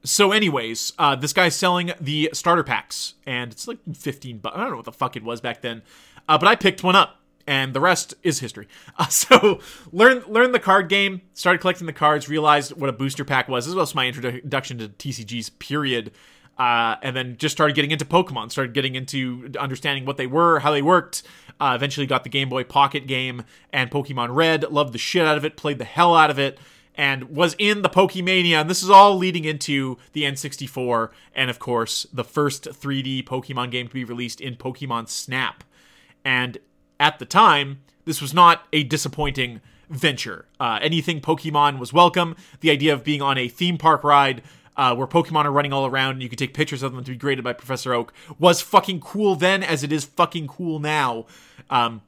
so, 0.04 0.32
anyways, 0.32 0.94
uh, 0.98 1.16
this 1.16 1.34
guy's 1.34 1.56
selling 1.56 1.92
the 2.00 2.30
starter 2.34 2.64
packs, 2.64 3.16
and 3.26 3.52
it's 3.52 3.68
like 3.68 3.80
15 3.94 4.40
bucks. 4.40 4.56
I 4.56 4.62
don't 4.62 4.70
know 4.72 4.76
what 4.78 4.86
the 4.86 4.92
fuck 4.92 5.16
it 5.16 5.24
was 5.24 5.42
back 5.42 5.62
then, 5.62 5.82
uh, 6.30 6.38
but 6.38 6.48
I 6.48 6.56
picked 6.56 6.84
one 6.84 6.96
up, 6.96 7.20
and 7.46 7.74
the 7.74 7.80
rest 7.80 8.14
is 8.24 8.40
history. 8.40 8.68
Uh, 8.98 9.08
so, 9.08 9.60
learn 9.92 10.24
learn 10.28 10.54
the 10.54 10.60
card 10.60 10.90
game, 10.90 11.22
started 11.34 11.60
collecting 11.60 11.86
the 11.86 11.94
cards, 11.94 12.28
realized 12.28 12.72
what 12.72 12.90
a 12.90 12.94
booster 12.94 13.24
pack 13.24 13.48
was. 13.48 13.68
This 13.68 13.76
was 13.76 13.94
my 13.94 14.08
introduction 14.08 14.80
to 14.80 14.88
TCGs, 14.88 15.60
period. 15.60 16.12
Uh, 16.58 16.96
and 17.04 17.16
then 17.16 17.38
just 17.38 17.54
started 17.56 17.76
getting 17.76 17.92
into 17.92 18.04
Pokemon, 18.04 18.52
started 18.52 18.74
getting 18.74 18.96
into 18.96 19.52
understanding 19.60 20.06
what 20.06 20.18
they 20.18 20.26
were, 20.26 20.60
how 20.60 20.72
they 20.72 20.82
worked. 20.82 21.22
Uh, 21.60 21.74
eventually 21.76 22.08
got 22.08 22.24
the 22.24 22.30
Game 22.30 22.50
Boy 22.50 22.64
Pocket 22.64 23.06
game 23.06 23.44
and 23.72 23.92
Pokemon 23.92 24.34
Red, 24.34 24.64
loved 24.72 24.94
the 24.94 24.98
shit 24.98 25.26
out 25.26 25.38
of 25.38 25.46
it, 25.46 25.56
played 25.56 25.78
the 25.78 25.86
hell 25.86 26.16
out 26.16 26.30
of 26.30 26.40
it 26.40 26.58
and 26.98 27.36
was 27.36 27.56
in 27.60 27.84
the 27.84 27.90
Pokemania. 27.90 28.62
And 28.62 28.70
this 28.70 28.82
is 28.82 28.90
all 28.90 29.16
leading 29.16 29.46
into 29.46 29.98
the 30.14 30.24
N64 30.24 31.12
and, 31.36 31.50
of 31.50 31.60
course, 31.60 32.08
the 32.12 32.24
first 32.24 32.64
3D 32.66 33.24
Pokemon 33.24 33.72
game 33.72 33.88
to 33.88 33.94
be 33.94 34.04
released 34.04 34.42
in 34.42 34.56
Pokemon 34.56 35.08
Snap. 35.08 35.64
And 36.26 36.58
at 37.00 37.20
the 37.20 37.26
time, 37.26 37.82
this 38.06 38.22
was 38.22 38.34
not 38.34 38.66
a 38.74 38.84
disappointing 38.84 39.62
venture. 39.90 40.46
Uh, 40.60 40.80
anything 40.82 41.22
Pokemon 41.22 41.80
was 41.80 41.94
welcome. 41.94 42.36
The 42.62 42.72
idea 42.72 42.94
of 42.94 43.04
being 43.04 43.22
on 43.22 43.38
a 43.38 43.48
theme 43.48 43.78
park 43.78 44.04
ride 44.04 44.42
uh, 44.78 44.96
where 44.96 45.08
Pokemon 45.08 45.46
are 45.46 45.52
running 45.52 45.74
all 45.74 45.86
around 45.86 46.12
and 46.12 46.24
you 46.24 46.30
can 46.30 46.38
take 46.38 46.54
pictures 46.54 46.84
of 46.84 46.94
them 46.94 47.04
to 47.04 47.12
be 47.12 47.18
graded 47.18 47.44
by 47.44 47.52
Professor 47.52 47.94
Oak 47.94 48.14
was 48.40 48.62
fucking 48.62 49.00
cool 49.02 49.36
then 49.36 49.64
as 49.64 49.84
it 49.84 49.92
is 49.92 50.06
fucking 50.06 50.48
cool 50.48 50.80
now. 50.80 51.26
Um, 51.70 52.02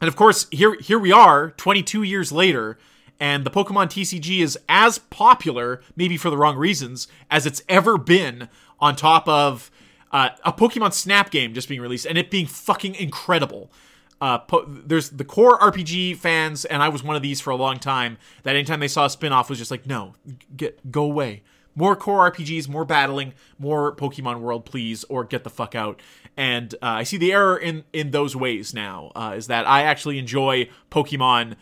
and 0.00 0.06
of 0.06 0.14
course, 0.14 0.46
here 0.52 0.76
here 0.80 0.98
we 0.98 1.10
are, 1.10 1.50
22 1.52 2.02
years 2.04 2.30
later, 2.30 2.78
and 3.18 3.44
the 3.44 3.50
Pokemon 3.50 3.86
TCG 3.86 4.40
is 4.40 4.56
as 4.68 4.98
popular, 4.98 5.80
maybe 5.96 6.16
for 6.16 6.30
the 6.30 6.36
wrong 6.36 6.56
reasons, 6.56 7.08
as 7.30 7.46
it's 7.46 7.62
ever 7.68 7.98
been. 7.98 8.48
On 8.80 8.94
top 8.94 9.26
of 9.26 9.72
uh, 10.12 10.28
a 10.44 10.52
Pokemon 10.52 10.92
Snap 10.92 11.30
game 11.30 11.52
just 11.52 11.68
being 11.68 11.80
released 11.80 12.06
and 12.06 12.16
it 12.16 12.30
being 12.30 12.46
fucking 12.46 12.94
incredible. 12.94 13.72
uh, 14.20 14.38
po- 14.38 14.64
there's 14.68 15.10
the 15.10 15.24
core 15.24 15.58
RPG 15.58 16.16
fans, 16.16 16.64
and 16.64 16.82
I 16.82 16.88
was 16.88 17.02
one 17.02 17.16
of 17.16 17.22
these 17.22 17.40
for 17.40 17.50
a 17.50 17.56
long 17.56 17.78
time. 17.78 18.18
That 18.44 18.54
anytime 18.56 18.80
they 18.80 18.88
saw 18.88 19.06
a 19.06 19.10
spin-off 19.10 19.48
was 19.48 19.58
just 19.58 19.70
like, 19.70 19.86
no, 19.86 20.14
get 20.56 20.90
go 20.92 21.02
away. 21.04 21.42
More 21.78 21.94
core 21.94 22.28
RPGs, 22.30 22.68
more 22.68 22.84
battling, 22.84 23.34
more 23.56 23.94
Pokemon 23.94 24.40
World, 24.40 24.64
please, 24.64 25.04
or 25.04 25.22
get 25.22 25.44
the 25.44 25.50
fuck 25.50 25.76
out. 25.76 26.02
And 26.36 26.74
uh, 26.74 26.78
I 26.86 27.02
see 27.04 27.16
the 27.16 27.32
error 27.32 27.56
in 27.56 27.84
in 27.92 28.10
those 28.10 28.34
ways 28.34 28.74
now. 28.74 29.12
Uh, 29.14 29.34
is 29.36 29.46
that 29.46 29.64
I 29.64 29.82
actually 29.82 30.18
enjoy 30.18 30.68
Pokemon 30.90 31.54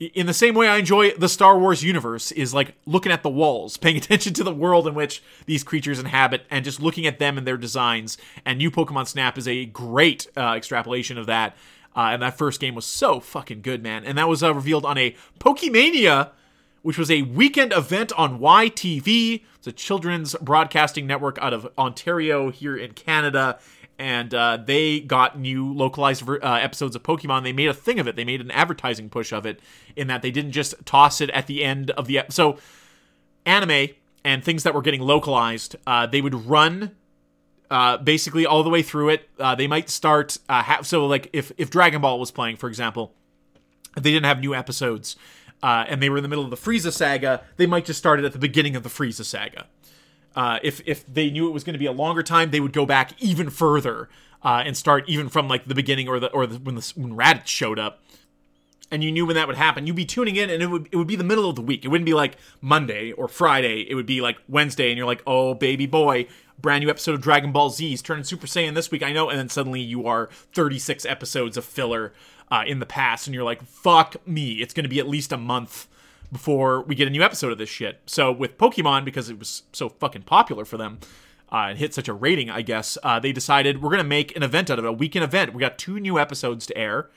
in 0.00 0.24
the 0.24 0.32
same 0.32 0.54
way 0.54 0.66
I 0.66 0.78
enjoy 0.78 1.10
the 1.10 1.28
Star 1.28 1.58
Wars 1.58 1.84
universe 1.84 2.32
is 2.32 2.54
like 2.54 2.74
looking 2.86 3.12
at 3.12 3.22
the 3.22 3.28
walls, 3.28 3.76
paying 3.76 3.98
attention 3.98 4.32
to 4.34 4.42
the 4.42 4.54
world 4.54 4.86
in 4.88 4.94
which 4.94 5.22
these 5.44 5.62
creatures 5.62 5.98
inhabit, 5.98 6.46
and 6.50 6.64
just 6.64 6.80
looking 6.80 7.06
at 7.06 7.18
them 7.18 7.36
and 7.36 7.46
their 7.46 7.58
designs. 7.58 8.16
And 8.46 8.56
New 8.56 8.70
Pokemon 8.70 9.06
Snap 9.06 9.36
is 9.36 9.46
a 9.46 9.66
great 9.66 10.28
uh, 10.34 10.54
extrapolation 10.56 11.18
of 11.18 11.26
that. 11.26 11.56
Uh, 11.94 12.10
and 12.12 12.22
that 12.22 12.38
first 12.38 12.60
game 12.60 12.74
was 12.74 12.86
so 12.86 13.20
fucking 13.20 13.60
good, 13.60 13.82
man. 13.82 14.04
And 14.04 14.16
that 14.16 14.28
was 14.28 14.42
uh, 14.42 14.54
revealed 14.54 14.86
on 14.86 14.96
a 14.96 15.14
Pokemania, 15.38 16.30
which 16.82 16.98
was 16.98 17.10
a 17.10 17.22
weekend 17.22 17.72
event 17.72 18.12
on 18.12 18.40
YTV. 18.40 19.44
A 19.66 19.72
children's 19.72 20.34
broadcasting 20.36 21.06
network 21.06 21.38
out 21.38 21.52
of 21.52 21.68
Ontario 21.76 22.50
here 22.50 22.76
in 22.76 22.92
Canada 22.92 23.58
and 24.00 24.32
uh, 24.32 24.56
they 24.56 24.98
got 25.00 25.38
new 25.38 25.74
localized 25.74 26.26
uh, 26.26 26.54
episodes 26.54 26.96
of 26.96 27.02
Pokemon. 27.02 27.42
They 27.42 27.52
made 27.52 27.68
a 27.68 27.74
thing 27.74 28.00
of 28.00 28.08
it. 28.08 28.16
They 28.16 28.24
made 28.24 28.40
an 28.40 28.50
advertising 28.50 29.10
push 29.10 29.30
of 29.30 29.44
it 29.44 29.60
in 29.94 30.06
that 30.06 30.22
they 30.22 30.30
didn't 30.30 30.52
just 30.52 30.74
toss 30.86 31.20
it 31.20 31.28
at 31.30 31.46
the 31.46 31.62
end 31.62 31.90
of 31.90 32.06
the. 32.06 32.22
So, 32.30 32.56
anime 33.44 33.88
and 34.24 34.42
things 34.42 34.62
that 34.62 34.72
were 34.72 34.80
getting 34.80 35.02
localized, 35.02 35.76
uh, 35.86 36.06
they 36.06 36.22
would 36.22 36.46
run 36.46 36.92
uh, 37.70 37.98
basically 37.98 38.46
all 38.46 38.62
the 38.62 38.70
way 38.70 38.80
through 38.80 39.10
it. 39.10 39.28
Uh, 39.38 39.54
they 39.54 39.66
might 39.66 39.90
start 39.90 40.38
uh, 40.48 40.82
so 40.82 41.06
like 41.06 41.28
if 41.34 41.52
if 41.58 41.68
Dragon 41.68 42.00
Ball 42.00 42.18
was 42.18 42.30
playing, 42.30 42.56
for 42.56 42.68
example, 42.68 43.12
they 43.96 44.12
didn't 44.12 44.24
have 44.24 44.40
new 44.40 44.54
episodes. 44.54 45.14
And 45.62 46.02
they 46.02 46.08
were 46.08 46.16
in 46.16 46.22
the 46.22 46.28
middle 46.28 46.44
of 46.44 46.50
the 46.50 46.56
Frieza 46.56 46.92
saga. 46.92 47.42
They 47.56 47.66
might 47.66 47.84
just 47.84 47.98
start 47.98 48.18
it 48.18 48.24
at 48.24 48.32
the 48.32 48.38
beginning 48.38 48.76
of 48.76 48.82
the 48.82 48.88
Frieza 48.88 49.24
saga. 49.24 49.66
Uh, 50.34 50.58
if 50.62 50.80
if 50.86 51.04
they 51.12 51.30
knew 51.30 51.48
it 51.48 51.52
was 51.52 51.64
going 51.64 51.74
to 51.74 51.78
be 51.78 51.86
a 51.86 51.92
longer 51.92 52.22
time, 52.22 52.50
they 52.50 52.60
would 52.60 52.72
go 52.72 52.86
back 52.86 53.12
even 53.20 53.50
further 53.50 54.08
uh, 54.42 54.62
and 54.64 54.76
start 54.76 55.04
even 55.08 55.28
from 55.28 55.48
like 55.48 55.66
the 55.66 55.74
beginning 55.74 56.08
or 56.08 56.20
the 56.20 56.28
or 56.28 56.46
the, 56.46 56.58
when 56.58 56.74
the 56.74 56.92
when 56.96 57.14
Raditz 57.14 57.48
showed 57.48 57.78
up. 57.78 58.02
And 58.92 59.04
you 59.04 59.12
knew 59.12 59.24
when 59.24 59.36
that 59.36 59.46
would 59.46 59.56
happen. 59.56 59.86
You'd 59.86 59.94
be 59.94 60.04
tuning 60.04 60.34
in, 60.34 60.50
and 60.50 60.62
it 60.62 60.66
would 60.66 60.88
it 60.90 60.96
would 60.96 61.06
be 61.06 61.16
the 61.16 61.24
middle 61.24 61.48
of 61.48 61.56
the 61.56 61.62
week. 61.62 61.84
It 61.84 61.88
wouldn't 61.88 62.06
be 62.06 62.14
like 62.14 62.36
Monday 62.60 63.12
or 63.12 63.28
Friday. 63.28 63.86
It 63.88 63.94
would 63.94 64.06
be 64.06 64.20
like 64.20 64.38
Wednesday, 64.48 64.90
and 64.90 64.96
you're 64.96 65.06
like, 65.06 65.22
oh 65.26 65.54
baby 65.54 65.86
boy, 65.86 66.26
brand 66.60 66.84
new 66.84 66.90
episode 66.90 67.14
of 67.14 67.20
Dragon 67.20 67.52
Ball 67.52 67.70
Z 67.70 67.92
is 67.92 68.02
turning 68.02 68.24
Super 68.24 68.46
Saiyan 68.46 68.74
this 68.74 68.90
week. 68.90 69.02
I 69.02 69.12
know, 69.12 69.28
and 69.28 69.38
then 69.38 69.48
suddenly 69.48 69.80
you 69.80 70.06
are 70.06 70.28
36 70.52 71.04
episodes 71.06 71.56
of 71.56 71.64
filler 71.64 72.12
uh, 72.50 72.64
in 72.66 72.78
the 72.80 72.86
past, 72.86 73.26
and 73.26 73.34
you're 73.34 73.44
like, 73.44 73.62
fuck 73.62 74.16
me, 74.26 74.54
it's 74.54 74.74
going 74.74 74.84
to 74.84 74.90
be 74.90 74.98
at 74.98 75.08
least 75.08 75.32
a 75.32 75.36
month 75.36 75.86
before 76.32 76.82
we 76.82 76.94
get 76.94 77.08
a 77.08 77.10
new 77.10 77.22
episode 77.22 77.52
of 77.52 77.58
this 77.58 77.68
shit. 77.68 78.00
So 78.06 78.30
with 78.32 78.58
Pokemon, 78.58 79.04
because 79.04 79.28
it 79.28 79.38
was 79.38 79.64
so 79.72 79.88
fucking 79.88 80.22
popular 80.22 80.64
for 80.64 80.76
them, 80.76 81.00
uh, 81.52 81.66
and 81.70 81.78
hit 81.78 81.92
such 81.94 82.08
a 82.08 82.12
rating, 82.14 82.48
I 82.50 82.62
guess, 82.62 82.96
uh, 83.02 83.18
they 83.18 83.32
decided 83.32 83.82
we're 83.82 83.90
gonna 83.90 84.04
make 84.04 84.36
an 84.36 84.42
event 84.42 84.70
out 84.70 84.78
of 84.78 84.84
it, 84.84 84.88
a 84.88 84.92
weekend 84.92 85.24
event. 85.24 85.52
We 85.52 85.60
got 85.60 85.78
two 85.78 85.98
new 85.98 86.18
episodes 86.18 86.66
to 86.66 86.78
air, 86.78 87.10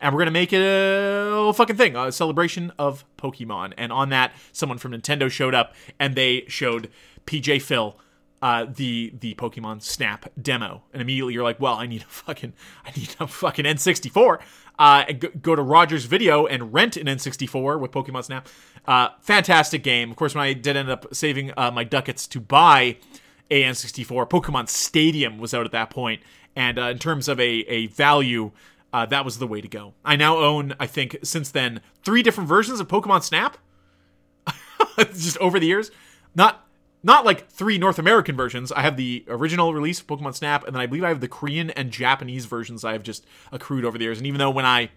and 0.00 0.14
we're 0.14 0.20
gonna 0.20 0.30
make 0.30 0.52
it 0.52 0.60
a 0.60 1.52
fucking 1.54 1.76
thing, 1.76 1.96
a 1.96 2.12
celebration 2.12 2.72
of 2.78 3.04
Pokemon. 3.16 3.72
And 3.78 3.92
on 3.92 4.10
that, 4.10 4.32
someone 4.52 4.78
from 4.78 4.92
Nintendo 4.92 5.30
showed 5.30 5.54
up, 5.54 5.74
and 5.98 6.14
they 6.14 6.44
showed 6.48 6.90
PJ 7.26 7.62
Phil. 7.62 7.96
Uh, 8.40 8.66
the 8.72 9.12
the 9.18 9.34
Pokemon 9.34 9.82
Snap 9.82 10.30
demo, 10.40 10.84
and 10.92 11.02
immediately 11.02 11.34
you're 11.34 11.42
like, 11.42 11.58
well, 11.58 11.74
I 11.74 11.86
need 11.86 12.02
a 12.02 12.06
fucking 12.06 12.52
I 12.86 12.92
need 12.96 13.16
a 13.18 13.26
fucking 13.26 13.64
N64 13.64 14.38
uh, 14.78 15.04
go 15.42 15.56
to 15.56 15.62
Rogers 15.62 16.04
Video 16.04 16.46
and 16.46 16.72
rent 16.72 16.96
an 16.96 17.06
N64 17.06 17.80
with 17.80 17.90
Pokemon 17.90 18.24
Snap. 18.24 18.48
Uh, 18.86 19.08
fantastic 19.20 19.82
game. 19.82 20.10
Of 20.10 20.16
course, 20.16 20.34
when 20.34 20.44
I 20.44 20.52
did 20.52 20.76
end 20.76 20.88
up 20.88 21.06
saving 21.12 21.52
uh, 21.56 21.70
my 21.70 21.84
ducats 21.84 22.26
to 22.28 22.40
buy 22.40 22.96
a 23.50 23.62
N64, 23.64 24.28
Pokemon 24.28 24.68
Stadium 24.68 25.38
was 25.38 25.52
out 25.52 25.66
at 25.66 25.72
that 25.72 25.90
point, 25.90 26.22
and 26.54 26.78
uh, 26.78 26.82
in 26.84 26.98
terms 26.98 27.28
of 27.28 27.38
a 27.40 27.44
a 27.44 27.86
value. 27.88 28.52
Uh, 28.90 29.04
that 29.04 29.22
was 29.22 29.36
the 29.36 29.46
way 29.46 29.60
to 29.60 29.68
go. 29.68 29.92
I 30.02 30.16
now 30.16 30.38
own, 30.38 30.74
I 30.80 30.86
think, 30.86 31.18
since 31.22 31.50
then, 31.50 31.82
three 32.02 32.22
different 32.22 32.48
versions 32.48 32.80
of 32.80 32.88
Pokemon 32.88 33.22
Snap. 33.22 33.58
Just 34.98 35.36
over 35.36 35.60
the 35.60 35.66
years, 35.66 35.90
not 36.34 36.66
not 37.02 37.24
like 37.24 37.48
three 37.48 37.78
North 37.78 37.98
American 37.98 38.36
versions. 38.36 38.72
I 38.72 38.82
have 38.82 38.96
the 38.96 39.24
original 39.28 39.72
release 39.72 40.00
of 40.00 40.06
Pokemon 40.06 40.34
Snap, 40.34 40.64
and 40.66 40.74
then 40.74 40.80
I 40.80 40.86
believe 40.86 41.04
I 41.04 41.08
have 41.08 41.20
the 41.20 41.28
Korean 41.28 41.70
and 41.70 41.90
Japanese 41.90 42.46
versions 42.46 42.84
I 42.84 42.92
have 42.92 43.02
just 43.02 43.26
accrued 43.52 43.84
over 43.84 43.98
the 43.98 44.04
years. 44.04 44.18
And 44.18 44.26
even 44.26 44.38
though 44.38 44.50
when 44.50 44.66
I 44.66 44.90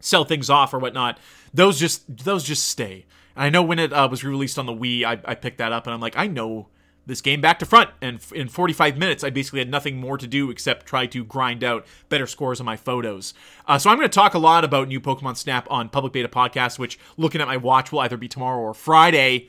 sell 0.00 0.24
things 0.24 0.48
off 0.48 0.72
or 0.72 0.78
whatnot, 0.78 1.18
those 1.52 1.78
just 1.78 2.24
those 2.24 2.44
just 2.44 2.66
stay. 2.66 3.06
And 3.36 3.44
I 3.44 3.50
know 3.50 3.62
when 3.62 3.78
it 3.78 3.92
uh, 3.92 4.08
was 4.08 4.24
released 4.24 4.58
on 4.58 4.66
the 4.66 4.72
Wii, 4.72 5.04
I, 5.04 5.20
I 5.24 5.34
picked 5.34 5.58
that 5.58 5.72
up, 5.72 5.86
and 5.86 5.94
I'm 5.94 6.00
like, 6.00 6.16
I 6.16 6.26
know 6.26 6.68
this 7.06 7.20
game 7.20 7.40
back 7.40 7.58
to 7.58 7.66
front. 7.66 7.90
And 8.00 8.20
in 8.34 8.48
45 8.48 8.96
minutes, 8.96 9.24
I 9.24 9.30
basically 9.30 9.58
had 9.58 9.70
nothing 9.70 9.98
more 9.98 10.16
to 10.16 10.26
do 10.26 10.50
except 10.50 10.86
try 10.86 11.06
to 11.06 11.24
grind 11.24 11.62
out 11.64 11.86
better 12.08 12.26
scores 12.26 12.60
on 12.60 12.66
my 12.66 12.76
photos. 12.76 13.34
Uh, 13.66 13.78
so 13.78 13.90
I'm 13.90 13.96
going 13.96 14.08
to 14.08 14.14
talk 14.14 14.34
a 14.34 14.38
lot 14.38 14.64
about 14.64 14.88
new 14.88 15.00
Pokemon 15.00 15.36
Snap 15.36 15.66
on 15.70 15.88
Public 15.88 16.12
Beta 16.12 16.28
Podcast, 16.28 16.78
which 16.78 16.98
looking 17.16 17.40
at 17.40 17.48
my 17.48 17.56
watch 17.56 17.92
will 17.92 18.00
either 18.00 18.16
be 18.16 18.28
tomorrow 18.28 18.60
or 18.60 18.74
Friday. 18.74 19.48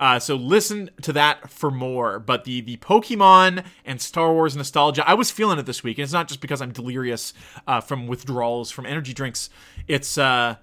Uh, 0.00 0.18
so 0.18 0.34
listen 0.34 0.90
to 1.02 1.12
that 1.12 1.50
for 1.50 1.70
more. 1.70 2.18
But 2.18 2.44
the 2.44 2.62
the 2.62 2.78
Pokemon 2.78 3.64
and 3.84 4.00
Star 4.00 4.32
Wars 4.32 4.56
nostalgia, 4.56 5.06
I 5.06 5.14
was 5.14 5.30
feeling 5.30 5.58
it 5.58 5.66
this 5.66 5.84
week, 5.84 5.98
and 5.98 6.04
it's 6.04 6.12
not 6.12 6.26
just 6.26 6.40
because 6.40 6.62
I'm 6.62 6.72
delirious 6.72 7.34
uh, 7.66 7.82
from 7.82 8.06
withdrawals 8.06 8.70
from 8.70 8.86
energy 8.86 9.12
drinks. 9.12 9.50
It's 9.86 10.16
uh, 10.16 10.56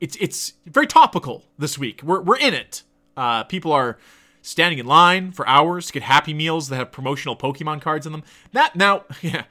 it's 0.00 0.16
it's 0.20 0.54
very 0.66 0.88
topical 0.88 1.44
this 1.56 1.78
week. 1.78 2.02
We're 2.02 2.20
we're 2.20 2.38
in 2.38 2.52
it. 2.52 2.82
Uh, 3.16 3.44
people 3.44 3.72
are 3.72 3.96
standing 4.42 4.78
in 4.78 4.86
line 4.86 5.30
for 5.30 5.46
hours 5.46 5.86
to 5.86 5.92
get 5.92 6.02
Happy 6.02 6.34
Meals 6.34 6.68
that 6.68 6.76
have 6.76 6.90
promotional 6.90 7.36
Pokemon 7.36 7.80
cards 7.80 8.06
in 8.06 8.12
them. 8.12 8.24
That 8.52 8.74
now, 8.74 9.04
yeah. 9.22 9.44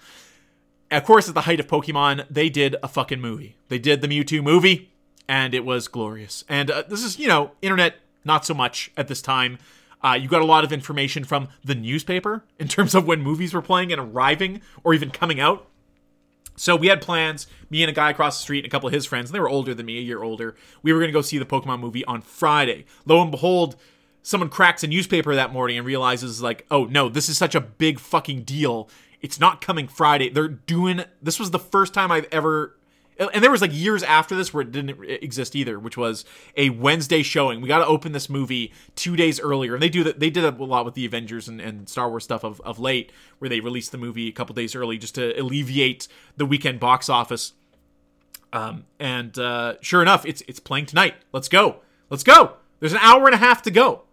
Of 0.92 1.04
course, 1.04 1.30
at 1.30 1.36
the 1.36 1.42
height 1.42 1.60
of 1.60 1.68
Pokemon, 1.68 2.26
they 2.32 2.50
did 2.50 2.76
a 2.82 2.88
fucking 2.88 3.22
movie. 3.22 3.58
They 3.68 3.78
did 3.78 4.02
the 4.02 4.08
Mewtwo 4.08 4.42
movie, 4.42 4.90
and 5.28 5.54
it 5.54 5.64
was 5.64 5.88
glorious. 5.88 6.44
And 6.50 6.72
uh, 6.72 6.84
this 6.90 7.04
is, 7.04 7.20
you 7.20 7.28
know, 7.28 7.52
internet 7.62 7.98
not 8.24 8.46
so 8.46 8.54
much 8.54 8.92
at 8.98 9.08
this 9.08 9.22
time. 9.22 9.58
Uh, 10.02 10.18
you 10.20 10.30
got 10.30 10.42
a 10.42 10.46
lot 10.46 10.64
of 10.64 10.72
information 10.72 11.24
from 11.24 11.50
the 11.64 11.76
newspaper 11.76 12.44
in 12.58 12.68
terms 12.68 12.96
of 12.96 13.06
when 13.06 13.22
movies 13.22 13.54
were 13.54 13.62
playing 13.62 13.92
and 13.92 14.00
arriving 14.00 14.62
or 14.84 14.94
even 14.94 15.10
coming 15.10 15.40
out. 15.40 15.68
So 16.56 16.76
we 16.76 16.88
had 16.88 17.02
plans, 17.02 17.48
me 17.70 17.84
and 17.84 17.90
a 17.90 17.94
guy 17.94 18.10
across 18.10 18.38
the 18.38 18.44
street 18.44 18.60
and 18.60 18.68
a 18.68 18.70
couple 18.70 18.88
of 18.88 18.94
his 18.94 19.06
friends, 19.06 19.30
and 19.30 19.36
they 19.36 19.40
were 19.40 19.50
older 19.50 19.74
than 19.74 19.86
me, 19.86 19.98
a 19.98 20.02
year 20.02 20.24
older. 20.24 20.56
We 20.84 20.92
were 20.92 21.00
going 21.00 21.10
to 21.10 21.14
go 21.14 21.22
see 21.22 21.38
the 21.38 21.46
Pokemon 21.46 21.80
movie 21.80 22.04
on 22.06 22.22
Friday. 22.22 22.86
Lo 23.06 23.22
and 23.22 23.32
behold, 23.32 23.78
someone 24.24 24.50
cracks 24.50 24.84
a 24.84 24.88
newspaper 24.88 25.36
that 25.36 25.54
morning 25.54 25.78
and 25.78 25.88
realizes, 25.88 26.42
like, 26.42 26.66
oh 26.70 26.86
no, 26.86 27.08
this 27.08 27.30
is 27.30 27.38
such 27.38 27.56
a 27.56 27.62
big 27.62 28.00
fucking 28.00 28.44
deal. 28.44 28.90
It's 29.22 29.40
not 29.40 29.62
coming 29.62 29.88
Friday. 29.88 30.30
They're 30.30 30.48
doing. 30.48 31.04
This 31.22 31.40
was 31.40 31.52
the 31.52 31.60
first 31.60 31.94
time 31.94 32.12
I've 32.12 32.28
ever 32.32 32.78
and 33.20 33.44
there 33.44 33.52
was 33.52 33.62
like 33.62 33.72
years 33.74 34.02
after 34.04 34.36
this 34.36 34.54
where 34.54 34.62
it 34.62 34.72
didn't 34.72 35.04
exist 35.04 35.56
either, 35.56 35.78
which 35.78 35.98
was 35.98 36.24
a 36.56 36.70
Wednesday 36.70 37.22
showing. 37.22 37.60
We 37.60 37.68
got 37.68 37.80
to 37.80 37.86
open 37.86 38.14
this 38.14 38.30
movie 38.30 38.74
two 38.96 39.16
days 39.16 39.40
earlier, 39.40 39.74
and 39.74 39.84
they 39.84 39.90
do 39.90 40.04
that. 40.06 40.20
They 40.20 40.30
did 40.30 40.46
a 40.46 40.52
lot 40.52 40.86
with 40.86 40.94
the 40.94 41.06
Avengers 41.06 41.48
and, 41.48 41.60
and 41.60 41.90
Star 41.90 42.10
Wars 42.10 42.24
stuff 42.24 42.46
of, 42.46 42.62
of 42.62 42.80
late, 42.80 43.12
where 43.40 43.50
they 43.50 43.60
released 43.60 43.92
the 43.92 43.98
movie 43.98 44.30
a 44.30 44.32
couple 44.32 44.56
days 44.56 44.74
early 44.74 44.98
just 44.98 45.16
to 45.16 45.38
alleviate 45.40 46.08
the 46.38 46.46
weekend 46.46 46.80
box 46.80 47.10
office. 47.10 47.54
Um, 48.54 48.86
and 49.00 49.38
uh, 49.38 49.76
sure 49.82 50.02
enough, 50.02 50.26
it's 50.26 50.42
it's 50.48 50.60
playing 50.60 50.86
tonight. 50.86 51.16
Let's 51.34 51.50
go. 51.50 51.82
Let's 52.10 52.24
go. 52.24 52.54
There's 52.80 52.94
an 52.94 53.00
hour 53.02 53.26
and 53.26 53.36
a 53.36 53.38
half 53.38 53.62
to 53.64 53.72
go. 53.72 54.04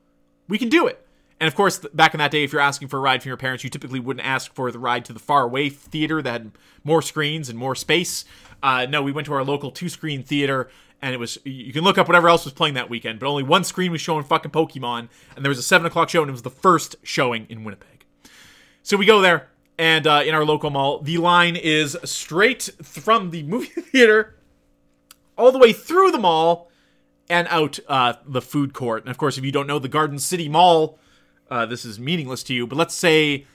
We 0.49 0.59
can 0.59 0.69
do 0.69 0.87
it. 0.87 1.06
And 1.39 1.49
of 1.49 1.55
course, 1.55 1.79
back 1.93 2.15
in 2.15 2.19
that 2.19 2.31
day, 2.31 2.45
if 2.45 2.53
you're 2.53 2.63
asking 2.63 2.89
for 2.89 2.97
a 2.97 3.01
ride 3.01 3.23
from 3.23 3.29
your 3.29 3.37
parents, 3.37 3.63
you 3.63 3.69
typically 3.69 4.01
wouldn't 4.01 4.27
ask 4.27 4.55
for 4.55 4.71
the 4.73 4.79
ride 4.79 5.05
to 5.07 5.13
the 5.13 5.19
far 5.19 5.43
away 5.43 5.69
theater 5.69 6.23
that 6.23 6.33
had 6.33 6.53
more 6.83 7.03
screens 7.03 7.49
and 7.49 7.59
more 7.59 7.75
space. 7.75 8.25
Uh, 8.63 8.87
no, 8.89 9.03
we 9.03 9.13
went 9.13 9.27
to 9.27 9.35
our 9.35 9.45
local 9.45 9.71
two 9.71 9.91
screen 9.91 10.23
theater, 10.23 10.71
and 11.03 11.15
it 11.15 11.19
was 11.19 11.39
you 11.45 11.73
can 11.75 11.85
look 11.85 11.99
up 11.99 12.09
whatever 12.09 12.29
else 12.29 12.45
was 12.45 12.55
playing 12.55 12.75
that 12.75 12.89
weekend, 12.89 13.19
but 13.19 13.27
only 13.29 13.43
one 13.43 13.65
screen 13.65 13.93
was 13.93 14.01
showing 14.01 14.25
fucking 14.25 14.51
Pokemon, 14.51 15.09
and 15.35 15.45
there 15.45 15.51
was 15.51 15.59
a 15.59 15.63
seven 15.63 15.87
o'clock 15.87 16.09
show, 16.09 16.23
and 16.23 16.31
it 16.31 16.33
was 16.33 16.43
the 16.43 16.51
first 16.51 16.97
showing 17.03 17.47
in 17.51 17.65
Winnipeg. 17.65 18.07
So 18.83 18.97
we 18.97 19.05
go 19.05 19.21
there, 19.21 19.49
and 19.77 20.07
uh, 20.07 20.23
in 20.25 20.35
our 20.35 20.45
local 20.45 20.71
mall, 20.71 21.01
the 21.01 21.19
line 21.19 21.55
is 21.55 21.99
straight 22.05 22.71
from 22.83 23.31
the 23.31 23.43
movie 23.43 23.67
theater 23.81 24.37
all 25.37 25.53
the 25.53 25.59
way 25.59 25.75
through 25.75 26.13
the 26.13 26.19
mall 26.19 26.71
and 27.29 27.47
out 27.51 27.79
uh, 27.89 28.15
the 28.25 28.41
food 28.41 28.73
court. 28.73 29.03
And 29.03 29.11
of 29.11 29.19
course, 29.19 29.37
if 29.37 29.45
you 29.45 29.53
don't 29.53 29.67
know 29.67 29.79
the 29.79 29.89
Garden 29.89 30.19
City 30.19 30.49
Mall 30.49 30.99
uh, 31.51 31.67
this 31.67 31.85
is 31.85 31.99
meaningless 31.99 32.43
to 32.45 32.55
you, 32.55 32.67
but 32.67 32.77
let's 32.77 32.95
say, 32.95 33.47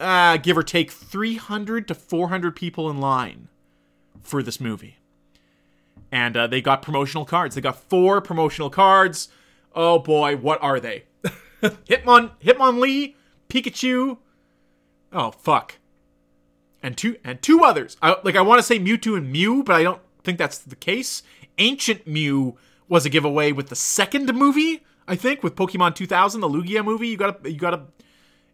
uh, 0.00 0.36
give 0.38 0.56
or 0.58 0.62
take, 0.62 0.90
300 0.90 1.88
to 1.88 1.94
400 1.94 2.54
people 2.56 2.90
in 2.90 2.98
line 3.00 3.48
for 4.22 4.42
this 4.42 4.60
movie. 4.60 4.96
And 6.10 6.36
uh, 6.36 6.46
they 6.46 6.60
got 6.60 6.82
promotional 6.82 7.24
cards. 7.24 7.54
They 7.54 7.60
got 7.60 7.76
four 7.76 8.20
promotional 8.20 8.70
cards. 8.70 9.28
Oh 9.74 9.98
boy, 9.98 10.36
what 10.36 10.62
are 10.62 10.80
they? 10.80 11.04
Hitmon, 11.62 12.30
Hitmonlee, 12.42 13.14
Pikachu. 13.48 14.18
Oh 15.12 15.30
fuck. 15.30 15.76
and 16.82 16.96
two 16.96 17.16
and 17.24 17.42
two 17.42 17.62
others. 17.64 17.96
I, 18.02 18.16
like 18.22 18.36
I 18.36 18.42
want 18.42 18.58
to 18.58 18.62
say 18.62 18.78
Mewtwo 18.78 19.16
and 19.16 19.30
Mew, 19.32 19.62
but 19.64 19.76
I 19.76 19.82
don't 19.82 20.00
think 20.22 20.38
that's 20.38 20.58
the 20.58 20.76
case. 20.76 21.22
Ancient 21.58 22.06
Mew 22.06 22.56
was 22.88 23.04
a 23.06 23.10
giveaway 23.10 23.50
with 23.52 23.68
the 23.68 23.76
second 23.76 24.32
movie, 24.34 24.84
I 25.08 25.16
think, 25.16 25.42
with 25.42 25.54
Pokemon 25.54 25.94
2000, 25.94 26.40
the 26.40 26.48
Lugia 26.48 26.84
movie. 26.84 27.08
You 27.08 27.16
got 27.16 27.44
a 27.44 27.50
you 27.50 27.58
got 27.58 27.74
a, 27.74 27.82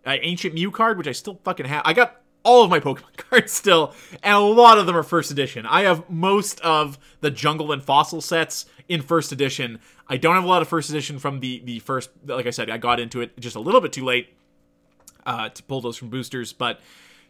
a 0.06 0.24
Ancient 0.26 0.54
Mew 0.54 0.70
card, 0.70 0.98
which 0.98 1.06
I 1.06 1.12
still 1.12 1.40
fucking 1.44 1.66
have. 1.66 1.82
I 1.84 1.92
got 1.92 2.20
all 2.44 2.64
of 2.64 2.70
my 2.70 2.80
Pokemon 2.80 3.16
cards 3.16 3.52
still, 3.52 3.94
and 4.22 4.34
a 4.34 4.40
lot 4.40 4.78
of 4.78 4.86
them 4.86 4.96
are 4.96 5.02
first 5.02 5.30
edition. 5.30 5.66
I 5.66 5.82
have 5.82 6.08
most 6.10 6.60
of 6.60 6.98
the 7.20 7.30
Jungle 7.30 7.72
and 7.72 7.82
Fossil 7.82 8.20
sets 8.20 8.66
in 8.88 9.02
first 9.02 9.32
edition. 9.32 9.80
I 10.08 10.16
don't 10.16 10.34
have 10.34 10.44
a 10.44 10.48
lot 10.48 10.62
of 10.62 10.68
first 10.68 10.90
edition 10.90 11.18
from 11.18 11.40
the 11.40 11.62
the 11.64 11.78
first. 11.78 12.10
Like 12.26 12.46
I 12.46 12.50
said, 12.50 12.70
I 12.70 12.78
got 12.78 13.00
into 13.00 13.20
it 13.20 13.38
just 13.38 13.56
a 13.56 13.60
little 13.60 13.80
bit 13.80 13.92
too 13.92 14.04
late 14.04 14.34
uh, 15.24 15.48
to 15.48 15.62
pull 15.62 15.80
those 15.80 15.96
from 15.96 16.10
boosters, 16.10 16.52
but. 16.52 16.80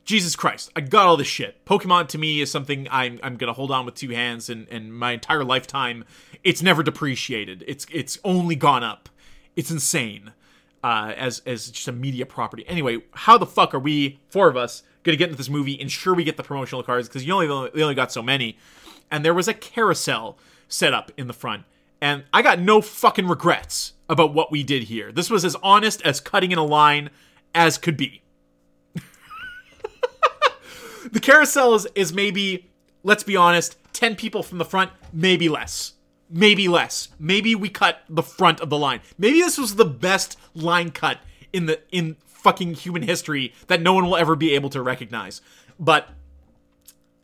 Jesus 0.05 0.35
Christ, 0.35 0.69
I 0.75 0.81
got 0.81 1.07
all 1.07 1.17
this 1.17 1.29
shit. 1.29 1.65
Pokemon 1.65 2.09
to 2.09 2.19
me 2.19 2.41
is 2.41 2.51
something 2.51 2.89
I'm 2.91 3.21
I'm 3.23 3.37
gonna 3.37 3.53
hold 3.53 3.71
on 3.71 3.87
with 3.87 3.95
two 3.95 4.11
hands, 4.11 4.51
and 4.51 4.67
and 4.69 4.93
my 4.93 5.13
entire 5.13 5.45
lifetime, 5.45 6.05
it's 6.43 6.61
never 6.61 6.83
depreciated. 6.83 7.63
It's 7.69 7.87
it's 7.89 8.19
only 8.25 8.57
gone 8.57 8.83
up. 8.83 9.09
It's 9.57 9.71
insane. 9.71 10.33
Uh, 10.85 11.13
as 11.17 11.43
as 11.47 11.71
just 11.71 11.87
a 11.87 11.93
media 11.93 12.27
property. 12.27 12.65
Anyway, 12.67 12.99
how 13.13 13.39
the 13.39 13.47
fuck 13.47 13.73
are 13.73 13.79
we 13.79 14.19
four 14.29 14.49
of 14.49 14.57
us 14.57 14.83
gonna 15.05 15.17
get 15.17 15.29
into 15.29 15.37
this 15.37 15.49
movie? 15.49 15.81
Ensure 15.81 16.13
we 16.13 16.25
get 16.25 16.37
the 16.37 16.43
promotional 16.43 16.83
cards 16.83 17.07
because 17.07 17.25
you 17.25 17.33
only 17.33 17.47
they 17.73 17.83
only 17.83 17.95
got 17.95 18.11
so 18.11 18.21
many, 18.21 18.59
and 19.09 19.25
there 19.25 19.33
was 19.33 19.47
a 19.47 19.55
carousel 19.55 20.37
set 20.67 20.93
up 20.93 21.13
in 21.17 21.29
the 21.29 21.33
front, 21.33 21.63
and 22.01 22.25
I 22.33 22.43
got 22.43 22.59
no 22.59 22.81
fucking 22.81 23.29
regrets 23.29 23.93
about 24.09 24.35
what 24.35 24.51
we 24.51 24.65
did 24.65 24.85
here. 24.85 25.13
This 25.13 25.31
was 25.31 25.45
as 25.45 25.55
honest 25.63 26.03
as 26.03 26.19
cutting 26.19 26.51
in 26.51 26.59
a 26.59 26.65
line 26.65 27.11
as 27.55 27.79
could 27.79 27.97
be 27.97 28.23
the 31.13 31.21
carousel 31.21 31.75
is, 31.75 31.87
is 31.95 32.13
maybe, 32.13 32.71
let's 33.03 33.23
be 33.23 33.37
honest, 33.37 33.77
10 33.93 34.17
people 34.17 34.43
from 34.43 34.59
the 34.59 34.65
front, 34.65 34.91
maybe 35.13 35.49
less. 35.49 35.95
Maybe 36.35 36.67
less. 36.67 37.09
Maybe 37.19 37.55
we 37.55 37.69
cut 37.69 38.01
the 38.09 38.23
front 38.23 38.61
of 38.61 38.71
the 38.71 38.79
line. 38.79 39.01
Maybe 39.19 39.41
this 39.41 39.59
was 39.59 39.77
the 39.77 39.85
best 39.85 40.39
line 40.55 40.91
cut 40.91 41.19
in 41.53 41.67
the 41.67 41.81
in 41.91 42.17
fucking 42.25 42.75
human 42.75 43.03
history 43.03 43.53
that 43.67 43.83
no 43.83 43.93
one 43.93 44.07
will 44.07 44.17
ever 44.17 44.35
be 44.35 44.55
able 44.55 44.71
to 44.71 44.81
recognize. 44.81 45.43
But 45.79 46.09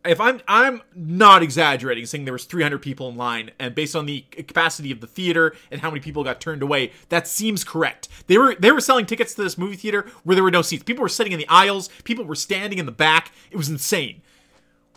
if 0.04 0.20
I'm 0.20 0.40
I'm 0.46 0.82
not 0.94 1.42
exaggerating 1.42 2.06
saying 2.06 2.24
there 2.24 2.32
was 2.32 2.44
300 2.44 2.80
people 2.80 3.08
in 3.08 3.16
line 3.16 3.50
and 3.58 3.74
based 3.74 3.96
on 3.96 4.06
the 4.06 4.20
capacity 4.30 4.92
of 4.92 5.00
the 5.00 5.06
theater 5.06 5.54
and 5.70 5.80
how 5.80 5.90
many 5.90 6.00
people 6.00 6.22
got 6.22 6.40
turned 6.40 6.62
away 6.62 6.92
that 7.08 7.26
seems 7.26 7.64
correct. 7.64 8.08
They 8.26 8.36
were 8.38 8.56
they 8.56 8.72
were 8.72 8.80
selling 8.80 9.06
tickets 9.06 9.34
to 9.34 9.42
this 9.42 9.58
movie 9.58 9.76
theater 9.76 10.06
where 10.22 10.34
there 10.34 10.44
were 10.44 10.50
no 10.50 10.62
seats. 10.62 10.84
People 10.84 11.02
were 11.02 11.08
sitting 11.08 11.32
in 11.32 11.38
the 11.38 11.48
aisles, 11.48 11.88
people 12.04 12.24
were 12.24 12.34
standing 12.34 12.78
in 12.78 12.86
the 12.86 12.92
back. 12.92 13.32
It 13.50 13.56
was 13.56 13.68
insane. 13.68 14.22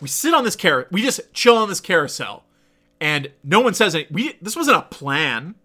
We 0.00 0.08
sit 0.08 0.34
on 0.34 0.44
this 0.44 0.56
car 0.56 0.86
we 0.90 1.02
just 1.02 1.20
chill 1.32 1.56
on 1.56 1.68
this 1.68 1.80
carousel 1.80 2.44
and 3.02 3.32
no 3.42 3.58
one 3.58 3.74
says 3.74 3.96
anything. 3.96 4.14
We 4.14 4.38
this 4.40 4.54
wasn't 4.54 4.76
a 4.76 4.82
plan. 4.82 5.56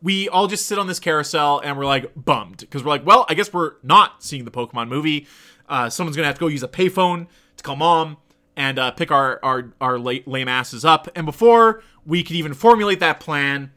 We 0.00 0.28
all 0.28 0.46
just 0.46 0.66
sit 0.66 0.78
on 0.78 0.86
this 0.86 1.00
carousel 1.00 1.60
and 1.62 1.76
we're 1.76 1.84
like 1.84 2.12
bummed 2.14 2.58
because 2.58 2.84
we're 2.84 2.90
like, 2.90 3.04
well, 3.04 3.26
I 3.28 3.34
guess 3.34 3.52
we're 3.52 3.72
not 3.82 4.22
seeing 4.22 4.44
the 4.44 4.52
Pokemon 4.52 4.88
movie. 4.88 5.26
Uh, 5.68 5.90
someone's 5.90 6.16
gonna 6.16 6.28
have 6.28 6.36
to 6.36 6.40
go 6.40 6.46
use 6.46 6.62
a 6.62 6.68
payphone 6.68 7.26
to 7.56 7.64
call 7.64 7.74
mom 7.74 8.18
and 8.56 8.78
uh, 8.78 8.92
pick 8.92 9.10
our 9.10 9.40
our 9.42 9.72
our 9.80 9.98
lame 9.98 10.48
asses 10.48 10.84
up. 10.84 11.08
And 11.16 11.26
before 11.26 11.82
we 12.06 12.22
could 12.22 12.36
even 12.36 12.54
formulate 12.54 13.00
that 13.00 13.18
plan, 13.18 13.72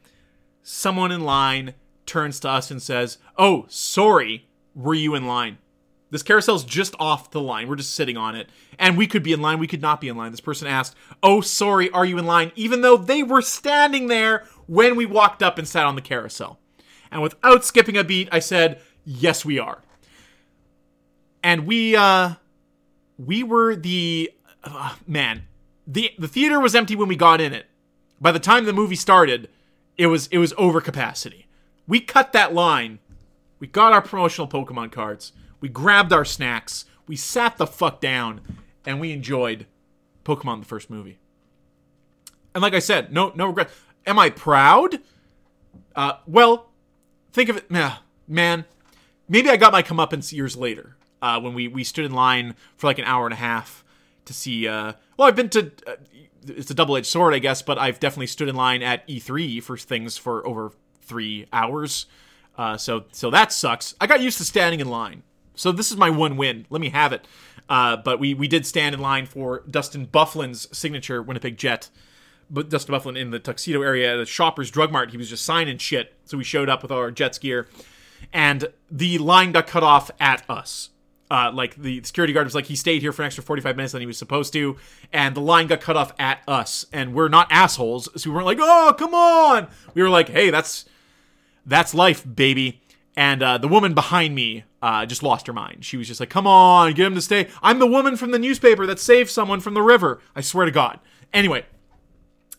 someone 0.62 1.10
in 1.10 1.22
line 1.22 1.74
turns 2.06 2.38
to 2.40 2.48
us 2.48 2.70
and 2.70 2.80
says, 2.80 3.18
"Oh, 3.36 3.66
sorry, 3.68 4.46
were 4.72 4.94
you 4.94 5.16
in 5.16 5.26
line?" 5.26 5.58
This 6.14 6.22
carousel's 6.22 6.62
just 6.62 6.94
off 7.00 7.32
the 7.32 7.40
line. 7.40 7.66
We're 7.66 7.74
just 7.74 7.94
sitting 7.94 8.16
on 8.16 8.36
it. 8.36 8.48
And 8.78 8.96
we 8.96 9.08
could 9.08 9.24
be 9.24 9.32
in 9.32 9.42
line, 9.42 9.58
we 9.58 9.66
could 9.66 9.82
not 9.82 10.00
be 10.00 10.08
in 10.08 10.16
line. 10.16 10.30
This 10.30 10.40
person 10.40 10.68
asked, 10.68 10.94
Oh, 11.24 11.40
sorry, 11.40 11.90
are 11.90 12.04
you 12.04 12.18
in 12.18 12.24
line? 12.24 12.52
Even 12.54 12.82
though 12.82 12.96
they 12.96 13.24
were 13.24 13.42
standing 13.42 14.06
there 14.06 14.44
when 14.68 14.94
we 14.94 15.06
walked 15.06 15.42
up 15.42 15.58
and 15.58 15.66
sat 15.66 15.86
on 15.86 15.96
the 15.96 16.00
carousel. 16.00 16.60
And 17.10 17.20
without 17.20 17.64
skipping 17.64 17.96
a 17.96 18.04
beat, 18.04 18.28
I 18.30 18.38
said, 18.38 18.80
Yes, 19.04 19.44
we 19.44 19.58
are. 19.58 19.82
And 21.42 21.66
we, 21.66 21.96
uh, 21.96 22.34
we 23.18 23.42
were 23.42 23.74
the 23.74 24.30
uh, 24.62 24.94
man, 25.08 25.42
the 25.84 26.12
the 26.16 26.28
theater 26.28 26.60
was 26.60 26.76
empty 26.76 26.94
when 26.94 27.08
we 27.08 27.16
got 27.16 27.40
in 27.40 27.52
it. 27.52 27.66
By 28.20 28.30
the 28.30 28.38
time 28.38 28.66
the 28.66 28.72
movie 28.72 28.94
started, 28.94 29.48
it 29.98 30.06
was 30.06 30.28
it 30.28 30.38
was 30.38 30.54
over 30.56 30.80
capacity. 30.80 31.48
We 31.88 31.98
cut 31.98 32.32
that 32.34 32.54
line. 32.54 33.00
We 33.58 33.66
got 33.66 33.92
our 33.92 34.00
promotional 34.00 34.46
Pokemon 34.46 34.92
cards. 34.92 35.32
We 35.64 35.70
grabbed 35.70 36.12
our 36.12 36.26
snacks. 36.26 36.84
We 37.06 37.16
sat 37.16 37.56
the 37.56 37.66
fuck 37.66 37.98
down, 37.98 38.42
and 38.84 39.00
we 39.00 39.12
enjoyed 39.12 39.64
Pokemon 40.22 40.60
the 40.60 40.66
first 40.66 40.90
movie. 40.90 41.16
And 42.54 42.60
like 42.60 42.74
I 42.74 42.80
said, 42.80 43.14
no 43.14 43.32
no 43.34 43.46
regret. 43.46 43.70
Am 44.06 44.18
I 44.18 44.28
proud? 44.28 44.98
Uh, 45.96 46.18
well, 46.26 46.68
think 47.32 47.48
of 47.48 47.56
it, 47.56 47.70
man. 48.28 48.66
Maybe 49.26 49.48
I 49.48 49.56
got 49.56 49.72
my 49.72 49.82
comeuppance 49.82 50.34
years 50.34 50.54
later 50.54 50.98
uh, 51.22 51.40
when 51.40 51.54
we 51.54 51.66
we 51.66 51.82
stood 51.82 52.04
in 52.04 52.12
line 52.12 52.56
for 52.76 52.86
like 52.86 52.98
an 52.98 53.06
hour 53.06 53.24
and 53.24 53.32
a 53.32 53.38
half 53.38 53.86
to 54.26 54.34
see. 54.34 54.68
Uh, 54.68 54.92
well, 55.16 55.28
I've 55.28 55.34
been 55.34 55.48
to. 55.48 55.72
Uh, 55.86 55.94
it's 56.46 56.70
a 56.70 56.74
double 56.74 56.94
edged 56.94 57.06
sword, 57.06 57.32
I 57.32 57.38
guess, 57.38 57.62
but 57.62 57.78
I've 57.78 57.98
definitely 57.98 58.26
stood 58.26 58.50
in 58.50 58.54
line 58.54 58.82
at 58.82 59.08
E3 59.08 59.62
for 59.62 59.78
things 59.78 60.18
for 60.18 60.46
over 60.46 60.72
three 61.00 61.46
hours. 61.54 62.04
Uh, 62.58 62.76
so 62.76 63.04
so 63.12 63.30
that 63.30 63.50
sucks. 63.50 63.94
I 63.98 64.06
got 64.06 64.20
used 64.20 64.36
to 64.36 64.44
standing 64.44 64.80
in 64.80 64.90
line, 64.90 65.22
so 65.54 65.72
this 65.72 65.90
is 65.90 65.96
my 65.96 66.10
one 66.10 66.36
win. 66.36 66.66
Let 66.70 66.80
me 66.80 66.90
have 66.90 67.12
it. 67.12 67.26
Uh, 67.68 67.96
but 67.96 68.18
we 68.18 68.34
we 68.34 68.48
did 68.48 68.66
stand 68.66 68.94
in 68.94 69.00
line 69.00 69.26
for 69.26 69.62
Dustin 69.68 70.06
Byfuglien's 70.06 70.76
signature 70.76 71.22
Winnipeg 71.22 71.56
Jet. 71.56 71.90
But 72.50 72.68
Dustin 72.68 72.92
Bufflin 72.92 73.16
in 73.16 73.30
the 73.30 73.38
tuxedo 73.38 73.80
area 73.80 74.12
at 74.12 74.16
the 74.18 74.26
Shoppers 74.26 74.70
Drug 74.70 74.92
Mart, 74.92 75.10
he 75.10 75.16
was 75.16 75.30
just 75.30 75.46
signing 75.46 75.78
shit. 75.78 76.14
So 76.26 76.36
we 76.36 76.44
showed 76.44 76.68
up 76.68 76.82
with 76.82 76.92
our 76.92 77.10
Jets 77.10 77.38
gear, 77.38 77.68
and 78.34 78.66
the 78.90 79.16
line 79.16 79.52
got 79.52 79.66
cut 79.66 79.82
off 79.82 80.10
at 80.20 80.48
us 80.48 80.90
uh, 81.30 81.50
like 81.52 81.74
the 81.76 82.02
security 82.02 82.32
guard 82.32 82.46
was 82.46 82.54
like 82.54 82.66
he 82.66 82.76
stayed 82.76 83.02
here 83.02 83.12
for 83.12 83.22
an 83.22 83.26
extra 83.26 83.42
45 83.42 83.76
minutes 83.76 83.92
than 83.92 84.00
he 84.00 84.06
was 84.06 84.18
supposed 84.18 84.52
to 84.52 84.76
and 85.12 85.34
the 85.34 85.40
line 85.40 85.66
got 85.66 85.80
cut 85.80 85.96
off 85.96 86.12
at 86.18 86.40
us 86.46 86.86
and 86.92 87.14
we're 87.14 87.28
not 87.28 87.48
assholes 87.50 88.08
so 88.14 88.30
we 88.30 88.34
weren't 88.34 88.46
like 88.46 88.58
oh 88.60 88.94
come 88.96 89.14
on 89.14 89.66
we 89.94 90.02
were 90.02 90.10
like 90.10 90.28
hey 90.28 90.50
that's 90.50 90.84
that's 91.64 91.94
life 91.94 92.24
baby 92.34 92.80
and 93.16 93.42
uh, 93.42 93.58
the 93.58 93.68
woman 93.68 93.94
behind 93.94 94.34
me 94.34 94.64
uh, 94.84 95.06
just 95.06 95.22
lost 95.22 95.46
her 95.46 95.52
mind. 95.52 95.84
She 95.84 95.96
was 95.96 96.06
just 96.06 96.20
like 96.20 96.30
come 96.30 96.46
on 96.46 96.92
get 96.92 97.06
him 97.06 97.14
to 97.14 97.22
stay. 97.22 97.48
I'm 97.62 97.78
the 97.78 97.86
woman 97.86 98.16
from 98.16 98.30
the 98.30 98.38
newspaper 98.38 98.86
that 98.86 98.98
saved 98.98 99.30
someone 99.30 99.60
from 99.60 99.74
the 99.74 99.82
river. 99.82 100.20
I 100.36 100.40
swear 100.40 100.66
to 100.66 100.72
god. 100.72 101.00
Anyway 101.32 101.64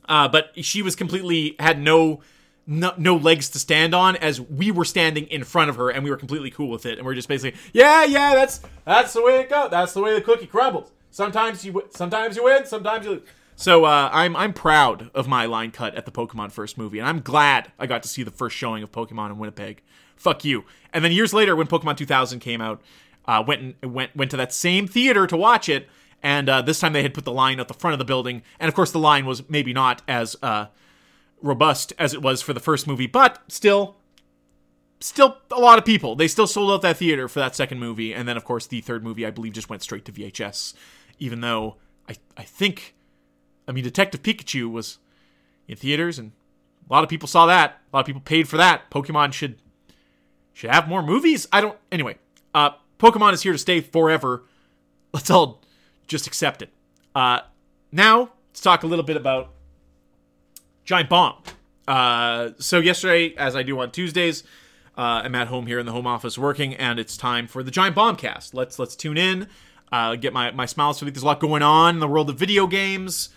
uh, 0.08 0.28
but 0.28 0.52
she 0.64 0.82
was 0.82 0.96
completely 0.96 1.56
had 1.60 1.80
no 1.80 2.22
no, 2.68 2.94
no 2.98 3.16
legs 3.16 3.50
to 3.50 3.60
stand 3.60 3.94
on 3.94 4.16
as 4.16 4.42
we 4.42 4.72
were 4.72 4.86
standing 4.86 5.28
in 5.28 5.44
front 5.44 5.70
of 5.70 5.76
her 5.76 5.92
and 5.92 6.04
we 6.04 6.10
were 6.10 6.18
completely 6.18 6.50
cool 6.50 6.70
with 6.70 6.88
it. 6.88 6.98
And 6.98 7.06
we're 7.06 7.14
just 7.14 7.28
basically 7.28 7.60
yeah 7.74 8.04
yeah 8.04 8.34
that's 8.34 8.62
that's 8.86 9.14
the 9.14 9.22
way 9.22 9.40
it 9.40 9.50
goes 9.50 9.70
that's 9.70 9.94
the 9.94 10.02
way 10.02 10.14
the 10.14 10.22
cookie 10.22 10.48
crumbles. 10.48 10.92
Sometimes 11.12 11.64
you 11.64 11.84
sometimes 11.92 12.36
you 12.36 12.44
win 12.44 12.66
sometimes 12.66 13.06
you 13.06 13.12
lose. 13.12 13.22
So 13.56 13.86
uh, 13.86 14.10
I'm 14.12 14.36
I'm 14.36 14.54
proud 14.54 15.12
of 15.14 15.28
my 15.28 15.46
line 15.46 15.72
cut 15.72 15.96
at 15.96 16.06
the 16.06 16.12
Pokemon 16.12 16.52
first 16.52 16.78
movie 16.78 17.00
and 17.00 17.08
I'm 17.08 17.22
glad 17.22 17.72
I 17.80 17.88
got 17.88 18.04
to 18.04 18.10
see 18.10 18.24
the 18.24 18.32
first 18.32 18.56
showing 18.56 18.84
of 18.84 18.92
Pokemon 18.92 19.30
in 19.32 19.38
Winnipeg 19.38 19.82
fuck 20.16 20.44
you 20.46 20.64
and 20.94 21.04
then 21.04 21.12
years 21.12 21.34
later 21.34 21.56
when 21.56 21.68
Pokemon 21.68 21.98
2000 21.98 22.40
came 22.40 22.62
out 22.62 22.82
uh, 23.26 23.44
went 23.46 23.76
and 23.82 23.94
went 23.94 24.16
went 24.16 24.32
to 24.32 24.38
that 24.38 24.54
same 24.54 24.88
theater 24.88 25.28
to 25.28 25.38
watch 25.38 25.70
it 25.70 25.88
and 26.24 26.50
uh, 26.50 26.62
this 26.62 26.80
time 26.80 26.94
they 26.94 27.04
had 27.04 27.14
put 27.14 27.26
the 27.26 27.32
line 27.32 27.60
at 27.60 27.68
the 27.68 27.74
front 27.74 27.94
of 27.94 28.00
the 28.00 28.06
building 28.06 28.42
and 28.60 28.70
of 28.70 28.76
course 28.76 28.92
the 28.92 29.00
line 29.00 29.26
was 29.26 29.48
maybe 29.50 29.74
not 29.74 30.02
as 30.08 30.36
uh, 30.42 30.68
robust 31.46 31.94
as 32.00 32.14
it 32.14 32.22
was 32.22 32.42
for 32.42 32.54
the 32.54 32.60
first 32.60 32.88
movie, 32.88 33.08
but 33.08 33.40
still 33.48 33.96
still 35.00 35.38
a 35.52 35.60
lot 35.60 35.78
of 35.78 35.86
people. 35.86 36.16
They 36.16 36.28
still 36.28 36.48
sold 36.48 36.72
out 36.72 36.82
that 36.82 36.98
theater 36.98 37.28
for 37.28 37.40
that 37.40 37.56
second 37.56 37.80
movie, 37.80 38.14
and 38.14 38.28
then 38.28 38.38
of 38.38 38.44
course 38.44 38.68
the 38.68 38.82
third 38.82 39.04
movie 39.04 39.26
I 39.26 39.32
believe 39.32 39.54
just 39.54 39.70
went 39.70 39.84
straight 39.84 40.06
to 40.06 40.12
VHS, 40.12 40.74
even 41.20 41.42
though 41.42 41.78
I 42.10 42.16
I 42.36 42.44
think 42.44 42.96
I 43.68 43.72
mean 43.72 43.84
Detective 43.84 44.24
Pikachu 44.24 44.70
was 44.70 45.00
in 45.68 45.78
theaters 45.78 46.20
and 46.20 46.32
a 46.88 46.94
lot 46.94 47.04
of 47.04 47.10
people 47.10 47.28
saw 47.28 47.46
that. 47.48 47.82
A 47.92 47.96
lot 47.96 48.02
of 48.02 48.06
people 48.06 48.22
paid 48.22 48.48
for 48.48 48.58
that. 48.58 48.92
Pokemon 48.92 49.34
should 49.34 49.58
should 50.56 50.72
have 50.72 50.88
more 50.88 51.04
movies. 51.04 51.48
I 51.54 51.62
don't 51.62 51.78
anyway. 51.92 52.18
Uh 52.56 52.72
Pokemon 52.98 53.34
is 53.34 53.44
here 53.44 53.52
to 53.52 53.60
stay 53.60 53.82
forever. 53.82 54.44
Let's 55.14 55.30
all 55.30 55.62
just 56.08 56.26
accept 56.26 56.64
it. 56.64 56.70
Uh 57.14 57.42
now 57.92 58.32
let's 58.50 58.62
talk 58.62 58.82
a 58.82 58.88
little 58.88 59.06
bit 59.06 59.18
about 59.18 59.52
Giant 60.86 61.10
Bomb. 61.10 61.36
Uh, 61.88 62.52
so 62.60 62.80
yesterday, 62.80 63.36
as 63.36 63.56
I 63.56 63.64
do 63.64 63.80
on 63.80 63.92
Tuesdays, 63.92 64.44
uh, 64.98 65.22
I'm 65.24 65.36
at 65.36 65.48
home 65.48 65.68
here 65.68 65.80
in 65.80 65.86
the 65.86 65.92
home 65.92 66.08
office 66.08 66.38
working, 66.38 66.74
and 66.76 67.00
it's 67.00 67.18
time 67.18 67.48
for 67.48 67.64
the 67.64 67.72
Giant 67.72 67.96
Bomb 67.96 68.16
cast. 68.16 68.54
Let's 68.54 68.80
let's 68.80 68.96
tune 68.96 69.18
in, 69.18 69.48
uh, 69.92 70.16
get 70.16 70.32
my 70.32 70.52
my 70.52 70.66
smiles. 70.66 71.00
So 71.00 71.06
there's 71.06 71.22
a 71.22 71.26
lot 71.26 71.40
going 71.40 71.62
on 71.62 71.96
in 71.96 72.00
the 72.00 72.08
world 72.08 72.30
of 72.30 72.38
video 72.38 72.66
games. 72.68 73.30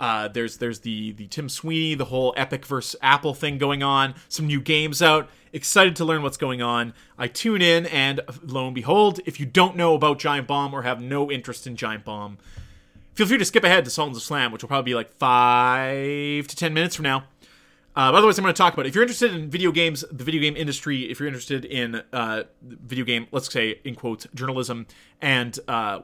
Uh, 0.00 0.28
there's 0.28 0.56
there's 0.56 0.80
the 0.80 1.12
the 1.12 1.26
Tim 1.26 1.48
Sweeney, 1.48 1.94
the 1.94 2.06
whole 2.06 2.32
Epic 2.36 2.64
versus 2.64 2.96
Apple 3.02 3.34
thing 3.34 3.58
going 3.58 3.82
on. 3.82 4.14
Some 4.28 4.46
new 4.46 4.60
games 4.60 5.02
out. 5.02 5.28
Excited 5.52 5.94
to 5.96 6.04
learn 6.04 6.22
what's 6.22 6.38
going 6.38 6.62
on. 6.62 6.94
I 7.18 7.28
tune 7.28 7.60
in, 7.60 7.84
and 7.86 8.20
lo 8.42 8.66
and 8.66 8.74
behold, 8.74 9.20
if 9.26 9.38
you 9.38 9.46
don't 9.46 9.76
know 9.76 9.94
about 9.94 10.18
Giant 10.18 10.46
Bomb 10.46 10.72
or 10.72 10.82
have 10.82 11.02
no 11.02 11.30
interest 11.30 11.66
in 11.66 11.76
Giant 11.76 12.04
Bomb, 12.04 12.38
feel 13.14 13.26
free 13.26 13.36
to 13.36 13.44
skip 13.44 13.64
ahead 13.64 13.84
to 13.84 13.90
Sultans 13.90 14.16
of 14.16 14.22
Slam, 14.22 14.52
which 14.52 14.62
will 14.62 14.68
probably 14.68 14.92
be 14.92 14.94
like 14.94 15.12
five 15.18 16.46
to 16.46 16.56
ten 16.56 16.72
minutes 16.72 16.96
from 16.96 17.02
now. 17.02 17.24
Uh, 17.96 18.12
otherwise, 18.14 18.38
I'm 18.38 18.44
going 18.44 18.54
to 18.54 18.58
talk 18.58 18.72
about 18.72 18.86
it. 18.86 18.90
If 18.90 18.94
you're 18.94 19.02
interested 19.02 19.34
in 19.34 19.50
video 19.50 19.72
games, 19.72 20.04
the 20.12 20.22
video 20.22 20.40
game 20.40 20.56
industry, 20.56 21.10
if 21.10 21.18
you're 21.18 21.26
interested 21.26 21.64
in 21.64 22.02
uh, 22.12 22.44
video 22.62 23.04
game, 23.04 23.26
let's 23.32 23.52
say 23.52 23.80
in 23.84 23.96
quotes, 23.96 24.28
journalism 24.32 24.86
and 25.20 25.58
uh, 25.66 26.00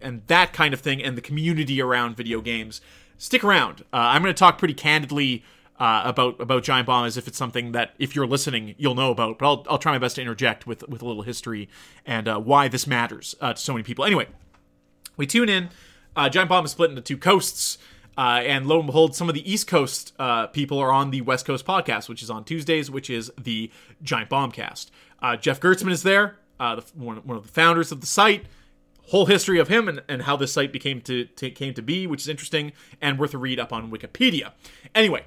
and 0.00 0.22
that 0.28 0.54
kind 0.54 0.72
of 0.72 0.80
thing, 0.80 1.02
and 1.02 1.16
the 1.16 1.20
community 1.20 1.80
around 1.80 2.16
video 2.16 2.40
games, 2.40 2.80
stick 3.18 3.44
around. 3.44 3.82
Uh, 3.92 3.96
I'm 3.96 4.22
going 4.22 4.34
to 4.34 4.38
talk 4.38 4.58
pretty 4.58 4.74
candidly 4.74 5.44
uh, 5.78 6.02
about 6.04 6.40
about 6.40 6.62
Giant 6.62 6.86
Bomb 6.86 7.04
as 7.04 7.16
if 7.16 7.28
it's 7.28 7.38
something 7.38 7.72
that 7.72 7.94
if 7.98 8.16
you're 8.16 8.26
listening, 8.26 8.74
you'll 8.78 8.94
know 8.94 9.10
about. 9.10 9.38
But 9.38 9.46
I'll 9.46 9.66
I'll 9.70 9.78
try 9.78 9.92
my 9.92 9.98
best 9.98 10.16
to 10.16 10.22
interject 10.22 10.66
with 10.66 10.88
with 10.88 11.02
a 11.02 11.06
little 11.06 11.22
history 11.22 11.68
and 12.04 12.28
uh, 12.28 12.38
why 12.38 12.68
this 12.68 12.86
matters 12.86 13.34
to 13.40 13.56
so 13.56 13.72
many 13.72 13.82
people. 13.82 14.04
Anyway, 14.04 14.26
we 15.16 15.26
tune 15.26 15.48
in. 15.48 15.70
Giant 16.30 16.48
Bomb 16.48 16.64
is 16.64 16.70
split 16.70 16.90
into 16.90 17.02
two 17.02 17.18
coasts. 17.18 17.78
Uh, 18.18 18.40
and 18.46 18.66
lo 18.66 18.78
and 18.78 18.86
behold, 18.86 19.14
some 19.14 19.28
of 19.28 19.34
the 19.34 19.50
East 19.50 19.66
Coast 19.66 20.14
uh, 20.18 20.46
people 20.46 20.78
are 20.78 20.90
on 20.90 21.10
the 21.10 21.20
West 21.20 21.44
Coast 21.44 21.66
podcast, 21.66 22.08
which 22.08 22.22
is 22.22 22.30
on 22.30 22.44
Tuesdays, 22.44 22.90
which 22.90 23.10
is 23.10 23.30
the 23.38 23.70
Giant 24.02 24.30
Bombcast. 24.30 24.90
Uh, 25.20 25.36
Jeff 25.36 25.60
Gerstmann 25.60 25.92
is 25.92 26.02
there, 26.02 26.36
uh, 26.58 26.76
the, 26.76 26.82
one, 26.94 27.18
one, 27.18 27.36
of 27.36 27.46
the 27.46 27.52
founders 27.52 27.92
of 27.92 28.00
the 28.00 28.06
site. 28.06 28.46
Whole 29.08 29.26
history 29.26 29.58
of 29.58 29.68
him 29.68 29.88
and, 29.88 30.02
and 30.08 30.22
how 30.22 30.36
this 30.36 30.52
site 30.52 30.72
became 30.72 31.00
to, 31.02 31.24
to, 31.24 31.50
came 31.50 31.74
to 31.74 31.82
be, 31.82 32.06
which 32.06 32.22
is 32.22 32.28
interesting 32.28 32.72
and 33.00 33.18
worth 33.18 33.34
a 33.34 33.38
read 33.38 33.60
up 33.60 33.72
on 33.72 33.90
Wikipedia. 33.90 34.52
Anyway, 34.94 35.24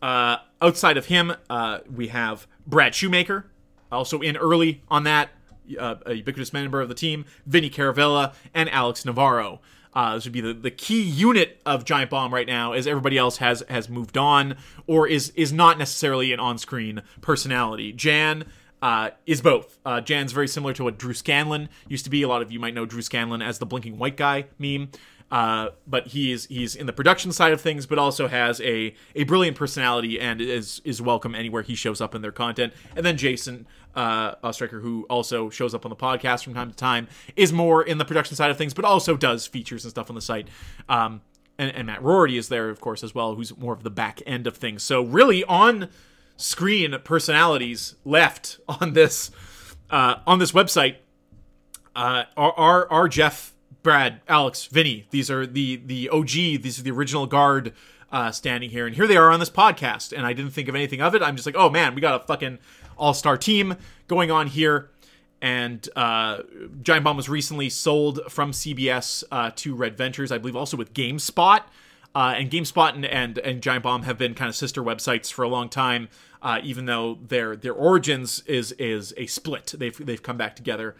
uh, 0.00 0.36
outside 0.62 0.96
of 0.96 1.06
him, 1.06 1.32
uh, 1.50 1.80
we 1.92 2.08
have 2.08 2.46
Brad 2.66 2.94
Shoemaker, 2.94 3.46
also 3.90 4.20
in 4.20 4.36
early 4.36 4.82
on 4.88 5.04
that, 5.04 5.30
a 5.78 6.14
ubiquitous 6.14 6.52
member 6.52 6.80
of 6.80 6.88
the 6.88 6.94
team, 6.94 7.24
Vinny 7.44 7.70
Caravella, 7.70 8.32
and 8.54 8.70
Alex 8.70 9.04
Navarro. 9.04 9.60
Uh, 9.94 10.14
this 10.14 10.24
would 10.24 10.32
be 10.32 10.42
the, 10.42 10.52
the 10.52 10.70
key 10.70 11.02
unit 11.02 11.60
of 11.64 11.84
Giant 11.84 12.10
Bomb 12.10 12.32
right 12.32 12.46
now, 12.46 12.72
as 12.72 12.86
everybody 12.86 13.16
else 13.16 13.38
has 13.38 13.64
has 13.70 13.88
moved 13.88 14.18
on 14.18 14.56
or 14.86 15.08
is 15.08 15.30
is 15.30 15.54
not 15.54 15.78
necessarily 15.78 16.32
an 16.34 16.38
on 16.38 16.58
screen 16.58 17.02
personality. 17.22 17.92
Jan 17.94 18.44
uh, 18.82 19.10
is 19.26 19.40
both. 19.40 19.78
Uh, 19.84 20.00
Jan's 20.00 20.32
very 20.32 20.48
similar 20.48 20.72
to 20.74 20.84
what 20.84 20.98
Drew 20.98 21.14
Scanlon 21.14 21.68
used 21.88 22.04
to 22.04 22.10
be. 22.10 22.22
A 22.22 22.28
lot 22.28 22.42
of 22.42 22.52
you 22.52 22.60
might 22.60 22.74
know 22.74 22.86
Drew 22.86 23.02
Scanlon 23.02 23.42
as 23.42 23.58
the 23.58 23.66
blinking 23.66 23.98
white 23.98 24.16
guy 24.16 24.46
meme. 24.58 24.90
Uh, 25.28 25.70
but 25.88 26.06
he's 26.06 26.46
he's 26.46 26.76
in 26.76 26.86
the 26.86 26.92
production 26.92 27.32
side 27.32 27.52
of 27.52 27.60
things, 27.60 27.84
but 27.84 27.98
also 27.98 28.28
has 28.28 28.60
a 28.60 28.94
a 29.16 29.24
brilliant 29.24 29.56
personality 29.56 30.20
and 30.20 30.40
is 30.40 30.80
is 30.84 31.02
welcome 31.02 31.34
anywhere 31.34 31.62
he 31.62 31.74
shows 31.74 32.00
up 32.00 32.14
in 32.14 32.22
their 32.22 32.30
content. 32.30 32.72
And 32.94 33.04
then 33.04 33.16
Jason 33.16 33.66
uh, 33.96 34.34
who 34.70 35.06
also 35.08 35.50
shows 35.50 35.74
up 35.74 35.84
on 35.84 35.90
the 35.90 35.96
podcast 35.96 36.44
from 36.44 36.54
time 36.54 36.70
to 36.70 36.76
time, 36.76 37.08
is 37.34 37.52
more 37.52 37.82
in 37.82 37.98
the 37.98 38.04
production 38.04 38.36
side 38.36 38.50
of 38.50 38.58
things, 38.58 38.74
but 38.74 38.84
also 38.84 39.16
does 39.16 39.46
features 39.46 39.84
and 39.84 39.90
stuff 39.90 40.10
on 40.10 40.14
the 40.14 40.20
site. 40.20 40.48
Um, 40.88 41.22
and, 41.58 41.74
and 41.74 41.86
Matt 41.86 42.02
Rorty 42.02 42.36
is 42.36 42.48
there, 42.48 42.68
of 42.68 42.80
course, 42.80 43.02
as 43.02 43.14
well, 43.14 43.34
who's 43.34 43.56
more 43.56 43.72
of 43.72 43.82
the 43.82 43.90
back 43.90 44.20
end 44.26 44.46
of 44.46 44.56
things. 44.56 44.82
So 44.82 45.02
really 45.02 45.42
on 45.44 45.88
screen 46.36 46.96
personalities 47.04 47.96
left 48.04 48.58
on 48.68 48.92
this 48.92 49.30
uh, 49.90 50.16
on 50.26 50.38
this 50.38 50.52
website 50.52 50.96
uh, 51.94 52.24
are, 52.36 52.52
are 52.52 52.90
are 52.90 53.08
Jeff, 53.08 53.54
Brad, 53.82 54.20
Alex, 54.28 54.66
Vinny. 54.66 55.06
These 55.10 55.30
are 55.30 55.46
the 55.46 55.76
the 55.76 56.08
OG. 56.10 56.28
These 56.28 56.78
are 56.78 56.82
the 56.82 56.90
original 56.90 57.26
guard 57.26 57.72
uh, 58.12 58.30
standing 58.30 58.70
here, 58.70 58.86
and 58.86 58.94
here 58.94 59.06
they 59.06 59.16
are 59.16 59.30
on 59.30 59.40
this 59.40 59.50
podcast. 59.50 60.12
And 60.16 60.26
I 60.26 60.32
didn't 60.32 60.52
think 60.52 60.68
of 60.68 60.74
anything 60.74 61.00
of 61.00 61.14
it. 61.14 61.22
I'm 61.22 61.36
just 61.36 61.46
like, 61.46 61.56
oh 61.56 61.70
man, 61.70 61.94
we 61.94 62.00
got 62.00 62.22
a 62.22 62.26
fucking 62.26 62.58
all 62.96 63.14
star 63.14 63.36
team 63.36 63.76
going 64.08 64.30
on 64.30 64.46
here. 64.46 64.90
And 65.42 65.86
uh, 65.94 66.42
Giant 66.82 67.04
Bomb 67.04 67.16
was 67.16 67.28
recently 67.28 67.68
sold 67.68 68.20
from 68.28 68.52
CBS 68.52 69.22
uh, 69.30 69.50
to 69.56 69.74
Red 69.74 69.96
Ventures, 69.96 70.32
I 70.32 70.38
believe, 70.38 70.56
also 70.56 70.76
with 70.76 70.94
GameSpot. 70.94 71.62
Uh, 72.16 72.32
and 72.38 72.50
GameSpot 72.50 72.94
and, 72.94 73.04
and, 73.04 73.36
and 73.36 73.60
Giant 73.60 73.82
Bomb 73.82 74.04
have 74.04 74.16
been 74.16 74.32
kind 74.32 74.48
of 74.48 74.56
sister 74.56 74.82
websites 74.82 75.30
for 75.30 75.42
a 75.42 75.50
long 75.50 75.68
time, 75.68 76.08
uh, 76.40 76.60
even 76.62 76.86
though 76.86 77.18
their 77.20 77.54
their 77.54 77.74
origins 77.74 78.42
is 78.46 78.72
is 78.72 79.12
a 79.18 79.26
split. 79.26 79.74
They've 79.76 79.94
they've 80.06 80.22
come 80.22 80.38
back 80.38 80.56
together 80.56 80.96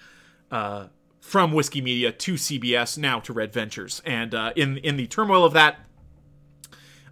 uh, 0.50 0.88
from 1.22 1.52
Whiskey 1.52 1.80
Media 1.80 2.12
to 2.12 2.34
CBS, 2.34 2.98
now 2.98 3.18
to 3.20 3.32
Red 3.32 3.50
Ventures. 3.50 4.02
And 4.04 4.34
uh, 4.34 4.52
in 4.56 4.76
in 4.76 4.98
the 4.98 5.06
turmoil 5.06 5.42
of 5.42 5.54
that, 5.54 5.78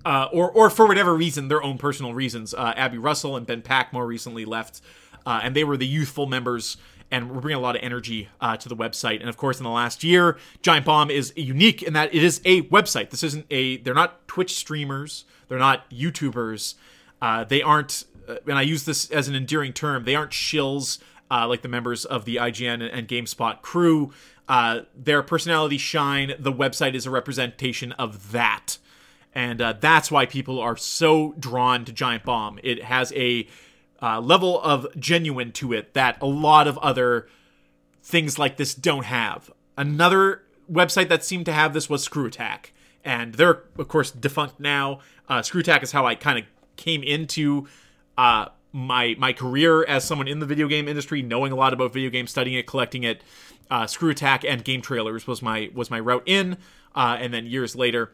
uh, 0.05 0.29
or 0.31 0.51
or 0.51 0.69
for 0.69 0.87
whatever 0.87 1.15
reason, 1.15 1.49
their 1.49 1.63
own 1.63 1.79
personal 1.79 2.13
reasons. 2.13 2.53
Uh, 2.53 2.75
Abby 2.77 2.99
Russell 2.99 3.39
and 3.39 3.47
Ben 3.47 3.63
Pack 3.63 3.95
more 3.95 4.07
recently 4.07 4.45
left, 4.45 4.83
and 5.25 5.57
they 5.57 5.65
were 5.65 5.79
the 5.79 5.87
youthful 5.87 6.27
members 6.27 6.77
and 7.11 7.31
we're 7.31 7.41
bringing 7.41 7.59
a 7.59 7.63
lot 7.63 7.77
of 7.77 7.83
energy 7.83 8.29
uh, 8.41 8.57
to 8.57 8.69
the 8.69 8.77
website. 8.77 9.21
And 9.21 9.29
of 9.29 9.37
course, 9.37 9.59
in 9.59 9.65
the 9.65 9.71
last 9.71 10.03
year, 10.05 10.37
Giant 10.63 10.87
Bomb 10.87 11.11
is 11.11 11.33
unique 11.37 11.83
in 11.83 11.93
that 11.93 12.15
it 12.15 12.23
is 12.23 12.41
a 12.45 12.63
website. 12.63 13.11
This 13.11 13.23
isn't 13.23 13.47
a. 13.51 13.79
They're 13.79 13.95
not 13.95 14.27
Twitch 14.29 14.55
streamers. 14.55 15.25
They're 15.49 15.59
not 15.59 15.89
YouTubers. 15.91 16.75
Uh, 17.21 17.45
they 17.45 17.63
aren't. 17.63 18.05
Uh, 18.29 18.37
and 18.47 18.59
I 18.59 18.63
use 18.63 18.85
this 18.85 19.11
as 19.11 19.29
an 19.29 19.35
endearing 19.35 19.73
term. 19.73 20.05
They 20.05 20.15
aren't 20.15 20.33
shills 20.33 20.99
like 21.31 21.63
the 21.63 21.69
members 21.69 22.05
of 22.05 22.27
the 22.27 22.37
IGN 22.37 22.89
and, 22.93 23.09
GameSpot 23.09 23.61
crew. 23.61 24.13
their 24.97 25.23
personalities 25.23 25.81
shine. 25.81 26.33
The 26.39 26.53
website 26.53 26.95
is 26.95 27.07
a 27.07 27.11
representation 27.11 27.91
of 27.93 28.31
that 28.31 28.79
and 29.35 29.61
uh, 29.61 29.75
that's 29.79 30.11
why 30.11 30.27
people 30.27 30.61
are 30.61 30.77
so 30.77 31.35
drawn 31.39 31.85
to 31.85 31.93
Giant 31.93 32.25
Bomb. 32.25 32.61
It 32.63 32.85
has 32.85 33.13
a 33.15 33.49
uh, 34.05 34.21
level 34.21 34.61
of 34.61 34.87
genuine 35.01 35.51
to 35.51 35.73
it 35.73 35.95
that 35.95 36.21
a 36.21 36.27
lot 36.27 36.69
of 36.69 36.77
other 36.79 37.27
things 38.03 38.39
like 38.39 38.59
this 38.59 38.75
don't 38.75 39.07
have. 39.07 39.51
Another 39.79 40.43
website 40.71 41.09
that 41.09 41.25
seemed 41.25 41.47
to 41.47 41.53
have 41.55 41.73
this 41.73 41.89
was 41.89 42.05
Screw 42.05 42.27
Attack, 42.27 42.75
and 43.03 43.35
they're 43.35 43.63
of 43.79 43.89
course 43.89 44.11
defunct 44.11 44.61
now. 44.61 45.01
Uh, 45.27 45.41
Screw 45.41 45.63
Attack 45.63 45.83
is 45.83 45.93
how 45.93 46.05
I 46.05 46.17
kind 46.17 46.39
of 46.39 46.45
came 46.77 47.03
into 47.03 47.67
uh, 48.19 48.49
my 48.73 49.17
my 49.19 49.33
career 49.33 49.87
as 49.87 50.05
someone 50.05 50.29
in 50.29 50.39
the 50.39 50.47
video 50.47 50.69
game 50.69 50.87
industry, 50.87 51.23
knowing 51.23 51.51
a 51.51 51.57
lot 51.57 51.73
about 51.73 51.95
video 51.95 52.11
games, 52.11 52.31
studying 52.31 52.59
it, 52.59 52.67
collecting 52.67 53.05
it. 53.05 53.23
Uh, 53.71 53.87
Screw 53.87 54.11
Attack 54.11 54.45
and 54.45 54.63
Game 54.63 54.83
Trailers 54.83 55.27
was 55.27 55.41
my 55.41 55.71
was 55.75 55.91
my 55.91 55.99
route 55.99 56.25
in, 56.27 56.59
uh, 56.95 57.17
and 57.19 57.33
then 57.33 57.47
years 57.47 57.75
later 57.75 58.13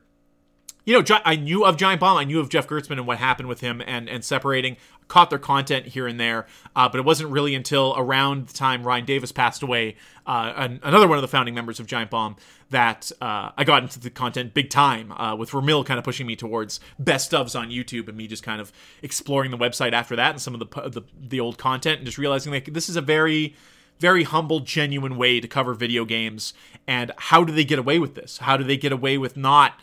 you 0.84 1.00
know, 1.00 1.20
I 1.24 1.36
knew 1.36 1.64
of 1.64 1.76
Giant 1.76 2.00
Bomb. 2.00 2.16
I 2.16 2.24
knew 2.24 2.40
of 2.40 2.48
Jeff 2.48 2.66
Gerstmann 2.66 2.98
and 2.98 3.06
what 3.06 3.18
happened 3.18 3.48
with 3.48 3.60
him 3.60 3.82
and, 3.86 4.08
and 4.08 4.24
separating. 4.24 4.76
Caught 5.10 5.30
their 5.30 5.40
content 5.40 5.86
here 5.86 6.06
and 6.06 6.20
there, 6.20 6.46
uh, 6.76 6.88
but 6.88 6.98
it 6.98 7.04
wasn't 7.04 7.30
really 7.30 7.56
until 7.56 7.94
around 7.96 8.46
the 8.46 8.52
time 8.54 8.84
Ryan 8.84 9.04
Davis 9.04 9.32
passed 9.32 9.60
away, 9.60 9.96
uh, 10.24 10.52
an, 10.54 10.78
another 10.84 11.08
one 11.08 11.18
of 11.18 11.22
the 11.22 11.28
founding 11.28 11.52
members 11.52 11.80
of 11.80 11.88
Giant 11.88 12.10
Bomb, 12.10 12.36
that 12.70 13.10
uh, 13.20 13.50
I 13.58 13.64
got 13.64 13.82
into 13.82 13.98
the 13.98 14.08
content 14.08 14.54
big 14.54 14.70
time. 14.70 15.10
Uh, 15.10 15.34
with 15.34 15.50
Ramil 15.50 15.84
kind 15.84 15.98
of 15.98 16.04
pushing 16.04 16.28
me 16.28 16.36
towards 16.36 16.78
best 17.00 17.32
ofs 17.32 17.58
on 17.58 17.70
YouTube, 17.70 18.06
and 18.06 18.16
me 18.16 18.28
just 18.28 18.44
kind 18.44 18.60
of 18.60 18.72
exploring 19.02 19.50
the 19.50 19.58
website 19.58 19.92
after 19.92 20.14
that 20.14 20.30
and 20.30 20.40
some 20.40 20.54
of 20.54 20.60
the 20.60 20.88
the, 20.88 21.02
the 21.20 21.40
old 21.40 21.58
content, 21.58 21.98
and 21.98 22.06
just 22.06 22.16
realizing 22.16 22.52
like 22.52 22.72
this 22.72 22.88
is 22.88 22.94
a 22.94 23.02
very 23.02 23.56
very 23.98 24.22
humble, 24.22 24.60
genuine 24.60 25.16
way 25.16 25.40
to 25.40 25.48
cover 25.48 25.74
video 25.74 26.04
games. 26.04 26.54
And 26.86 27.12
how 27.16 27.42
do 27.42 27.52
they 27.52 27.64
get 27.64 27.80
away 27.80 27.98
with 27.98 28.14
this? 28.14 28.38
How 28.38 28.56
do 28.56 28.64
they 28.64 28.76
get 28.76 28.92
away 28.92 29.18
with 29.18 29.36
not 29.36 29.74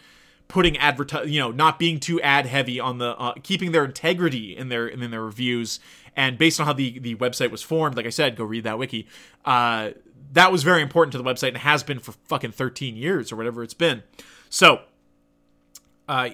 putting 0.48 0.78
advertise 0.78 1.30
you 1.30 1.40
know 1.40 1.52
not 1.52 1.78
being 1.80 2.00
too 2.00 2.22
ad 2.22 2.46
heavy 2.46 2.80
on 2.80 2.98
the 2.98 3.18
uh, 3.18 3.34
keeping 3.44 3.72
their 3.72 3.86
integrity 3.86 4.56
in 4.56 4.70
their 4.70 4.88
in 4.88 5.12
their 5.12 5.24
reviews. 5.24 5.80
And 6.16 6.38
based 6.38 6.60
on 6.60 6.66
how 6.66 6.74
the 6.74 6.98
the 7.00 7.16
website 7.16 7.52
was 7.52 7.62
formed 7.62 7.96
like 7.96 8.08
i 8.08 8.10
said 8.10 8.36
go 8.36 8.44
read 8.44 8.64
that 8.64 8.80
wiki 8.80 9.08
uh, 9.46 9.92
that 10.34 10.52
was 10.52 10.64
very 10.64 10.82
important 10.82 11.12
to 11.14 11.18
the 11.18 11.24
website 11.24 11.50
and 11.50 11.58
has 11.58 11.84
been 11.84 12.00
for 12.00 12.12
fucking 12.12 12.52
13 12.52 12.96
years 12.96 13.32
or 13.32 13.36
whatever 13.36 13.64
it's 13.64 13.74
been. 13.74 14.04
So 14.50 14.82
uh, 16.08 16.32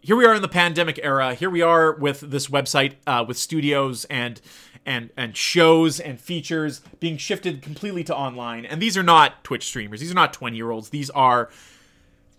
here 0.00 0.16
we 0.16 0.24
are 0.24 0.34
in 0.34 0.42
the 0.42 0.48
pandemic 0.48 0.98
era. 1.02 1.34
Here 1.34 1.50
we 1.50 1.62
are 1.62 1.92
with 1.92 2.20
this 2.20 2.48
website 2.48 2.94
uh, 3.06 3.24
with 3.26 3.38
studios 3.38 4.04
and 4.06 4.40
and 4.86 5.10
and 5.16 5.34
shows 5.34 5.98
and 5.98 6.20
features 6.20 6.82
being 7.00 7.16
shifted 7.16 7.62
completely 7.62 8.04
to 8.04 8.14
online. 8.14 8.66
And 8.66 8.82
these 8.82 8.98
are 8.98 9.02
not 9.02 9.42
twitch 9.44 9.64
streamers. 9.66 10.00
These 10.00 10.10
are 10.10 10.14
not 10.14 10.32
20 10.32 10.56
year 10.56 10.70
olds 10.70 10.90
these 10.90 11.10
are 11.10 11.50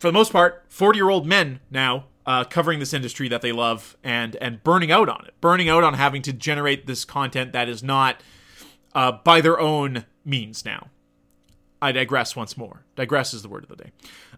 for 0.06 0.10
the 0.10 0.14
most 0.14 0.32
part, 0.32 0.64
40 0.68 1.00
year 1.00 1.10
old 1.10 1.26
men 1.26 1.62
now 1.72 2.06
uh, 2.28 2.44
covering 2.44 2.78
this 2.78 2.94
industry 2.94 3.28
that 3.28 3.42
they 3.42 3.52
love 3.52 3.98
and 4.04 4.36
and 4.36 4.64
burning 4.64 4.92
out 4.92 5.10
on 5.10 5.26
it, 5.26 5.34
burning 5.42 5.68
out 5.68 5.84
on 5.84 5.96
having 5.96 6.22
to 6.22 6.32
generate 6.32 6.86
this 6.86 7.04
content 7.04 7.54
that 7.54 7.68
is 7.68 7.82
not 7.82 8.22
uh, 8.94 9.14
by 9.14 9.42
their 9.42 9.60
own 9.60 10.06
means 10.24 10.64
now. 10.64 10.90
I 11.82 11.92
digress 11.92 12.36
once 12.36 12.56
more. 12.56 12.86
Digress 12.96 13.34
is 13.34 13.42
the 13.42 13.50
word 13.50 13.64
of 13.64 13.70
the 13.70 13.78
day. 13.78 13.92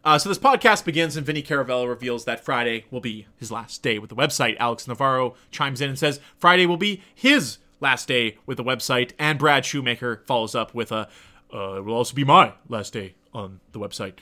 Uh, 0.05 0.17
so 0.17 0.29
this 0.29 0.37
podcast 0.37 0.85
begins, 0.85 1.17
and 1.17 1.25
Vinny 1.25 1.43
Caravella 1.43 1.89
reveals 1.89 2.23
that 2.23 2.45
Friday 2.45 2.85
will 2.89 3.01
be 3.01 3.27
his 3.35 3.51
last 3.51 3.83
day 3.83 3.99
with 3.99 4.09
the 4.09 4.15
website. 4.15 4.55
Alex 4.61 4.87
Navarro 4.87 5.35
chimes 5.51 5.81
in 5.81 5.89
and 5.89 5.99
says 5.99 6.21
Friday 6.37 6.65
will 6.65 6.77
be 6.77 7.03
his 7.13 7.57
last 7.81 8.07
day 8.07 8.37
with 8.45 8.55
the 8.55 8.63
website, 8.63 9.11
and 9.19 9.37
Brad 9.37 9.65
Shoemaker 9.65 10.23
follows 10.27 10.55
up 10.55 10.73
with 10.73 10.93
a 10.93 11.09
uh, 11.53 11.79
"It 11.79 11.83
will 11.83 11.95
also 11.95 12.15
be 12.15 12.23
my 12.23 12.53
last 12.69 12.93
day 12.93 13.15
on 13.33 13.59
the 13.73 13.79
website." 13.79 14.13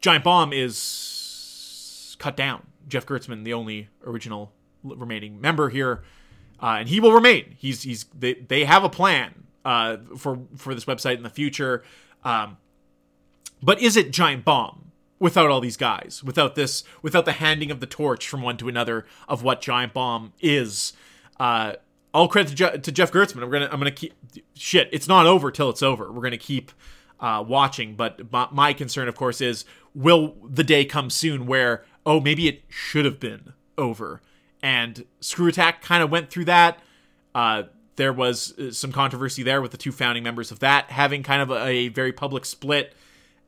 Giant 0.00 0.24
Bomb 0.24 0.52
is 0.52 2.16
cut 2.18 2.36
down. 2.36 2.66
Jeff 2.88 3.06
Gerstmann, 3.06 3.44
the 3.44 3.52
only 3.52 3.88
original 4.04 4.52
remaining 4.82 5.40
member 5.40 5.68
here, 5.68 6.04
uh, 6.62 6.76
and 6.78 6.88
he 6.88 7.00
will 7.00 7.12
remain. 7.12 7.54
He's 7.58 7.82
he's 7.82 8.04
they, 8.16 8.34
they 8.34 8.64
have 8.64 8.84
a 8.84 8.88
plan 8.88 9.44
uh, 9.64 9.96
for 10.16 10.38
for 10.56 10.74
this 10.74 10.84
website 10.84 11.16
in 11.16 11.22
the 11.22 11.30
future. 11.30 11.82
Um, 12.24 12.58
but 13.62 13.80
is 13.80 13.96
it 13.96 14.12
Giant 14.12 14.44
Bomb 14.44 14.92
without 15.18 15.50
all 15.50 15.60
these 15.60 15.76
guys? 15.76 16.22
Without 16.22 16.54
this? 16.54 16.84
Without 17.02 17.24
the 17.24 17.32
handing 17.32 17.70
of 17.70 17.80
the 17.80 17.86
torch 17.86 18.28
from 18.28 18.42
one 18.42 18.56
to 18.58 18.68
another 18.68 19.04
of 19.28 19.42
what 19.42 19.60
Giant 19.60 19.92
Bomb 19.92 20.32
is? 20.40 20.92
Uh, 21.40 21.74
all 22.14 22.28
credit 22.28 22.50
to, 22.50 22.54
Je- 22.54 22.78
to 22.78 22.92
Jeff 22.92 23.12
Gerstmann. 23.12 23.42
I'm 23.42 23.50
gonna 23.50 23.68
I'm 23.70 23.78
gonna 23.78 23.90
keep 23.90 24.14
shit. 24.54 24.88
It's 24.92 25.08
not 25.08 25.26
over 25.26 25.50
till 25.50 25.68
it's 25.68 25.82
over. 25.82 26.12
We're 26.12 26.22
gonna 26.22 26.38
keep 26.38 26.70
uh, 27.20 27.44
watching. 27.46 27.94
But 27.94 28.32
my, 28.32 28.48
my 28.50 28.72
concern, 28.72 29.08
of 29.08 29.16
course, 29.16 29.40
is 29.40 29.64
will 29.94 30.34
the 30.44 30.64
day 30.64 30.84
come 30.84 31.10
soon 31.10 31.46
where 31.46 31.84
oh 32.04 32.20
maybe 32.20 32.48
it 32.48 32.62
should 32.68 33.04
have 33.04 33.18
been 33.18 33.52
over 33.78 34.20
and 34.62 35.04
Screw 35.20 35.46
Attack 35.46 35.82
kind 35.82 36.02
of 36.02 36.10
went 36.10 36.30
through 36.30 36.46
that. 36.46 36.80
Uh, 37.34 37.64
there 37.94 38.12
was 38.12 38.58
uh, 38.58 38.72
some 38.72 38.90
controversy 38.90 39.44
there 39.44 39.62
with 39.62 39.70
the 39.70 39.76
two 39.76 39.92
founding 39.92 40.24
members 40.24 40.50
of 40.50 40.58
that 40.58 40.90
having 40.90 41.22
kind 41.22 41.40
of 41.40 41.50
a, 41.50 41.64
a 41.64 41.88
very 41.88 42.12
public 42.12 42.44
split, 42.44 42.94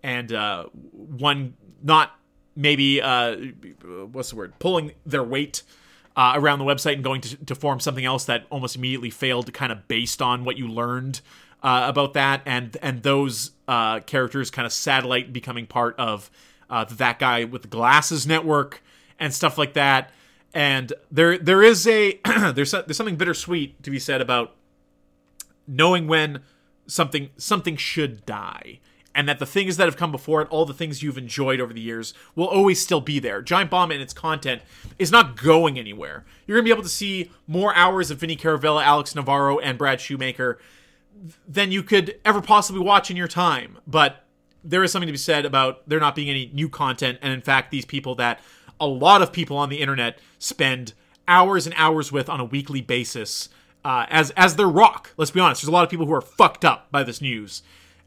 and 0.03 0.33
uh, 0.33 0.65
one 0.93 1.55
not 1.83 2.13
maybe 2.55 3.03
uh, 3.03 3.37
what's 4.13 4.31
the 4.31 4.37
word 4.37 4.53
pulling 4.59 4.93
their 5.05 5.25
weight 5.25 5.65
uh, 6.17 6.33
around 6.37 6.61
the 6.61 6.65
website 6.65 6.95
and 6.95 7.05
going 7.05 7.21
to, 7.21 7.37
to 7.45 7.55
form 7.55 7.81
something 7.81 8.05
else 8.05 8.25
that 8.25 8.47
almost 8.51 8.77
immediately 8.77 9.11
failed, 9.11 9.53
kind 9.53 9.73
of 9.73 9.89
based 9.89 10.23
on 10.23 10.45
what 10.45 10.57
you 10.57 10.69
learned 10.69 11.21
uh, 11.65 11.85
about 11.89 12.13
that, 12.13 12.43
and 12.47 12.77
and 12.81 13.03
those 13.03 13.51
uh, 13.69 14.01
characters 14.01 14.51
kind 14.51 14.67
of 14.67 14.73
satellite 14.73 15.33
becoming 15.33 15.67
part 15.67 15.95
of 15.99 16.31
uh, 16.71 16.85
that 16.85 17.19
guy 17.19 17.45
with 17.45 17.63
the 17.63 17.69
glasses 17.69 18.27
network 18.27 18.83
and 19.19 19.33
stuff 19.33 19.59
like 19.59 19.75
that. 19.75 20.11
And 20.55 20.93
there 21.11 21.39
there 21.39 21.63
is 21.63 21.87
a 21.87 22.19
there's 22.25 22.73
there's 22.73 22.97
something 22.97 23.17
bittersweet 23.17 23.83
to 23.83 23.91
be 23.91 23.99
said 23.99 24.21
about 24.21 24.57
knowing 25.67 26.09
when 26.09 26.41
something 26.87 27.29
something 27.37 27.77
should 27.77 28.25
die 28.25 28.81
and 29.15 29.29
that 29.29 29.39
the 29.39 29.47
things 29.47 29.77
that 29.77 29.87
have 29.87 29.97
come 29.97 30.13
before 30.13 30.43
it, 30.43 30.49
all 30.49 30.65
the 30.65 30.73
things 30.73 31.03
you've 31.03 31.19
enjoyed 31.19 31.61
over 31.61 31.73
the 31.73 31.81
years, 31.81 32.15
will 32.37 32.47
always 32.47 32.81
still 32.81 33.01
be 33.01 33.19
there. 33.19 33.43
Giant 33.43 33.69
Bomb 33.69 33.91
and 33.91 34.01
its 34.01 34.13
content 34.13 34.63
is 34.97 35.11
not 35.11 35.37
going 35.37 35.77
anywhere. 35.77 36.25
You're 36.47 36.57
going 36.57 36.65
to 36.65 36.69
be 36.69 36.73
able 36.73 36.85
to 36.85 36.89
see 36.89 37.33
more 37.47 37.75
hours 37.75 38.13
of 38.13 38.21
Vinny 38.21 38.37
Caravella, 38.37 38.85
Alex 38.85 39.17
Navarro, 39.17 39.59
and 39.59 39.77
Brad 39.77 40.01
Shoemaker 40.01 40.59
than 41.47 41.73
you 41.73 41.83
could 41.83 42.19
ever 42.25 42.41
possibly 42.41 42.81
watch 42.81 43.11
in 43.11 43.17
your 43.17 43.29
time. 43.29 43.79
But 43.87 44.25
there 44.65 44.83
is 44.83 44.93
something 44.93 45.07
to 45.07 45.13
be 45.13 45.19
said 45.19 45.45
about 45.45 45.89
there 45.89 46.01
not 46.01 46.15
being 46.15 46.29
any 46.29 46.51
new 46.53 46.69
content, 46.69 47.19
and 47.23 47.33
in 47.33 47.41
fact, 47.41 47.71
these 47.71 47.85
people 47.85 48.15
that 48.17 48.41
a 48.81 48.87
lot 48.87 49.23
of 49.23 49.33
people 49.33 49.57
on 49.57 49.69
the 49.69 49.81
internet 49.81 50.19
spend 50.39 50.93
hours 51.27 51.67
and 51.67 51.75
hours 51.77 52.13
with 52.13 52.29
on 52.29 52.41
a 52.41 52.45
weekly 52.45 52.81
basis 52.81 53.49
uh, 53.85 54.07
as 54.09 54.31
as 54.33 54.57
their 54.57 54.69
rock. 54.69 55.13
Let's 55.17 55.31
be 55.31 55.41
honest. 55.41 55.63
There's 55.63 55.69
a 55.69 55.73
lot 55.73 55.85
of 55.85 55.91
people 55.91 56.07
who 56.07 56.15
are 56.15 56.21
fucked 56.21 56.65
up 56.65 56.91
by 56.91 57.03
this 57.03 57.21
news. 57.21 57.63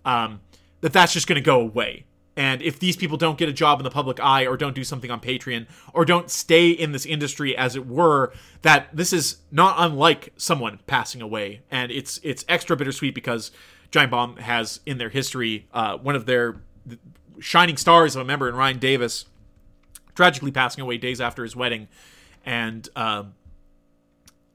Um, 0.05 0.41
that 0.81 0.93
that's 0.93 1.13
just 1.13 1.27
going 1.27 1.35
to 1.35 1.45
go 1.45 1.61
away. 1.61 2.05
And 2.41 2.63
if 2.63 2.79
these 2.79 2.97
people 2.97 3.17
don't 3.17 3.37
get 3.37 3.49
a 3.49 3.53
job 3.53 3.79
in 3.79 3.83
the 3.83 3.91
public 3.91 4.19
eye 4.19 4.47
or 4.47 4.57
don't 4.57 4.73
do 4.73 4.83
something 4.83 5.11
on 5.11 5.19
Patreon 5.19 5.67
or 5.93 6.05
don't 6.05 6.27
stay 6.27 6.71
in 6.71 6.91
this 6.91 7.05
industry 7.05 7.55
as 7.55 7.75
it 7.75 7.85
were, 7.85 8.33
that 8.63 8.87
this 8.91 9.13
is 9.13 9.37
not 9.51 9.75
unlike 9.77 10.33
someone 10.37 10.79
passing 10.87 11.21
away. 11.21 11.61
And 11.69 11.91
it's 11.91 12.19
it's 12.23 12.43
extra 12.49 12.75
bittersweet 12.75 13.13
because 13.13 13.51
Giant 13.91 14.09
Bomb 14.09 14.37
has 14.37 14.79
in 14.87 14.97
their 14.97 15.09
history 15.09 15.67
uh, 15.71 15.97
one 15.97 16.15
of 16.15 16.25
their 16.25 16.55
shining 17.39 17.77
stars 17.77 18.15
of 18.15 18.23
a 18.23 18.25
member 18.25 18.49
in 18.49 18.55
Ryan 18.55 18.79
Davis 18.79 19.25
tragically 20.15 20.49
passing 20.49 20.81
away 20.81 20.97
days 20.97 21.21
after 21.21 21.43
his 21.43 21.55
wedding. 21.55 21.89
And 22.43 22.89
uh, 22.95 23.25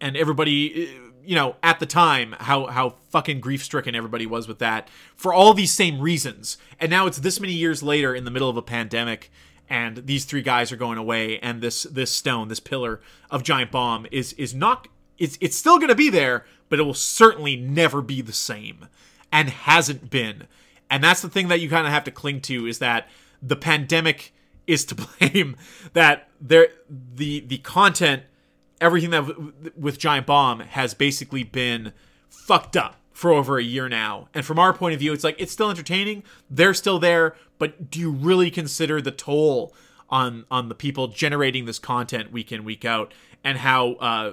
and 0.00 0.16
everybody 0.16 0.90
you 1.26 1.34
know, 1.34 1.56
at 1.62 1.80
the 1.80 1.86
time, 1.86 2.34
how 2.38 2.66
how 2.66 2.94
fucking 3.10 3.40
grief 3.40 3.62
stricken 3.62 3.94
everybody 3.94 4.26
was 4.26 4.48
with 4.48 4.58
that 4.60 4.88
for 5.14 5.32
all 5.32 5.54
these 5.54 5.72
same 5.72 6.00
reasons. 6.00 6.56
And 6.80 6.90
now 6.90 7.06
it's 7.06 7.18
this 7.18 7.40
many 7.40 7.52
years 7.52 7.82
later 7.82 8.14
in 8.14 8.24
the 8.24 8.30
middle 8.30 8.48
of 8.48 8.56
a 8.56 8.62
pandemic, 8.62 9.30
and 9.68 10.06
these 10.06 10.24
three 10.24 10.42
guys 10.42 10.70
are 10.72 10.76
going 10.76 10.98
away, 10.98 11.38
and 11.40 11.60
this 11.60 11.84
this 11.84 12.10
stone, 12.10 12.48
this 12.48 12.60
pillar 12.60 13.00
of 13.30 13.42
giant 13.42 13.70
bomb 13.70 14.06
is 14.10 14.32
is 14.34 14.54
not 14.54 14.88
it's 15.18 15.36
it's 15.40 15.56
still 15.56 15.78
gonna 15.78 15.94
be 15.94 16.10
there, 16.10 16.44
but 16.68 16.78
it 16.78 16.82
will 16.82 16.94
certainly 16.94 17.56
never 17.56 18.00
be 18.00 18.22
the 18.22 18.32
same. 18.32 18.88
And 19.32 19.50
hasn't 19.50 20.08
been. 20.08 20.44
And 20.88 21.02
that's 21.02 21.20
the 21.20 21.28
thing 21.28 21.48
that 21.48 21.60
you 21.60 21.68
kind 21.68 21.86
of 21.86 21.92
have 21.92 22.04
to 22.04 22.10
cling 22.10 22.40
to 22.42 22.66
is 22.66 22.78
that 22.78 23.08
the 23.42 23.56
pandemic 23.56 24.32
is 24.66 24.84
to 24.86 24.94
blame 25.20 25.56
that 25.92 26.28
there 26.40 26.68
the 26.88 27.40
the 27.40 27.58
content 27.58 28.22
everything 28.80 29.10
that 29.10 29.78
with 29.78 29.98
Giant 29.98 30.26
Bomb 30.26 30.60
has 30.60 30.94
basically 30.94 31.44
been 31.44 31.92
fucked 32.28 32.76
up 32.76 32.96
for 33.12 33.32
over 33.32 33.58
a 33.58 33.62
year 33.62 33.88
now. 33.88 34.28
And 34.34 34.44
from 34.44 34.58
our 34.58 34.74
point 34.74 34.92
of 34.92 35.00
view, 35.00 35.12
it's 35.12 35.24
like 35.24 35.36
it's 35.38 35.52
still 35.52 35.70
entertaining. 35.70 36.22
They're 36.50 36.74
still 36.74 36.98
there, 36.98 37.34
but 37.58 37.90
do 37.90 37.98
you 37.98 38.10
really 38.10 38.50
consider 38.50 39.00
the 39.00 39.10
toll 39.10 39.74
on 40.10 40.44
on 40.50 40.68
the 40.68 40.74
people 40.74 41.08
generating 41.08 41.64
this 41.64 41.78
content 41.78 42.30
week 42.30 42.52
in 42.52 42.62
week 42.62 42.84
out 42.84 43.12
and 43.42 43.58
how 43.58 43.92
uh, 43.94 44.32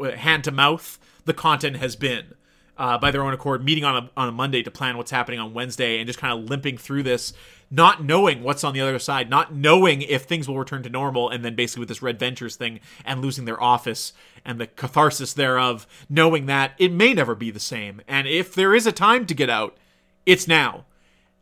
uh, 0.00 0.10
hand 0.12 0.44
to 0.44 0.50
mouth 0.50 0.98
the 1.24 1.34
content 1.34 1.76
has 1.76 1.96
been? 1.96 2.34
Uh, 2.78 2.96
by 2.96 3.10
their 3.10 3.22
own 3.24 3.34
accord, 3.34 3.64
meeting 3.64 3.82
on 3.82 4.04
a, 4.04 4.10
on 4.16 4.28
a 4.28 4.30
Monday 4.30 4.62
to 4.62 4.70
plan 4.70 4.96
what's 4.96 5.10
happening 5.10 5.40
on 5.40 5.52
Wednesday 5.52 5.98
and 5.98 6.06
just 6.06 6.20
kind 6.20 6.32
of 6.32 6.48
limping 6.48 6.78
through 6.78 7.02
this 7.02 7.32
not 7.70 8.02
knowing 8.02 8.42
what's 8.42 8.64
on 8.64 8.72
the 8.72 8.80
other 8.80 8.98
side, 8.98 9.28
not 9.28 9.54
knowing 9.54 10.02
if 10.02 10.22
things 10.22 10.48
will 10.48 10.58
return 10.58 10.82
to 10.82 10.88
normal, 10.88 11.28
and 11.28 11.44
then 11.44 11.54
basically 11.54 11.80
with 11.80 11.88
this 11.88 12.02
Red 12.02 12.18
Ventures 12.18 12.56
thing 12.56 12.80
and 13.04 13.20
losing 13.20 13.44
their 13.44 13.62
office 13.62 14.12
and 14.44 14.58
the 14.58 14.66
catharsis 14.66 15.34
thereof, 15.34 15.86
knowing 16.08 16.46
that 16.46 16.72
it 16.78 16.92
may 16.92 17.12
never 17.12 17.34
be 17.34 17.50
the 17.50 17.60
same. 17.60 18.00
And 18.08 18.26
if 18.26 18.54
there 18.54 18.74
is 18.74 18.86
a 18.86 18.92
time 18.92 19.26
to 19.26 19.34
get 19.34 19.50
out, 19.50 19.76
it's 20.24 20.48
now. 20.48 20.86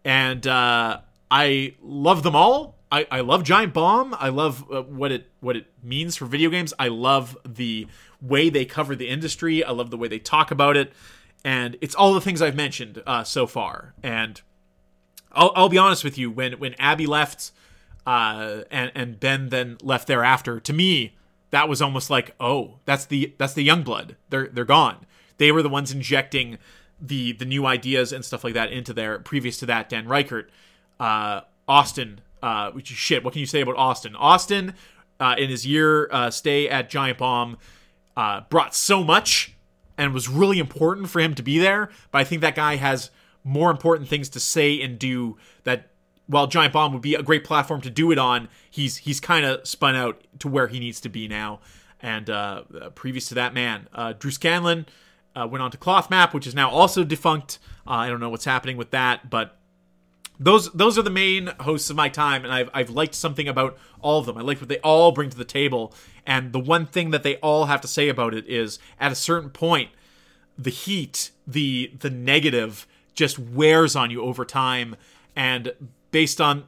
And 0.04 0.46
uh, 0.46 1.00
I 1.30 1.74
love 1.80 2.22
them 2.22 2.36
all. 2.36 2.76
I, 2.90 3.06
I 3.10 3.20
love 3.20 3.42
Giant 3.42 3.74
Bomb. 3.74 4.14
I 4.18 4.28
love 4.28 4.64
uh, 4.70 4.82
what 4.82 5.10
it 5.10 5.28
what 5.40 5.56
it 5.56 5.66
means 5.82 6.16
for 6.16 6.26
video 6.26 6.50
games. 6.50 6.72
I 6.78 6.88
love 6.88 7.36
the 7.44 7.88
way 8.20 8.48
they 8.48 8.64
cover 8.64 8.94
the 8.94 9.08
industry. 9.08 9.64
I 9.64 9.72
love 9.72 9.90
the 9.90 9.96
way 9.96 10.06
they 10.06 10.20
talk 10.20 10.52
about 10.52 10.76
it, 10.76 10.92
and 11.44 11.76
it's 11.80 11.96
all 11.96 12.14
the 12.14 12.20
things 12.20 12.40
I've 12.40 12.54
mentioned 12.54 13.02
uh, 13.04 13.24
so 13.24 13.48
far. 13.48 13.94
And 14.04 14.40
I'll, 15.36 15.52
I'll 15.54 15.68
be 15.68 15.78
honest 15.78 16.02
with 16.02 16.18
you. 16.18 16.30
When 16.30 16.54
when 16.54 16.74
Abby 16.74 17.06
left, 17.06 17.52
uh, 18.06 18.62
and 18.70 18.90
and 18.94 19.20
Ben 19.20 19.50
then 19.50 19.76
left 19.82 20.08
thereafter, 20.08 20.58
to 20.60 20.72
me 20.72 21.16
that 21.50 21.68
was 21.68 21.80
almost 21.80 22.10
like, 22.10 22.34
oh, 22.40 22.78
that's 22.84 23.06
the 23.06 23.34
that's 23.38 23.54
the 23.54 23.62
young 23.62 23.82
blood. 23.82 24.16
They're 24.30 24.48
they're 24.48 24.64
gone. 24.64 25.06
They 25.38 25.52
were 25.52 25.62
the 25.62 25.68
ones 25.68 25.92
injecting 25.92 26.58
the 27.00 27.32
the 27.32 27.44
new 27.44 27.66
ideas 27.66 28.12
and 28.12 28.24
stuff 28.24 28.44
like 28.44 28.54
that 28.54 28.72
into 28.72 28.92
there. 28.92 29.18
Previous 29.18 29.58
to 29.58 29.66
that, 29.66 29.88
Dan 29.88 30.06
Ryckert, 30.06 30.46
uh, 30.98 31.42
Austin, 31.68 32.20
uh, 32.42 32.70
which 32.72 32.90
is 32.90 32.96
shit. 32.96 33.24
What 33.24 33.32
can 33.32 33.40
you 33.40 33.46
say 33.46 33.60
about 33.60 33.76
Austin? 33.76 34.16
Austin, 34.16 34.74
uh, 35.20 35.34
in 35.38 35.50
his 35.50 35.66
year 35.66 36.08
uh, 36.10 36.30
stay 36.30 36.68
at 36.68 36.90
Giant 36.90 37.18
Bomb, 37.18 37.58
uh, 38.16 38.42
brought 38.50 38.74
so 38.74 39.04
much 39.04 39.54
and 39.96 40.12
was 40.12 40.28
really 40.28 40.58
important 40.58 41.08
for 41.08 41.20
him 41.20 41.34
to 41.34 41.42
be 41.42 41.58
there. 41.58 41.90
But 42.10 42.18
I 42.18 42.24
think 42.24 42.42
that 42.42 42.54
guy 42.54 42.76
has 42.76 43.10
more 43.46 43.70
important 43.70 44.08
things 44.08 44.28
to 44.30 44.40
say 44.40 44.82
and 44.82 44.98
do 44.98 45.38
that 45.64 45.90
while 46.26 46.48
Giant 46.48 46.72
Bomb 46.72 46.92
would 46.92 47.02
be 47.02 47.14
a 47.14 47.22
great 47.22 47.44
platform 47.44 47.80
to 47.82 47.90
do 47.90 48.10
it 48.10 48.18
on, 48.18 48.48
he's 48.68 48.98
he's 48.98 49.20
kind 49.20 49.46
of 49.46 49.66
spun 49.66 49.94
out 49.94 50.22
to 50.40 50.48
where 50.48 50.66
he 50.66 50.80
needs 50.80 51.00
to 51.02 51.08
be 51.08 51.28
now. 51.28 51.60
And 52.00 52.28
uh, 52.28 52.62
previous 52.94 53.28
to 53.28 53.34
that, 53.36 53.54
man, 53.54 53.88
uh, 53.92 54.12
Drew 54.18 54.30
Scanlon 54.30 54.86
uh, 55.34 55.46
went 55.50 55.62
on 55.62 55.70
to 55.70 55.76
Cloth 55.76 56.10
Map, 56.10 56.34
which 56.34 56.46
is 56.46 56.54
now 56.54 56.68
also 56.68 57.04
defunct. 57.04 57.58
Uh, 57.86 57.90
I 57.90 58.08
don't 58.08 58.20
know 58.20 58.28
what's 58.28 58.44
happening 58.44 58.76
with 58.76 58.90
that, 58.90 59.30
but 59.30 59.56
those 60.38 60.70
those 60.72 60.98
are 60.98 61.02
the 61.02 61.10
main 61.10 61.48
hosts 61.60 61.90
of 61.90 61.96
my 61.96 62.08
time, 62.08 62.44
and 62.44 62.52
I've 62.52 62.70
I've 62.74 62.90
liked 62.90 63.14
something 63.14 63.46
about 63.46 63.78
all 64.00 64.18
of 64.18 64.26
them. 64.26 64.36
I 64.36 64.42
like 64.42 64.60
what 64.60 64.68
they 64.68 64.80
all 64.80 65.12
bring 65.12 65.30
to 65.30 65.36
the 65.36 65.44
table, 65.44 65.94
and 66.26 66.52
the 66.52 66.58
one 66.58 66.86
thing 66.86 67.12
that 67.12 67.22
they 67.22 67.36
all 67.36 67.66
have 67.66 67.80
to 67.82 67.88
say 67.88 68.08
about 68.08 68.34
it 68.34 68.46
is, 68.48 68.78
at 68.98 69.12
a 69.12 69.14
certain 69.14 69.50
point, 69.50 69.90
the 70.58 70.70
heat, 70.70 71.30
the 71.46 71.92
the 72.00 72.10
negative 72.10 72.86
just 73.16 73.38
wears 73.38 73.96
on 73.96 74.10
you 74.10 74.22
over 74.22 74.44
time. 74.44 74.94
And 75.34 75.72
based 76.10 76.40
on 76.40 76.64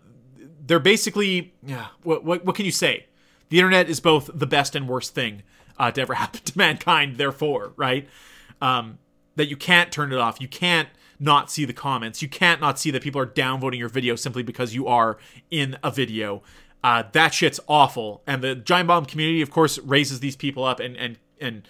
they're 0.67 0.79
basically 0.79 1.55
yeah 1.65 1.89
what, 2.03 2.25
what, 2.25 2.45
what 2.45 2.57
can 2.57 2.65
you 2.65 2.73
say? 2.73 3.07
The 3.51 3.59
internet 3.59 3.89
is 3.89 4.01
both 4.01 4.31
the 4.35 4.47
best 4.47 4.75
and 4.75 4.89
worst 4.89 5.15
thing 5.15 5.43
uh, 5.79 5.91
to 5.93 6.01
ever 6.01 6.15
happen 6.23 6.41
to 6.45 6.59
mankind 6.59 7.17
therefore 7.17 7.73
right? 7.77 8.09
Um, 8.61 8.99
that 9.37 9.49
you 9.49 9.57
can't 9.57 9.93
turn 9.93 10.13
it 10.13 10.19
off. 10.19 10.41
You 10.41 10.49
can't 10.49 10.89
not 11.21 11.51
see 11.51 11.65
the 11.65 11.73
comments. 11.73 12.23
You 12.23 12.29
can't 12.29 12.61
not 12.61 12.79
see 12.79 12.91
that 12.91 13.03
people 13.03 13.21
are 13.21 13.27
downvoting 13.27 13.79
your 13.79 13.89
video 13.89 14.17
simply 14.17 14.43
because 14.43 14.75
you 14.75 14.87
are 14.89 15.19
in 15.51 15.77
a 15.83 15.91
video. 15.91 16.43
Uh, 16.83 17.05
that 17.13 17.35
shit's 17.35 17.61
awful. 17.69 18.23
And 18.27 18.43
the 18.43 18.55
giant 18.55 18.89
bomb 18.89 19.05
community 19.05 19.43
of 19.43 19.51
course 19.51 19.79
raises 19.79 20.21
these 20.21 20.37
people 20.37 20.65
up 20.65 20.81
and 20.81 20.97
and 20.97 21.19
and 21.41 21.69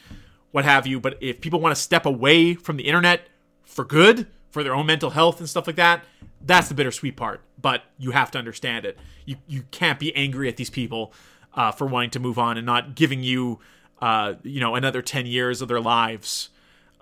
what 0.50 0.64
have 0.64 0.86
you. 0.86 0.98
But 0.98 1.18
if 1.20 1.40
people 1.40 1.60
want 1.60 1.76
to 1.76 1.80
step 1.80 2.06
away 2.06 2.54
from 2.54 2.76
the 2.76 2.84
internet 2.84 3.28
for 3.64 3.84
good 3.84 4.26
for 4.58 4.64
their 4.64 4.74
own 4.74 4.86
mental 4.86 5.10
health 5.10 5.38
and 5.38 5.48
stuff 5.48 5.68
like 5.68 5.76
that, 5.76 6.04
that's 6.44 6.68
the 6.68 6.74
bittersweet 6.74 7.16
part. 7.16 7.42
But 7.60 7.84
you 7.96 8.10
have 8.10 8.30
to 8.32 8.38
understand 8.38 8.84
it. 8.84 8.98
You 9.24 9.36
you 9.46 9.62
can't 9.70 10.00
be 10.00 10.14
angry 10.16 10.48
at 10.48 10.56
these 10.56 10.70
people 10.70 11.12
uh, 11.54 11.70
for 11.70 11.86
wanting 11.86 12.10
to 12.10 12.20
move 12.20 12.38
on 12.38 12.56
and 12.56 12.66
not 12.66 12.96
giving 12.96 13.22
you, 13.22 13.60
uh, 14.00 14.34
you 14.42 14.60
know, 14.60 14.74
another 14.74 15.00
ten 15.00 15.26
years 15.26 15.62
of 15.62 15.68
their 15.68 15.80
lives 15.80 16.50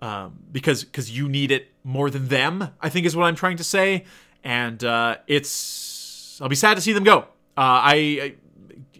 um, 0.00 0.38
because 0.52 0.84
because 0.84 1.10
you 1.10 1.28
need 1.28 1.50
it 1.50 1.68
more 1.82 2.10
than 2.10 2.28
them. 2.28 2.74
I 2.80 2.90
think 2.90 3.06
is 3.06 3.16
what 3.16 3.24
I'm 3.24 3.36
trying 3.36 3.56
to 3.56 3.64
say, 3.64 4.04
and 4.44 4.82
uh, 4.84 5.16
it's 5.26 6.38
I'll 6.42 6.48
be 6.48 6.56
sad 6.56 6.74
to 6.74 6.80
see 6.82 6.92
them 6.92 7.04
go. 7.04 7.20
Uh, 7.56 7.80
I, 7.88 7.94
I 7.94 8.34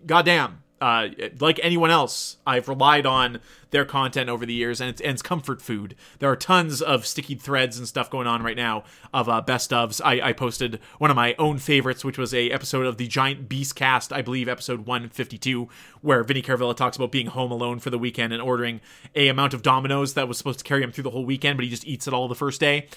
goddamn, 0.06 0.62
uh, 0.80 1.08
like 1.40 1.58
anyone 1.62 1.90
else, 1.90 2.36
I've 2.46 2.68
relied 2.68 3.06
on 3.06 3.40
their 3.70 3.84
content 3.84 4.28
over 4.28 4.44
the 4.44 4.52
years, 4.52 4.80
and 4.80 4.90
it's, 4.90 5.00
and 5.00 5.12
it's 5.12 5.22
comfort 5.22 5.62
food. 5.62 5.96
There 6.18 6.30
are 6.30 6.36
tons 6.36 6.82
of 6.82 7.06
sticky 7.06 7.36
threads 7.36 7.78
and 7.78 7.88
stuff 7.88 8.10
going 8.10 8.26
on 8.26 8.42
right 8.42 8.56
now 8.56 8.84
of 9.12 9.28
uh, 9.28 9.40
best 9.40 9.70
ofs. 9.70 10.00
I, 10.04 10.28
I 10.28 10.32
posted 10.32 10.78
one 10.98 11.10
of 11.10 11.16
my 11.16 11.34
own 11.38 11.58
favorites, 11.58 12.04
which 12.04 12.18
was 12.18 12.34
a 12.34 12.50
episode 12.50 12.84
of 12.86 12.98
the 12.98 13.06
Giant 13.06 13.48
Beast 13.48 13.74
Cast, 13.74 14.12
I 14.12 14.20
believe, 14.20 14.48
episode 14.48 14.80
152, 14.80 15.68
where 16.02 16.22
Vinny 16.22 16.42
Caravella 16.42 16.76
talks 16.76 16.96
about 16.96 17.10
being 17.10 17.28
home 17.28 17.50
alone 17.50 17.78
for 17.78 17.90
the 17.90 17.98
weekend 17.98 18.32
and 18.32 18.42
ordering 18.42 18.80
a 19.14 19.28
amount 19.28 19.54
of 19.54 19.62
Domino's 19.62 20.14
that 20.14 20.28
was 20.28 20.36
supposed 20.36 20.58
to 20.58 20.64
carry 20.64 20.82
him 20.82 20.92
through 20.92 21.04
the 21.04 21.10
whole 21.10 21.24
weekend, 21.24 21.56
but 21.56 21.64
he 21.64 21.70
just 21.70 21.86
eats 21.86 22.06
it 22.06 22.12
all 22.12 22.28
the 22.28 22.34
first 22.34 22.60
day. 22.60 22.88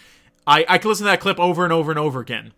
I, 0.46 0.66
I 0.68 0.78
can 0.80 0.90
listen 0.90 1.06
to 1.06 1.12
that 1.12 1.22
clip 1.22 1.40
over 1.40 1.64
and 1.64 1.72
over 1.72 1.92
and 1.92 2.00
over 2.00 2.20
again 2.20 2.52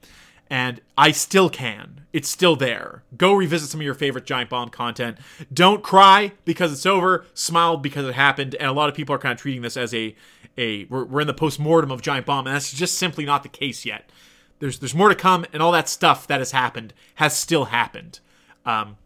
and 0.51 0.81
I 0.97 1.11
still 1.11 1.49
can. 1.49 2.01
It's 2.11 2.27
still 2.27 2.57
there. 2.57 3.03
Go 3.15 3.31
revisit 3.33 3.69
some 3.69 3.79
of 3.79 3.85
your 3.85 3.93
favorite 3.93 4.25
Giant 4.25 4.49
Bomb 4.49 4.67
content. 4.67 5.17
Don't 5.51 5.81
cry 5.81 6.33
because 6.43 6.73
it's 6.73 6.85
over. 6.85 7.25
Smile 7.33 7.77
because 7.77 8.05
it 8.05 8.15
happened. 8.15 8.55
And 8.55 8.67
a 8.67 8.73
lot 8.73 8.89
of 8.89 8.93
people 8.93 9.15
are 9.15 9.17
kind 9.17 9.31
of 9.31 9.39
treating 9.39 9.61
this 9.61 9.77
as 9.77 9.93
a 9.93 10.13
a 10.57 10.83
we're, 10.85 11.05
we're 11.05 11.21
in 11.21 11.27
the 11.27 11.33
post 11.33 11.57
mortem 11.57 11.89
of 11.89 12.01
Giant 12.01 12.25
Bomb, 12.25 12.45
and 12.45 12.53
that's 12.53 12.73
just 12.73 12.99
simply 12.99 13.23
not 13.23 13.43
the 13.43 13.49
case 13.49 13.85
yet. 13.85 14.11
There's 14.59 14.79
there's 14.79 14.93
more 14.93 15.07
to 15.07 15.15
come, 15.15 15.45
and 15.53 15.63
all 15.63 15.71
that 15.71 15.87
stuff 15.87 16.27
that 16.27 16.39
has 16.41 16.51
happened 16.51 16.93
has 17.15 17.35
still 17.35 17.65
happened. 17.65 18.19
Um, 18.65 18.97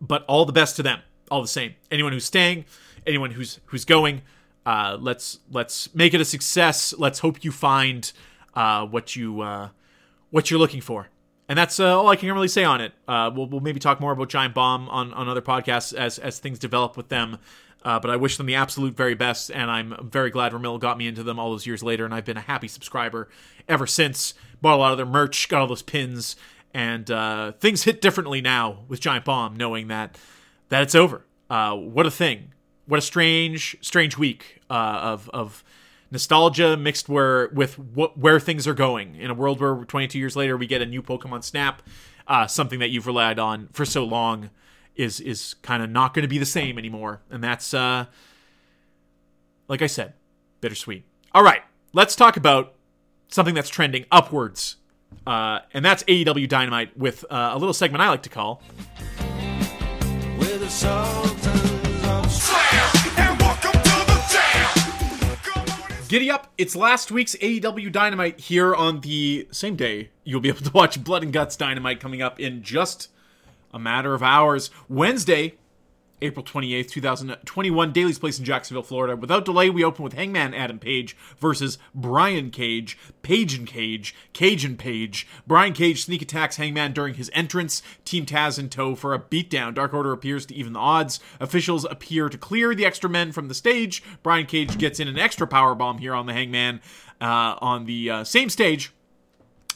but 0.00 0.24
all 0.26 0.44
the 0.44 0.52
best 0.52 0.76
to 0.76 0.84
them, 0.84 1.00
all 1.32 1.42
the 1.42 1.48
same. 1.48 1.74
Anyone 1.90 2.12
who's 2.12 2.26
staying, 2.26 2.64
anyone 3.04 3.32
who's 3.32 3.58
who's 3.66 3.84
going, 3.84 4.22
uh, 4.64 4.98
let's 5.00 5.40
let's 5.50 5.92
make 5.96 6.14
it 6.14 6.20
a 6.20 6.24
success. 6.24 6.94
Let's 6.96 7.18
hope 7.18 7.42
you 7.42 7.50
find 7.50 8.12
uh, 8.54 8.86
what 8.86 9.16
you. 9.16 9.40
Uh, 9.40 9.70
what 10.34 10.50
you're 10.50 10.58
looking 10.58 10.80
for. 10.80 11.06
And 11.48 11.56
that's 11.56 11.78
uh, 11.78 11.96
all 11.96 12.08
I 12.08 12.16
can 12.16 12.32
really 12.32 12.48
say 12.48 12.64
on 12.64 12.80
it. 12.80 12.92
Uh, 13.06 13.30
we'll, 13.32 13.46
we'll 13.46 13.60
maybe 13.60 13.78
talk 13.78 14.00
more 14.00 14.10
about 14.10 14.28
Giant 14.28 14.52
Bomb 14.52 14.88
on, 14.88 15.14
on 15.14 15.28
other 15.28 15.40
podcasts 15.40 15.94
as, 15.94 16.18
as 16.18 16.40
things 16.40 16.58
develop 16.58 16.96
with 16.96 17.08
them. 17.08 17.38
Uh, 17.84 18.00
but 18.00 18.10
I 18.10 18.16
wish 18.16 18.36
them 18.36 18.46
the 18.46 18.56
absolute 18.56 18.96
very 18.96 19.14
best, 19.14 19.52
and 19.52 19.70
I'm 19.70 20.10
very 20.10 20.30
glad 20.30 20.50
Ramil 20.50 20.80
got 20.80 20.98
me 20.98 21.06
into 21.06 21.22
them 21.22 21.38
all 21.38 21.52
those 21.52 21.68
years 21.68 21.84
later, 21.84 22.04
and 22.04 22.12
I've 22.12 22.24
been 22.24 22.36
a 22.36 22.40
happy 22.40 22.66
subscriber 22.66 23.28
ever 23.68 23.86
since. 23.86 24.34
Bought 24.60 24.74
a 24.74 24.78
lot 24.78 24.90
of 24.90 24.96
their 24.96 25.06
merch, 25.06 25.48
got 25.48 25.60
all 25.60 25.68
those 25.68 25.82
pins, 25.82 26.34
and 26.72 27.08
uh, 27.12 27.52
things 27.52 27.84
hit 27.84 28.00
differently 28.00 28.40
now 28.40 28.78
with 28.88 28.98
Giant 28.98 29.24
Bomb, 29.24 29.56
knowing 29.56 29.86
that 29.86 30.18
that 30.70 30.82
it's 30.82 30.96
over. 30.96 31.24
Uh, 31.48 31.76
what 31.76 32.06
a 32.06 32.10
thing! 32.10 32.52
What 32.86 32.98
a 32.98 33.02
strange, 33.02 33.76
strange 33.82 34.18
week 34.18 34.62
uh, 34.68 34.98
of 35.00 35.30
of 35.30 35.62
nostalgia 36.14 36.76
mixed 36.76 37.08
where 37.08 37.48
with 37.48 37.74
where 37.74 38.38
things 38.40 38.66
are 38.66 38.74
going 38.74 39.16
in 39.16 39.30
a 39.30 39.34
world 39.34 39.60
where 39.60 39.84
22 39.84 40.16
years 40.16 40.36
later 40.36 40.56
we 40.56 40.66
get 40.66 40.80
a 40.80 40.86
new 40.86 41.02
Pokemon 41.02 41.42
Snap, 41.42 41.82
uh, 42.28 42.46
something 42.46 42.78
that 42.78 42.88
you've 42.88 43.06
relied 43.06 43.38
on 43.38 43.68
for 43.72 43.84
so 43.84 44.04
long 44.04 44.50
is 44.94 45.20
is 45.20 45.54
kind 45.62 45.82
of 45.82 45.90
not 45.90 46.14
going 46.14 46.22
to 46.22 46.28
be 46.28 46.38
the 46.38 46.46
same 46.46 46.78
anymore, 46.78 47.20
and 47.30 47.42
that's 47.42 47.74
uh, 47.74 48.06
like 49.68 49.82
I 49.82 49.88
said, 49.88 50.14
bittersweet. 50.60 51.04
All 51.32 51.42
right, 51.42 51.62
let's 51.92 52.14
talk 52.14 52.36
about 52.36 52.74
something 53.28 53.54
that's 53.54 53.68
trending 53.68 54.06
upwards, 54.12 54.76
uh, 55.26 55.58
and 55.74 55.84
that's 55.84 56.04
AEW 56.04 56.48
Dynamite 56.48 56.96
with 56.96 57.24
uh, 57.28 57.50
a 57.52 57.58
little 57.58 57.74
segment 57.74 58.02
I 58.02 58.08
like 58.08 58.22
to 58.22 58.30
call. 58.30 58.62
Giddy 66.14 66.30
up! 66.30 66.52
It's 66.56 66.76
last 66.76 67.10
week's 67.10 67.34
AEW 67.34 67.90
Dynamite 67.90 68.38
here 68.38 68.72
on 68.72 69.00
the 69.00 69.48
same 69.50 69.74
day. 69.74 70.10
You'll 70.22 70.38
be 70.38 70.48
able 70.48 70.60
to 70.60 70.70
watch 70.70 71.02
Blood 71.02 71.24
and 71.24 71.32
Guts 71.32 71.56
Dynamite 71.56 71.98
coming 71.98 72.22
up 72.22 72.38
in 72.38 72.62
just 72.62 73.08
a 73.72 73.80
matter 73.80 74.14
of 74.14 74.22
hours. 74.22 74.70
Wednesday, 74.88 75.54
April 76.22 76.44
28th, 76.44 76.88
2021, 76.90 77.92
Daly's 77.92 78.18
Place 78.18 78.38
in 78.38 78.44
Jacksonville, 78.44 78.82
Florida. 78.82 79.16
Without 79.16 79.44
delay, 79.44 79.68
we 79.68 79.84
open 79.84 80.04
with 80.04 80.14
Hangman 80.14 80.54
Adam 80.54 80.78
Page 80.78 81.16
versus 81.38 81.78
Brian 81.94 82.50
Cage, 82.50 82.96
Page 83.22 83.54
and 83.54 83.66
Cage, 83.66 84.14
Cage 84.32 84.64
and 84.64 84.78
Page. 84.78 85.26
Brian 85.46 85.72
Cage 85.72 86.04
sneak 86.04 86.22
attacks 86.22 86.56
Hangman 86.56 86.92
during 86.92 87.14
his 87.14 87.30
entrance, 87.34 87.82
Team 88.04 88.26
Taz 88.26 88.58
in 88.58 88.68
tow 88.68 88.94
for 88.94 89.12
a 89.12 89.18
beatdown. 89.18 89.74
Dark 89.74 89.92
Order 89.92 90.12
appears 90.12 90.46
to 90.46 90.54
even 90.54 90.72
the 90.72 90.78
odds. 90.78 91.20
Officials 91.40 91.84
appear 91.84 92.28
to 92.28 92.38
clear 92.38 92.74
the 92.74 92.86
extra 92.86 93.10
men 93.10 93.32
from 93.32 93.48
the 93.48 93.54
stage. 93.54 94.02
Brian 94.22 94.46
Cage 94.46 94.78
gets 94.78 95.00
in 95.00 95.08
an 95.08 95.18
extra 95.18 95.46
power 95.46 95.74
bomb 95.74 95.98
here 95.98 96.14
on 96.14 96.26
the 96.26 96.32
Hangman 96.32 96.80
uh, 97.20 97.56
on 97.60 97.86
the 97.86 98.10
uh, 98.10 98.24
same 98.24 98.48
stage 98.48 98.92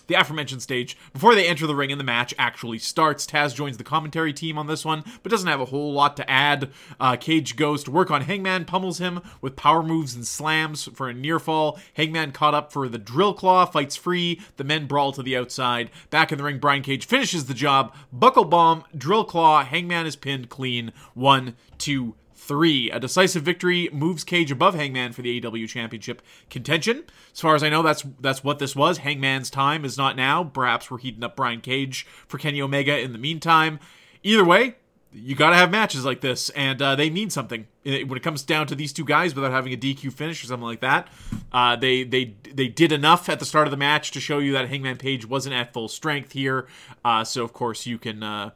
the 0.08 0.14
aforementioned 0.14 0.60
stage. 0.60 0.96
Before 1.12 1.34
they 1.34 1.46
enter 1.46 1.66
the 1.66 1.76
ring 1.76 1.92
and 1.92 2.00
the 2.00 2.04
match 2.04 2.34
actually 2.38 2.78
starts, 2.78 3.26
Taz 3.26 3.54
joins 3.54 3.78
the 3.78 3.84
commentary 3.84 4.32
team 4.32 4.58
on 4.58 4.66
this 4.66 4.84
one, 4.84 5.04
but 5.22 5.30
doesn't 5.30 5.48
have 5.48 5.60
a 5.60 5.66
whole 5.66 5.92
lot 5.92 6.16
to 6.16 6.28
add. 6.28 6.70
Uh, 6.98 7.16
Cage 7.16 7.54
goes 7.56 7.84
to 7.84 7.90
work 7.90 8.10
on 8.10 8.22
Hangman, 8.22 8.64
pummels 8.64 8.98
him 8.98 9.20
with 9.40 9.56
power 9.56 9.82
moves 9.82 10.14
and 10.14 10.26
slams 10.26 10.86
for 10.94 11.08
a 11.08 11.14
near 11.14 11.38
fall. 11.38 11.78
Hangman 11.94 12.32
caught 12.32 12.54
up 12.54 12.72
for 12.72 12.88
the 12.88 12.98
drill 12.98 13.34
claw, 13.34 13.64
fights 13.64 13.96
free. 13.96 14.40
The 14.56 14.64
men 14.64 14.86
brawl 14.86 15.12
to 15.12 15.22
the 15.22 15.36
outside. 15.36 15.90
Back 16.10 16.32
in 16.32 16.38
the 16.38 16.44
ring, 16.44 16.58
Brian 16.58 16.82
Cage 16.82 17.06
finishes 17.06 17.46
the 17.46 17.54
job. 17.54 17.94
Buckle 18.12 18.44
bomb, 18.44 18.84
drill 18.96 19.24
claw. 19.24 19.64
Hangman 19.64 20.06
is 20.06 20.16
pinned 20.16 20.48
clean. 20.48 20.92
One, 21.14 21.54
two, 21.78 22.02
three. 22.02 22.14
A 22.50 22.98
decisive 22.98 23.42
victory 23.42 23.88
moves 23.92 24.24
Cage 24.24 24.50
above 24.50 24.74
Hangman 24.74 25.12
for 25.12 25.22
the 25.22 25.40
AEW 25.40 25.68
Championship 25.68 26.22
contention. 26.50 27.04
As 27.32 27.40
far 27.40 27.54
as 27.54 27.62
I 27.62 27.68
know, 27.68 27.82
that's 27.82 28.04
that's 28.20 28.42
what 28.42 28.58
this 28.58 28.74
was. 28.74 28.98
Hangman's 28.98 29.50
time 29.50 29.84
is 29.84 29.98
not 29.98 30.16
now. 30.16 30.44
Perhaps 30.44 30.90
we're 30.90 30.98
heating 30.98 31.24
up 31.24 31.36
Brian 31.36 31.60
Cage 31.60 32.06
for 32.26 32.38
Kenny 32.38 32.60
Omega 32.62 32.98
in 32.98 33.12
the 33.12 33.18
meantime. 33.18 33.78
Either 34.22 34.44
way, 34.44 34.76
you 35.12 35.34
got 35.34 35.50
to 35.50 35.56
have 35.56 35.70
matches 35.70 36.04
like 36.04 36.20
this, 36.20 36.50
and 36.50 36.80
uh, 36.82 36.94
they 36.94 37.08
mean 37.08 37.30
something 37.30 37.66
when 37.84 38.16
it 38.16 38.22
comes 38.22 38.42
down 38.42 38.66
to 38.66 38.74
these 38.74 38.92
two 38.92 39.04
guys 39.04 39.34
without 39.34 39.52
having 39.52 39.72
a 39.72 39.76
DQ 39.76 40.12
finish 40.12 40.42
or 40.44 40.46
something 40.46 40.66
like 40.66 40.80
that. 40.80 41.08
Uh, 41.50 41.76
they 41.76 42.04
they 42.04 42.34
they 42.52 42.68
did 42.68 42.92
enough 42.92 43.28
at 43.28 43.38
the 43.38 43.46
start 43.46 43.66
of 43.66 43.70
the 43.70 43.76
match 43.76 44.10
to 44.12 44.20
show 44.20 44.38
you 44.38 44.52
that 44.52 44.68
Hangman 44.68 44.98
Page 44.98 45.26
wasn't 45.26 45.54
at 45.54 45.72
full 45.72 45.88
strength 45.88 46.32
here. 46.32 46.66
Uh, 47.04 47.24
so 47.24 47.42
of 47.42 47.52
course 47.52 47.86
you 47.86 47.98
can 47.98 48.22
uh, 48.22 48.50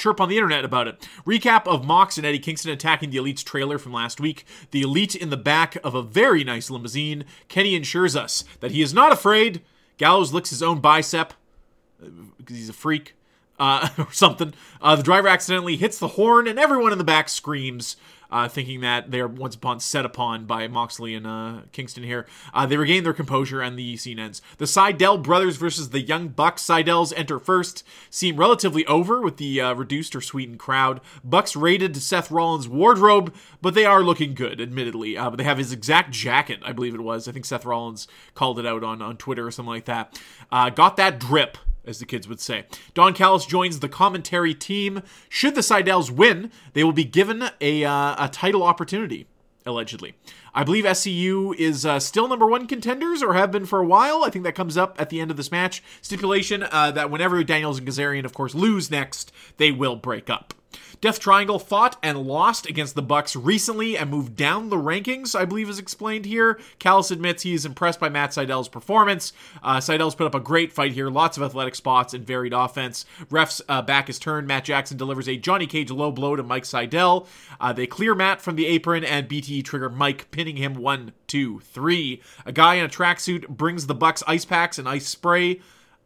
chirp 0.00 0.20
on 0.20 0.28
the 0.28 0.36
internet 0.36 0.64
about 0.64 0.88
it. 0.88 1.06
Recap 1.26 1.66
of 1.66 1.84
Mox 1.84 2.16
and 2.16 2.26
Eddie 2.26 2.38
Kingston 2.38 2.72
attacking 2.72 3.10
the 3.10 3.18
Elite's 3.18 3.42
trailer 3.42 3.78
from 3.78 3.92
last 3.92 4.20
week. 4.20 4.44
The 4.70 4.82
Elite 4.82 5.14
in 5.14 5.30
the 5.30 5.36
back 5.36 5.76
of 5.84 5.94
a 5.94 6.02
very 6.02 6.42
nice 6.42 6.70
limousine. 6.70 7.24
Kenny 7.48 7.74
ensures 7.74 8.16
us 8.16 8.44
that 8.60 8.72
he 8.72 8.82
is 8.82 8.94
not 8.94 9.12
afraid. 9.12 9.62
Gallows 9.98 10.32
licks 10.32 10.50
his 10.50 10.62
own 10.62 10.80
bicep 10.80 11.34
because 11.98 12.56
uh, 12.56 12.58
he's 12.58 12.68
a 12.68 12.74
freak. 12.74 13.14
Uh, 13.58 13.90
or 13.98 14.10
something. 14.10 14.54
Uh, 14.80 14.96
the 14.96 15.02
driver 15.02 15.28
accidentally 15.28 15.76
hits 15.76 15.98
the 15.98 16.08
horn, 16.08 16.48
and 16.48 16.58
everyone 16.58 16.92
in 16.92 16.98
the 16.98 17.04
back 17.04 17.28
screams 17.28 17.96
uh, 18.30 18.48
thinking 18.48 18.80
that 18.80 19.10
they 19.10 19.20
are 19.20 19.28
once 19.28 19.54
upon 19.54 19.80
set 19.80 20.04
upon 20.04 20.46
by 20.46 20.68
Moxley 20.68 21.14
and 21.14 21.26
uh, 21.26 21.60
Kingston 21.72 22.04
here. 22.04 22.26
Uh, 22.52 22.66
they 22.66 22.76
regain 22.76 23.04
their 23.04 23.12
composure 23.12 23.60
and 23.60 23.78
the 23.78 23.96
scene 23.96 24.18
ends. 24.18 24.42
The 24.58 24.64
Sydal 24.64 25.22
brothers 25.22 25.56
versus 25.56 25.90
the 25.90 26.00
Young 26.00 26.28
Bucks. 26.28 26.64
Sydals 26.64 27.12
enter 27.16 27.38
first, 27.38 27.84
seem 28.10 28.36
relatively 28.36 28.86
over 28.86 29.20
with 29.20 29.36
the 29.36 29.60
uh, 29.60 29.74
reduced 29.74 30.14
or 30.14 30.20
sweetened 30.20 30.58
crowd. 30.58 31.00
Bucks 31.24 31.56
raided 31.56 31.96
Seth 31.96 32.30
Rollins' 32.30 32.68
wardrobe, 32.68 33.34
but 33.60 33.74
they 33.74 33.84
are 33.84 34.02
looking 34.02 34.34
good, 34.34 34.60
admittedly. 34.60 35.16
Uh, 35.16 35.30
but 35.30 35.36
they 35.36 35.44
have 35.44 35.58
his 35.58 35.72
exact 35.72 36.10
jacket, 36.10 36.60
I 36.64 36.72
believe 36.72 36.94
it 36.94 37.00
was. 37.00 37.28
I 37.28 37.32
think 37.32 37.44
Seth 37.44 37.64
Rollins 37.64 38.08
called 38.34 38.58
it 38.58 38.66
out 38.66 38.84
on, 38.84 39.02
on 39.02 39.16
Twitter 39.16 39.46
or 39.46 39.50
something 39.50 39.70
like 39.70 39.86
that. 39.86 40.20
Uh, 40.50 40.70
got 40.70 40.96
that 40.96 41.18
drip 41.18 41.58
as 41.84 41.98
the 41.98 42.06
kids 42.06 42.28
would 42.28 42.40
say. 42.40 42.64
Don 42.94 43.14
Callis 43.14 43.46
joins 43.46 43.80
the 43.80 43.88
commentary 43.88 44.54
team. 44.54 45.02
Should 45.28 45.54
the 45.54 45.60
Sydals 45.60 46.10
win, 46.10 46.50
they 46.72 46.84
will 46.84 46.92
be 46.92 47.04
given 47.04 47.44
a, 47.60 47.84
uh, 47.84 48.24
a 48.24 48.28
title 48.28 48.62
opportunity, 48.62 49.26
allegedly. 49.66 50.14
I 50.54 50.64
believe 50.64 50.84
SCU 50.84 51.54
is 51.56 51.86
uh, 51.86 52.00
still 52.00 52.28
number 52.28 52.46
one 52.46 52.66
contenders, 52.66 53.22
or 53.22 53.34
have 53.34 53.52
been 53.52 53.66
for 53.66 53.80
a 53.80 53.86
while. 53.86 54.24
I 54.24 54.30
think 54.30 54.44
that 54.44 54.54
comes 54.54 54.76
up 54.76 55.00
at 55.00 55.10
the 55.10 55.20
end 55.20 55.30
of 55.30 55.36
this 55.36 55.52
match. 55.52 55.82
Stipulation 56.02 56.64
uh, 56.70 56.90
that 56.92 57.10
whenever 57.10 57.42
Daniels 57.44 57.78
and 57.78 57.86
Kazarian, 57.86 58.24
of 58.24 58.34
course, 58.34 58.54
lose 58.54 58.90
next, 58.90 59.32
they 59.58 59.70
will 59.70 59.96
break 59.96 60.28
up. 60.28 60.54
Death 61.00 61.18
Triangle 61.18 61.58
fought 61.58 61.96
and 62.02 62.18
lost 62.18 62.68
against 62.68 62.94
the 62.94 63.00
Bucks 63.00 63.34
recently 63.34 63.96
and 63.96 64.10
moved 64.10 64.36
down 64.36 64.68
the 64.68 64.76
rankings, 64.76 65.34
I 65.34 65.46
believe 65.46 65.70
is 65.70 65.78
explained 65.78 66.26
here. 66.26 66.60
Callis 66.78 67.10
admits 67.10 67.42
he 67.42 67.54
is 67.54 67.64
impressed 67.64 67.98
by 67.98 68.10
Matt 68.10 68.30
Sydal's 68.30 68.68
performance. 68.68 69.32
Uh, 69.62 69.80
Sydal's 69.80 70.14
put 70.14 70.26
up 70.26 70.34
a 70.34 70.40
great 70.40 70.74
fight 70.74 70.92
here, 70.92 71.08
lots 71.08 71.38
of 71.38 71.42
athletic 71.42 71.74
spots 71.74 72.12
and 72.12 72.26
varied 72.26 72.52
offense. 72.52 73.06
Refs 73.30 73.62
uh, 73.66 73.80
back 73.80 74.08
his 74.08 74.18
turn. 74.18 74.46
Matt 74.46 74.64
Jackson 74.64 74.98
delivers 74.98 75.26
a 75.26 75.38
Johnny 75.38 75.66
Cage 75.66 75.90
low 75.90 76.12
blow 76.12 76.36
to 76.36 76.42
Mike 76.42 76.64
Sydal. 76.64 77.26
Uh, 77.58 77.72
they 77.72 77.86
clear 77.86 78.14
Matt 78.14 78.42
from 78.42 78.56
the 78.56 78.66
apron 78.66 79.02
and 79.02 79.26
BTE 79.26 79.64
trigger 79.64 79.88
Mike, 79.88 80.30
pinning 80.30 80.56
him 80.56 80.74
one, 80.74 81.12
two, 81.26 81.60
three. 81.60 82.20
A 82.44 82.52
guy 82.52 82.74
in 82.74 82.84
a 82.84 82.88
tracksuit 82.88 83.48
brings 83.48 83.86
the 83.86 83.94
Bucks 83.94 84.22
ice 84.26 84.44
packs 84.44 84.78
and 84.78 84.86
ice 84.86 85.06
spray. 85.06 85.60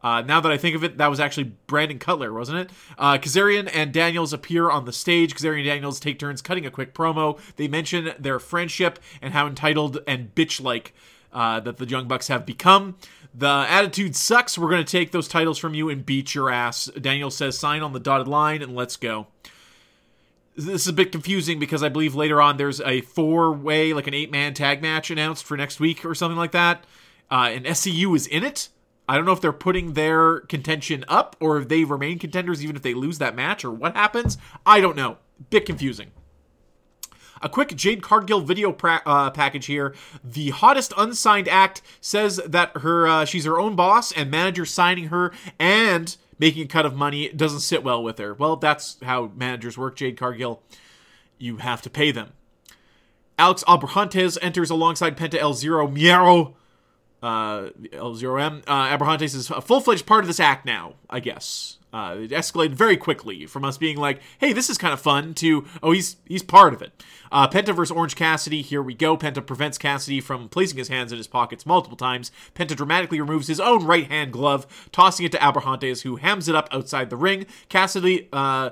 Uh, 0.04 0.20
now 0.20 0.38
that 0.38 0.52
I 0.52 0.58
think 0.58 0.76
of 0.76 0.84
it, 0.84 0.98
that 0.98 1.08
was 1.08 1.18
actually 1.18 1.54
Brandon 1.66 1.98
Cutler, 1.98 2.30
wasn't 2.30 2.58
it? 2.58 2.70
Uh, 2.98 3.16
Kazarian 3.16 3.70
and 3.72 3.90
Daniels 3.90 4.34
appear 4.34 4.70
on 4.70 4.84
the 4.84 4.92
stage. 4.92 5.34
Kazarian 5.34 5.60
and 5.60 5.64
Daniels 5.64 5.98
take 5.98 6.18
turns 6.18 6.42
cutting 6.42 6.66
a 6.66 6.70
quick 6.70 6.92
promo. 6.92 7.40
They 7.56 7.68
mention 7.68 8.12
their 8.18 8.38
friendship 8.38 8.98
and 9.22 9.32
how 9.32 9.46
entitled 9.46 10.00
and 10.06 10.34
bitch 10.34 10.62
like 10.62 10.94
uh, 11.32 11.60
that 11.60 11.78
the 11.78 11.86
Young 11.86 12.06
Bucks 12.06 12.28
have 12.28 12.44
become. 12.44 12.96
The 13.34 13.66
attitude 13.66 14.14
sucks. 14.14 14.58
We're 14.58 14.68
going 14.68 14.84
to 14.84 14.90
take 14.90 15.10
those 15.10 15.26
titles 15.26 15.56
from 15.56 15.72
you 15.72 15.88
and 15.88 16.04
beat 16.04 16.34
your 16.34 16.50
ass. 16.50 16.84
Daniel 17.00 17.30
says, 17.30 17.58
sign 17.58 17.82
on 17.82 17.94
the 17.94 17.98
dotted 17.98 18.28
line 18.28 18.60
and 18.60 18.74
let's 18.76 18.96
go. 18.96 19.28
This 20.54 20.82
is 20.82 20.86
a 20.86 20.92
bit 20.92 21.12
confusing 21.12 21.58
because 21.58 21.82
I 21.82 21.88
believe 21.88 22.14
later 22.14 22.42
on 22.42 22.58
there's 22.58 22.80
a 22.82 23.00
four 23.00 23.52
way, 23.52 23.94
like 23.94 24.06
an 24.06 24.14
eight 24.14 24.30
man 24.30 24.52
tag 24.52 24.82
match 24.82 25.10
announced 25.10 25.44
for 25.44 25.56
next 25.56 25.80
week 25.80 26.04
or 26.04 26.14
something 26.14 26.36
like 26.36 26.52
that. 26.52 26.84
Uh, 27.30 27.48
and 27.52 27.64
SCU 27.64 28.14
is 28.14 28.26
in 28.26 28.44
it. 28.44 28.68
I 29.08 29.16
don't 29.16 29.26
know 29.26 29.32
if 29.32 29.40
they're 29.40 29.52
putting 29.52 29.92
their 29.92 30.40
contention 30.40 31.04
up 31.08 31.36
or 31.40 31.58
if 31.58 31.68
they 31.68 31.84
remain 31.84 32.18
contenders 32.18 32.62
even 32.62 32.76
if 32.76 32.82
they 32.82 32.94
lose 32.94 33.18
that 33.18 33.36
match 33.36 33.64
or 33.64 33.70
what 33.70 33.94
happens. 33.94 34.38
I 34.64 34.80
don't 34.80 34.96
know. 34.96 35.18
Bit 35.50 35.66
confusing. 35.66 36.10
A 37.42 37.48
quick 37.48 37.76
Jade 37.76 38.02
Cargill 38.02 38.40
video 38.40 38.72
pra- 38.72 39.02
uh, 39.04 39.30
package 39.30 39.66
here. 39.66 39.94
The 40.22 40.50
hottest 40.50 40.94
unsigned 40.96 41.48
act 41.48 41.82
says 42.00 42.40
that 42.46 42.78
her 42.78 43.06
uh, 43.06 43.24
she's 43.26 43.44
her 43.44 43.58
own 43.58 43.76
boss 43.76 44.12
and 44.12 44.30
manager 44.30 44.64
signing 44.64 45.08
her 45.08 45.32
and 45.58 46.16
making 46.38 46.62
a 46.62 46.68
cut 46.68 46.86
of 46.86 46.94
money 46.94 47.28
doesn't 47.28 47.60
sit 47.60 47.84
well 47.84 48.02
with 48.02 48.18
her. 48.18 48.32
Well, 48.32 48.56
that's 48.56 48.96
how 49.02 49.32
managers 49.36 49.76
work. 49.76 49.96
Jade 49.96 50.16
Cargill, 50.16 50.62
you 51.36 51.58
have 51.58 51.82
to 51.82 51.90
pay 51.90 52.10
them. 52.10 52.32
Alex 53.38 53.62
Abrahantes 53.66 54.38
enters 54.40 54.70
alongside 54.70 55.16
Penta 55.16 55.38
El 55.38 55.54
Zero 55.54 55.86
Miedo. 55.86 56.54
Uh, 57.24 57.70
L0M. 57.92 58.62
Uh, 58.66 58.94
Abrahantes 58.94 59.34
is 59.34 59.50
a 59.50 59.62
full 59.62 59.80
fledged 59.80 60.04
part 60.04 60.24
of 60.24 60.26
this 60.26 60.38
act 60.38 60.66
now, 60.66 60.92
I 61.08 61.20
guess. 61.20 61.78
Uh, 61.90 62.16
it 62.18 62.32
escalated 62.32 62.72
very 62.72 62.98
quickly 62.98 63.46
from 63.46 63.64
us 63.64 63.78
being 63.78 63.96
like, 63.96 64.20
"Hey, 64.38 64.52
this 64.52 64.68
is 64.68 64.76
kind 64.76 64.92
of 64.92 65.00
fun," 65.00 65.32
to 65.34 65.64
"Oh, 65.82 65.92
he's 65.92 66.16
he's 66.26 66.42
part 66.42 66.74
of 66.74 66.82
it." 66.82 67.02
Uh, 67.32 67.48
Penta 67.48 67.74
versus 67.74 67.96
Orange 67.96 68.14
Cassidy. 68.14 68.60
Here 68.60 68.82
we 68.82 68.92
go. 68.92 69.16
Penta 69.16 69.46
prevents 69.46 69.78
Cassidy 69.78 70.20
from 70.20 70.50
placing 70.50 70.76
his 70.76 70.88
hands 70.88 71.12
in 71.12 71.18
his 71.18 71.26
pockets 71.26 71.64
multiple 71.64 71.96
times. 71.96 72.30
Penta 72.54 72.76
dramatically 72.76 73.22
removes 73.22 73.46
his 73.46 73.58
own 73.58 73.86
right 73.86 74.06
hand 74.06 74.30
glove, 74.30 74.66
tossing 74.92 75.24
it 75.24 75.32
to 75.32 75.38
Abrahantes, 75.38 76.02
who 76.02 76.16
hams 76.16 76.46
it 76.46 76.54
up 76.54 76.68
outside 76.72 77.08
the 77.08 77.16
ring. 77.16 77.46
Cassidy. 77.70 78.28
Uh, 78.34 78.70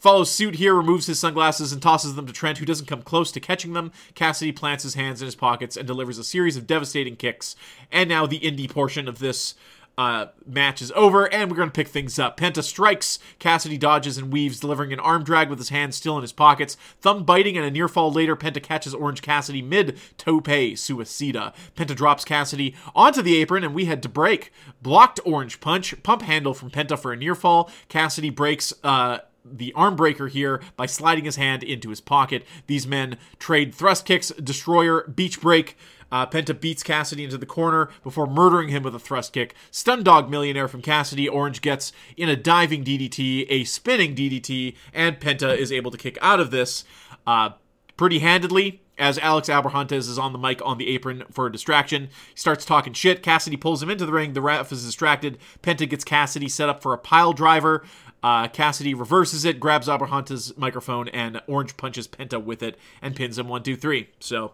follows 0.00 0.30
suit 0.30 0.56
here, 0.56 0.74
removes 0.74 1.06
his 1.06 1.18
sunglasses, 1.18 1.72
and 1.72 1.80
tosses 1.80 2.14
them 2.14 2.26
to 2.26 2.32
Trent, 2.32 2.58
who 2.58 2.66
doesn't 2.66 2.86
come 2.86 3.02
close 3.02 3.30
to 3.32 3.40
catching 3.40 3.74
them. 3.74 3.92
Cassidy 4.14 4.52
plants 4.52 4.82
his 4.82 4.94
hands 4.94 5.20
in 5.20 5.26
his 5.26 5.34
pockets 5.34 5.76
and 5.76 5.86
delivers 5.86 6.18
a 6.18 6.24
series 6.24 6.56
of 6.56 6.66
devastating 6.66 7.16
kicks. 7.16 7.54
And 7.92 8.08
now 8.08 8.26
the 8.26 8.40
indie 8.40 8.70
portion 8.70 9.06
of 9.06 9.18
this 9.18 9.54
uh, 9.98 10.28
match 10.46 10.80
is 10.80 10.90
over, 10.92 11.30
and 11.30 11.50
we're 11.50 11.56
going 11.56 11.68
to 11.68 11.72
pick 11.72 11.88
things 11.88 12.18
up. 12.18 12.38
Penta 12.38 12.62
strikes, 12.62 13.18
Cassidy 13.38 13.76
dodges 13.76 14.16
and 14.16 14.32
weaves, 14.32 14.58
delivering 14.58 14.94
an 14.94 15.00
arm 15.00 15.22
drag 15.22 15.50
with 15.50 15.58
his 15.58 15.68
hands 15.68 15.94
still 15.94 16.16
in 16.16 16.22
his 16.22 16.32
pockets. 16.32 16.78
Thumb 17.02 17.24
biting 17.24 17.58
and 17.58 17.66
a 17.66 17.70
near 17.70 17.86
fall 17.86 18.10
later, 18.10 18.34
Penta 18.34 18.62
catches 18.62 18.94
Orange 18.94 19.20
Cassidy 19.20 19.60
mid 19.60 19.98
tope 20.16 20.46
suicida. 20.46 21.52
Penta 21.76 21.94
drops 21.94 22.24
Cassidy 22.24 22.74
onto 22.94 23.20
the 23.20 23.36
apron, 23.36 23.62
and 23.62 23.74
we 23.74 23.84
head 23.84 24.02
to 24.02 24.08
break. 24.08 24.52
Blocked 24.80 25.20
Orange 25.26 25.60
Punch, 25.60 26.02
pump 26.02 26.22
handle 26.22 26.54
from 26.54 26.70
Penta 26.70 26.98
for 26.98 27.12
a 27.12 27.16
near 27.16 27.34
fall. 27.34 27.70
Cassidy 27.88 28.30
breaks. 28.30 28.72
Uh, 28.82 29.18
the 29.44 29.72
arm 29.74 29.96
breaker 29.96 30.28
here 30.28 30.60
by 30.76 30.86
sliding 30.86 31.24
his 31.24 31.36
hand 31.36 31.62
into 31.62 31.90
his 31.90 32.00
pocket. 32.00 32.44
These 32.66 32.86
men 32.86 33.18
trade 33.38 33.74
thrust 33.74 34.04
kicks, 34.04 34.28
destroyer, 34.30 35.06
beach 35.08 35.40
break. 35.40 35.76
Uh, 36.12 36.26
Penta 36.26 36.58
beats 36.58 36.82
Cassidy 36.82 37.22
into 37.22 37.38
the 37.38 37.46
corner 37.46 37.88
before 38.02 38.26
murdering 38.26 38.68
him 38.68 38.82
with 38.82 38.94
a 38.94 38.98
thrust 38.98 39.32
kick. 39.32 39.54
Stun 39.70 40.02
dog 40.02 40.28
millionaire 40.28 40.66
from 40.66 40.82
Cassidy. 40.82 41.28
Orange 41.28 41.62
gets 41.62 41.92
in 42.16 42.28
a 42.28 42.36
diving 42.36 42.82
DDT, 42.82 43.46
a 43.48 43.64
spinning 43.64 44.14
DDT, 44.14 44.74
and 44.92 45.20
Penta 45.20 45.56
is 45.56 45.70
able 45.70 45.90
to 45.92 45.98
kick 45.98 46.18
out 46.20 46.40
of 46.40 46.50
this 46.50 46.84
uh, 47.26 47.50
pretty 47.96 48.18
handedly 48.18 48.82
as 49.00 49.18
Alex 49.18 49.48
Abrahantes 49.48 50.08
is 50.08 50.18
on 50.18 50.32
the 50.32 50.38
mic 50.38 50.60
on 50.64 50.78
the 50.78 50.88
apron 50.88 51.24
for 51.30 51.46
a 51.46 51.52
distraction. 51.52 52.08
He 52.34 52.36
starts 52.36 52.64
talking 52.64 52.92
shit. 52.92 53.22
Cassidy 53.22 53.56
pulls 53.56 53.82
him 53.82 53.90
into 53.90 54.04
the 54.04 54.12
ring. 54.12 54.34
The 54.34 54.42
ref 54.42 54.70
is 54.72 54.84
distracted. 54.84 55.38
Penta 55.62 55.88
gets 55.88 56.04
Cassidy 56.04 56.48
set 56.48 56.68
up 56.68 56.82
for 56.82 56.92
a 56.92 56.98
pile 56.98 57.32
driver. 57.32 57.84
Uh, 58.22 58.48
Cassidy 58.48 58.94
reverses 58.94 59.44
it, 59.44 59.60
grabs 59.60 59.88
Abrahantes' 59.88 60.56
microphone, 60.56 61.08
and 61.08 61.40
Orange 61.46 61.76
punches 61.76 62.06
Penta 62.06 62.42
with 62.42 62.62
it 62.62 62.78
and 63.00 63.16
pins 63.16 63.38
him 63.38 63.48
one, 63.48 63.62
two, 63.62 63.76
three. 63.76 64.10
So, 64.20 64.52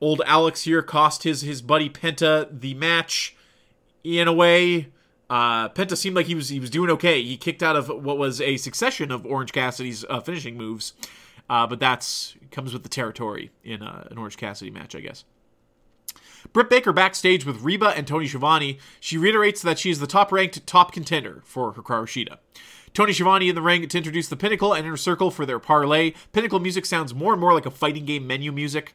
old 0.00 0.22
Alex 0.26 0.62
here 0.62 0.82
cost 0.82 1.22
his 1.22 1.42
his 1.42 1.60
buddy 1.60 1.90
Penta 1.90 2.48
the 2.60 2.74
match 2.74 3.36
in 4.02 4.26
a 4.26 4.32
way. 4.32 4.88
Uh, 5.28 5.68
Penta 5.70 5.96
seemed 5.96 6.16
like 6.16 6.26
he 6.26 6.34
was 6.34 6.48
he 6.48 6.60
was 6.60 6.70
doing 6.70 6.90
okay. 6.90 7.22
He 7.22 7.36
kicked 7.36 7.62
out 7.62 7.76
of 7.76 7.88
what 7.88 8.18
was 8.18 8.40
a 8.40 8.56
succession 8.56 9.10
of 9.10 9.26
Orange 9.26 9.52
Cassidy's 9.52 10.04
uh, 10.08 10.20
finishing 10.20 10.56
moves, 10.56 10.94
uh, 11.50 11.66
but 11.66 11.80
that's 11.80 12.36
comes 12.50 12.72
with 12.72 12.84
the 12.84 12.88
territory 12.88 13.50
in 13.62 13.82
uh, 13.82 14.06
an 14.10 14.16
Orange 14.18 14.36
Cassidy 14.36 14.70
match, 14.70 14.94
I 14.94 15.00
guess. 15.00 15.24
Britt 16.52 16.68
Baker 16.68 16.92
backstage 16.92 17.46
with 17.46 17.62
Reba 17.62 17.88
and 17.96 18.06
Tony 18.06 18.28
Schiavone. 18.28 18.78
She 19.00 19.16
reiterates 19.16 19.62
that 19.62 19.78
she 19.78 19.90
is 19.90 19.98
the 19.98 20.06
top 20.06 20.30
ranked 20.30 20.66
top 20.66 20.92
contender 20.92 21.42
for 21.44 21.72
Hikaru 21.72 22.04
Shida. 22.04 22.38
Tony 22.94 23.12
Schiavone 23.12 23.48
in 23.48 23.56
the 23.56 23.62
ring 23.62 23.88
to 23.88 23.98
introduce 23.98 24.28
the 24.28 24.36
Pinnacle 24.36 24.72
and 24.72 24.86
Inner 24.86 24.96
Circle 24.96 25.32
for 25.32 25.44
their 25.44 25.58
parlay. 25.58 26.12
Pinnacle 26.32 26.60
music 26.60 26.86
sounds 26.86 27.12
more 27.12 27.32
and 27.32 27.40
more 27.40 27.52
like 27.52 27.66
a 27.66 27.70
fighting 27.70 28.04
game 28.04 28.24
menu 28.24 28.52
music. 28.52 28.94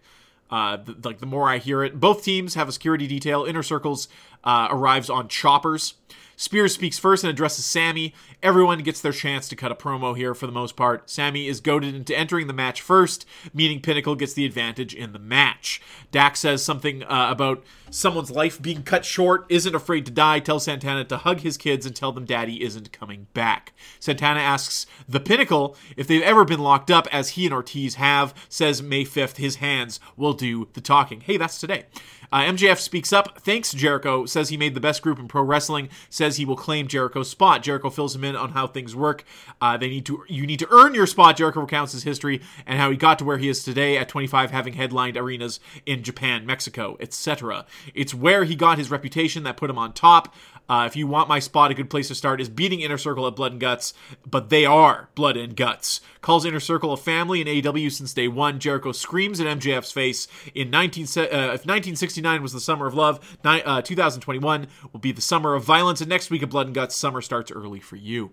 Uh, 0.50 0.78
like 1.04 1.20
the 1.20 1.26
more 1.26 1.50
I 1.50 1.58
hear 1.58 1.84
it, 1.84 2.00
both 2.00 2.24
teams 2.24 2.56
have 2.56 2.70
a 2.70 2.72
security 2.72 3.08
detail. 3.08 3.44
Inner 3.44 3.62
Circles 3.62 4.08
uh, 4.46 4.70
arrives 4.72 5.10
on 5.10 5.28
choppers. 5.28 5.96
Spears 6.40 6.74
speaks 6.74 6.98
first 6.98 7.26
and 7.26 7.30
addresses 7.30 7.66
Sammy. 7.66 8.14
Everyone 8.42 8.80
gets 8.80 9.02
their 9.02 9.12
chance 9.12 9.50
to 9.50 9.58
cut 9.58 9.74
a 9.74 9.76
promo 9.76 10.16
here 10.16 10.34
for 10.34 10.46
the 10.46 10.54
most 10.54 10.78
part. 10.78 11.10
Sammy 11.10 11.50
is 11.50 11.60
goaded 11.60 11.94
into 11.94 12.18
entering 12.18 12.48
the 12.48 12.54
match 12.54 12.82
first, 12.82 13.26
meaning 13.54 13.82
Pinnacle 13.82 14.16
gets 14.16 14.32
the 14.32 14.46
advantage 14.46 14.94
in 14.94 15.12
the 15.12 15.20
match. 15.20 15.82
Dax 16.12 16.40
says 16.40 16.64
something 16.64 17.04
uh, 17.04 17.28
about 17.30 17.66
someone's 17.90 18.32
life 18.32 18.62
being 18.62 18.84
cut 18.84 19.04
short, 19.04 19.46
isn't 19.50 19.76
afraid 19.76 20.06
to 20.06 20.14
die, 20.14 20.40
tells 20.40 20.64
Santana 20.64 21.04
to 21.04 21.18
hug 21.18 21.42
his 21.42 21.58
kids 21.58 21.86
and 21.86 21.94
tell 21.94 22.14
them 22.14 22.24
daddy 22.24 22.64
isn't 22.64 22.94
coming 22.94 23.28
back. 23.34 23.74
Santana 24.00 24.40
asks 24.40 24.86
the 25.10 25.20
Pinnacle 25.20 25.76
if 25.98 26.08
they've 26.08 26.22
ever 26.22 26.46
been 26.46 26.62
locked 26.62 26.90
up, 26.90 27.06
as 27.14 27.32
he 27.32 27.48
and 27.48 27.54
Ortiz 27.54 27.96
have, 27.96 28.34
says 28.48 28.82
May 28.82 29.04
5th 29.04 29.36
his 29.36 29.58
hands 29.58 30.00
will 30.16 30.34
do 30.34 30.70
the 30.72 30.80
talking. 30.80 31.20
Hey, 31.20 31.36
that's 31.36 31.60
today. 31.60 31.84
Uh, 32.32 32.42
MJF 32.42 32.78
speaks 32.78 33.12
up, 33.12 33.40
thanks 33.40 33.74
Jericho, 33.74 34.26
says 34.26 34.50
he 34.50 34.58
made 34.58 34.76
the 34.76 34.80
best 34.80 35.02
group 35.02 35.20
in 35.20 35.28
pro 35.28 35.42
wrestling, 35.42 35.90
says 36.10 36.38
he 36.38 36.46
will 36.46 36.56
claim 36.56 36.88
Jericho's 36.88 37.30
spot. 37.30 37.64
Jericho 37.64 37.90
fills 37.90 38.16
him 38.16 38.24
in 38.24 38.36
on 38.36 38.52
how 38.52 38.68
things 38.68 38.96
work. 38.96 39.24
Uh, 39.60 39.78
they 39.78 39.90
need 39.90 40.06
to 40.06 40.24
you 40.28 40.46
need 40.46 40.60
to 40.60 40.68
earn 40.72 40.94
your 40.94 41.08
spot. 41.08 41.38
Jericho 41.38 41.62
recounts 41.62 41.94
his 41.94 42.04
history 42.04 42.42
and 42.66 42.80
how 42.80 42.92
he 42.92 42.98
got 42.98 43.18
to 43.20 43.26
where 43.26 43.38
he 43.38 43.50
is 43.50 43.64
today 43.64 43.98
at 43.98 44.10
25, 44.10 44.52
having 44.52 44.74
headlined 44.74 45.18
arenas 45.18 45.60
in 45.86 46.04
Japan, 46.04 46.46
Mexico, 46.46 46.98
etc. 47.00 47.66
It's 47.94 48.14
where 48.14 48.44
he 48.44 48.56
got 48.56 48.78
his 48.78 48.92
reputation 48.92 49.44
that 49.44 49.58
put 49.58 49.70
him 49.70 49.78
on 49.78 49.94
top. 49.94 50.34
Uh, 50.70 50.86
if 50.86 50.96
you 50.96 51.08
want 51.08 51.28
my 51.28 51.40
spot, 51.40 51.72
a 51.72 51.74
good 51.74 51.90
place 51.90 52.08
to 52.08 52.16
start 52.16 52.40
is 52.40 52.48
beating 52.48 52.82
Inner 52.82 52.98
Circle 52.98 53.26
at 53.26 53.36
Blood 53.36 53.54
and 53.54 53.62
Guts, 53.62 53.94
but 54.30 54.50
they 54.50 54.66
are 54.66 55.10
Blood 55.16 55.36
and 55.36 55.56
Guts. 55.56 56.00
Calls 56.22 56.46
Inner 56.46 56.60
Circle 56.60 56.94
a 56.94 56.98
family 56.98 57.42
in 57.42 57.48
AEW 57.48 57.92
since 57.92 58.14
day 58.14 58.28
one. 58.28 58.60
Jericho 58.60 58.92
screams 58.92 59.40
in 59.40 59.48
MJF's 59.48 59.92
face. 59.92 60.28
In 60.54 60.70
19, 60.70 61.06
uh, 61.06 61.22
if 61.22 61.66
1969 61.66 62.42
was 62.42 62.54
the 62.54 62.60
summer 62.60 62.86
of 62.86 62.94
love, 62.94 63.38
ni- 63.44 63.64
uh, 63.64 63.82
2021 63.82 64.68
will 64.94 65.00
be 65.00 65.12
the 65.12 65.22
summer 65.22 65.56
of 65.56 65.64
violence, 65.64 66.02
and 66.02 66.10
next 66.10 66.30
week 66.30 66.44
of 66.44 66.50
Blood 66.50 66.68
and 66.68 66.76
Guts, 66.76 66.96
summer 66.96 67.22
starts 67.22 67.52
early 67.52 67.80
for 67.80 67.96
you. 67.96 68.32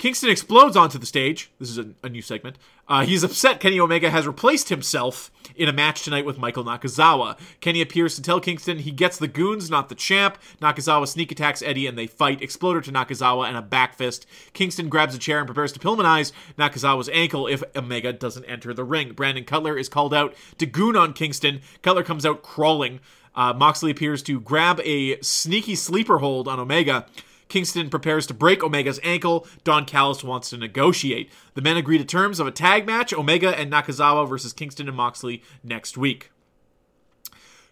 Kingston 0.00 0.30
explodes 0.30 0.78
onto 0.78 0.96
the 0.96 1.04
stage. 1.04 1.50
This 1.58 1.68
is 1.68 1.76
a, 1.76 1.90
a 2.02 2.08
new 2.08 2.22
segment. 2.22 2.56
Uh, 2.88 3.04
he's 3.04 3.22
upset 3.22 3.60
Kenny 3.60 3.78
Omega 3.78 4.08
has 4.08 4.26
replaced 4.26 4.70
himself 4.70 5.30
in 5.54 5.68
a 5.68 5.74
match 5.74 6.04
tonight 6.04 6.24
with 6.24 6.38
Michael 6.38 6.64
Nakazawa. 6.64 7.38
Kenny 7.60 7.82
appears 7.82 8.14
to 8.16 8.22
tell 8.22 8.40
Kingston 8.40 8.78
he 8.78 8.92
gets 8.92 9.18
the 9.18 9.28
goons, 9.28 9.68
not 9.68 9.90
the 9.90 9.94
champ. 9.94 10.38
Nakazawa 10.58 11.06
sneak 11.06 11.30
attacks 11.30 11.60
Eddie 11.60 11.86
and 11.86 11.98
they 11.98 12.06
fight. 12.06 12.40
Exploder 12.40 12.80
to 12.80 12.90
Nakazawa 12.90 13.46
and 13.46 13.58
a 13.58 13.62
back 13.62 13.94
fist. 13.94 14.24
Kingston 14.54 14.88
grabs 14.88 15.14
a 15.14 15.18
chair 15.18 15.36
and 15.36 15.46
prepares 15.46 15.70
to 15.72 15.78
Pillmanize 15.78 16.32
Nakazawa's 16.58 17.10
ankle 17.10 17.46
if 17.46 17.62
Omega 17.76 18.10
doesn't 18.14 18.46
enter 18.46 18.72
the 18.72 18.84
ring. 18.84 19.12
Brandon 19.12 19.44
Cutler 19.44 19.76
is 19.76 19.90
called 19.90 20.14
out 20.14 20.34
to 20.56 20.64
goon 20.64 20.96
on 20.96 21.12
Kingston. 21.12 21.60
Cutler 21.82 22.04
comes 22.04 22.24
out 22.24 22.42
crawling. 22.42 23.00
Uh, 23.34 23.52
Moxley 23.52 23.90
appears 23.90 24.22
to 24.22 24.40
grab 24.40 24.80
a 24.80 25.20
sneaky 25.20 25.74
sleeper 25.74 26.20
hold 26.20 26.48
on 26.48 26.58
Omega. 26.58 27.04
Kingston 27.50 27.90
prepares 27.90 28.26
to 28.28 28.34
break 28.34 28.64
Omega's 28.64 29.00
ankle. 29.02 29.46
Don 29.64 29.84
Callis 29.84 30.24
wants 30.24 30.50
to 30.50 30.56
negotiate. 30.56 31.30
The 31.54 31.62
men 31.62 31.76
agree 31.76 31.98
to 31.98 32.04
terms 32.04 32.40
of 32.40 32.46
a 32.46 32.52
tag 32.52 32.86
match 32.86 33.12
Omega 33.12 33.58
and 33.58 33.70
Nakazawa 33.70 34.28
versus 34.28 34.52
Kingston 34.52 34.88
and 34.88 34.96
Moxley 34.96 35.42
next 35.62 35.98
week. 35.98 36.30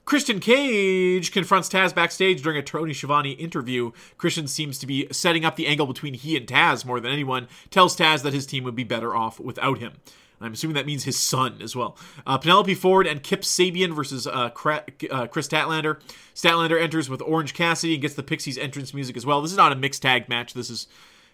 Christian 0.04 0.40
Cage 0.40 1.32
confronts 1.32 1.68
Taz 1.68 1.94
backstage 1.94 2.40
during 2.40 2.58
a 2.58 2.62
Tony 2.62 2.94
Schiavone 2.94 3.32
interview. 3.32 3.92
Christian 4.16 4.46
seems 4.46 4.78
to 4.78 4.86
be 4.86 5.06
setting 5.12 5.44
up 5.44 5.56
the 5.56 5.66
angle 5.66 5.86
between 5.86 6.14
he 6.14 6.34
and 6.34 6.46
Taz 6.46 6.82
more 6.82 6.98
than 6.98 7.12
anyone, 7.12 7.46
tells 7.70 7.94
Taz 7.94 8.22
that 8.22 8.32
his 8.32 8.46
team 8.46 8.64
would 8.64 8.74
be 8.74 8.84
better 8.84 9.14
off 9.14 9.38
without 9.38 9.80
him. 9.80 10.00
I'm 10.40 10.52
assuming 10.52 10.74
that 10.74 10.86
means 10.86 11.04
his 11.04 11.18
son 11.18 11.58
as 11.60 11.74
well. 11.74 11.96
Uh, 12.26 12.38
Penelope 12.38 12.74
Ford 12.74 13.06
and 13.06 13.22
Kip 13.22 13.42
Sabian 13.42 13.94
versus 13.94 14.26
uh, 14.26 14.50
Cra- 14.50 14.84
uh, 15.10 15.26
Kris 15.26 15.48
Statlander. 15.48 16.00
Statlander 16.34 16.80
enters 16.80 17.10
with 17.10 17.20
Orange 17.22 17.54
Cassidy 17.54 17.94
and 17.94 18.02
gets 18.02 18.14
the 18.14 18.22
Pixies 18.22 18.58
entrance 18.58 18.94
music 18.94 19.16
as 19.16 19.26
well. 19.26 19.42
This 19.42 19.50
is 19.50 19.56
not 19.56 19.72
a 19.72 19.76
mixed 19.76 20.02
tag 20.02 20.28
match. 20.28 20.54
This 20.54 20.70
is 20.70 20.86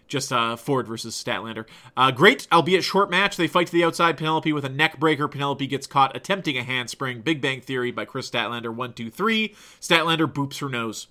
just 0.07 0.31
uh, 0.31 0.55
Ford 0.55 0.87
versus 0.87 1.15
Statlander. 1.15 1.65
Uh, 1.95 2.11
great, 2.11 2.47
albeit 2.51 2.83
short 2.83 3.09
match. 3.09 3.37
They 3.37 3.47
fight 3.47 3.67
to 3.67 3.73
the 3.73 3.83
outside. 3.83 4.17
Penelope 4.17 4.51
with 4.53 4.65
a 4.65 4.69
neck 4.69 4.99
breaker. 4.99 5.27
Penelope 5.27 5.65
gets 5.67 5.87
caught 5.87 6.15
attempting 6.15 6.57
a 6.57 6.63
handspring. 6.63 7.21
Big 7.21 7.41
Bang 7.41 7.61
Theory 7.61 7.91
by 7.91 8.05
Kris 8.05 8.29
Statlander. 8.29 8.73
One, 8.73 8.93
two, 8.93 9.09
three. 9.09 9.55
Statlander 9.79 10.31
boops 10.31 10.59
her 10.59 10.69
nose. 10.69 11.07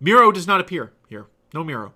Miro 0.00 0.32
does 0.32 0.46
not 0.46 0.60
appear 0.60 0.92
here. 1.08 1.26
No 1.52 1.64
Miro. 1.64 1.92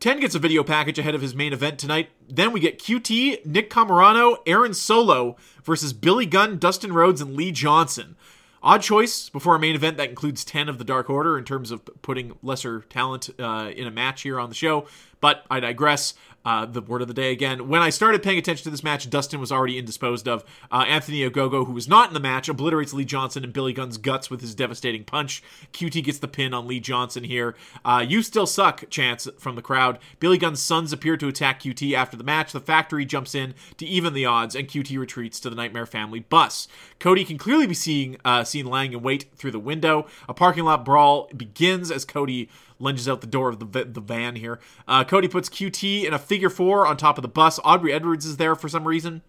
10 0.00 0.20
gets 0.20 0.34
a 0.34 0.38
video 0.38 0.62
package 0.62 0.98
ahead 0.98 1.14
of 1.16 1.22
his 1.22 1.34
main 1.34 1.52
event 1.52 1.78
tonight. 1.78 2.10
Then 2.28 2.52
we 2.52 2.60
get 2.60 2.78
QT, 2.78 3.44
Nick 3.44 3.68
Comoroto, 3.68 4.38
Aaron 4.46 4.72
Solo 4.72 5.36
versus 5.64 5.92
Billy 5.92 6.24
Gunn, 6.24 6.58
Dustin 6.58 6.92
Rhodes, 6.92 7.20
and 7.20 7.34
Lee 7.34 7.50
Johnson. 7.50 8.16
Odd 8.62 8.82
choice 8.82 9.28
before 9.28 9.56
a 9.56 9.58
main 9.58 9.74
event 9.74 9.96
that 9.96 10.08
includes 10.08 10.44
10 10.44 10.68
of 10.68 10.78
the 10.78 10.84
Dark 10.84 11.10
Order 11.10 11.36
in 11.36 11.44
terms 11.44 11.70
of 11.70 11.82
putting 12.02 12.36
lesser 12.42 12.80
talent 12.82 13.30
uh, 13.40 13.70
in 13.74 13.86
a 13.86 13.90
match 13.90 14.22
here 14.22 14.38
on 14.38 14.48
the 14.48 14.54
show. 14.54 14.86
But 15.20 15.44
I 15.50 15.60
digress. 15.60 16.14
Uh, 16.48 16.64
the 16.64 16.80
word 16.80 17.02
of 17.02 17.08
the 17.08 17.12
day 17.12 17.30
again. 17.30 17.68
When 17.68 17.82
I 17.82 17.90
started 17.90 18.22
paying 18.22 18.38
attention 18.38 18.64
to 18.64 18.70
this 18.70 18.82
match, 18.82 19.10
Dustin 19.10 19.38
was 19.38 19.52
already 19.52 19.76
indisposed 19.76 20.26
of. 20.26 20.44
Uh, 20.72 20.86
Anthony 20.88 21.20
Ogogo, 21.28 21.66
who 21.66 21.74
was 21.74 21.86
not 21.86 22.08
in 22.08 22.14
the 22.14 22.20
match, 22.20 22.48
obliterates 22.48 22.94
Lee 22.94 23.04
Johnson 23.04 23.44
and 23.44 23.52
Billy 23.52 23.74
Gunn's 23.74 23.98
guts 23.98 24.30
with 24.30 24.40
his 24.40 24.54
devastating 24.54 25.04
punch. 25.04 25.42
QT 25.74 26.02
gets 26.02 26.16
the 26.16 26.26
pin 26.26 26.54
on 26.54 26.66
Lee 26.66 26.80
Johnson 26.80 27.22
here. 27.22 27.54
Uh, 27.84 28.02
you 28.08 28.22
still 28.22 28.46
suck, 28.46 28.88
chants 28.88 29.28
from 29.38 29.56
the 29.56 29.62
crowd. 29.62 29.98
Billy 30.20 30.38
Gunn's 30.38 30.62
sons 30.62 30.90
appear 30.90 31.18
to 31.18 31.28
attack 31.28 31.60
QT 31.60 31.92
after 31.92 32.16
the 32.16 32.24
match. 32.24 32.52
The 32.52 32.60
factory 32.60 33.04
jumps 33.04 33.34
in 33.34 33.52
to 33.76 33.84
even 33.84 34.14
the 34.14 34.24
odds, 34.24 34.54
and 34.54 34.66
QT 34.66 34.98
retreats 34.98 35.40
to 35.40 35.50
the 35.50 35.56
Nightmare 35.56 35.84
Family 35.84 36.20
bus. 36.20 36.66
Cody 36.98 37.26
can 37.26 37.36
clearly 37.36 37.66
be 37.66 37.74
seeing 37.74 38.16
uh, 38.24 38.42
seen 38.42 38.64
lying 38.64 38.94
in 38.94 39.02
wait 39.02 39.26
through 39.36 39.50
the 39.50 39.58
window. 39.58 40.06
A 40.30 40.32
parking 40.32 40.64
lot 40.64 40.82
brawl 40.82 41.28
begins 41.36 41.90
as 41.90 42.06
Cody 42.06 42.48
lunges 42.78 43.08
out 43.08 43.20
the 43.20 43.26
door 43.26 43.48
of 43.48 43.58
the, 43.58 43.84
the 43.84 44.00
van 44.00 44.36
here. 44.36 44.58
Uh, 44.86 45.04
Cody 45.04 45.28
puts 45.28 45.48
QT 45.48 46.04
in 46.04 46.14
a 46.14 46.18
figure 46.18 46.50
four 46.50 46.86
on 46.86 46.96
top 46.96 47.18
of 47.18 47.22
the 47.22 47.28
bus. 47.28 47.58
Aubrey 47.64 47.92
Edwards 47.92 48.26
is 48.26 48.36
there 48.36 48.54
for 48.54 48.68
some 48.68 48.86
reason. 48.86 49.22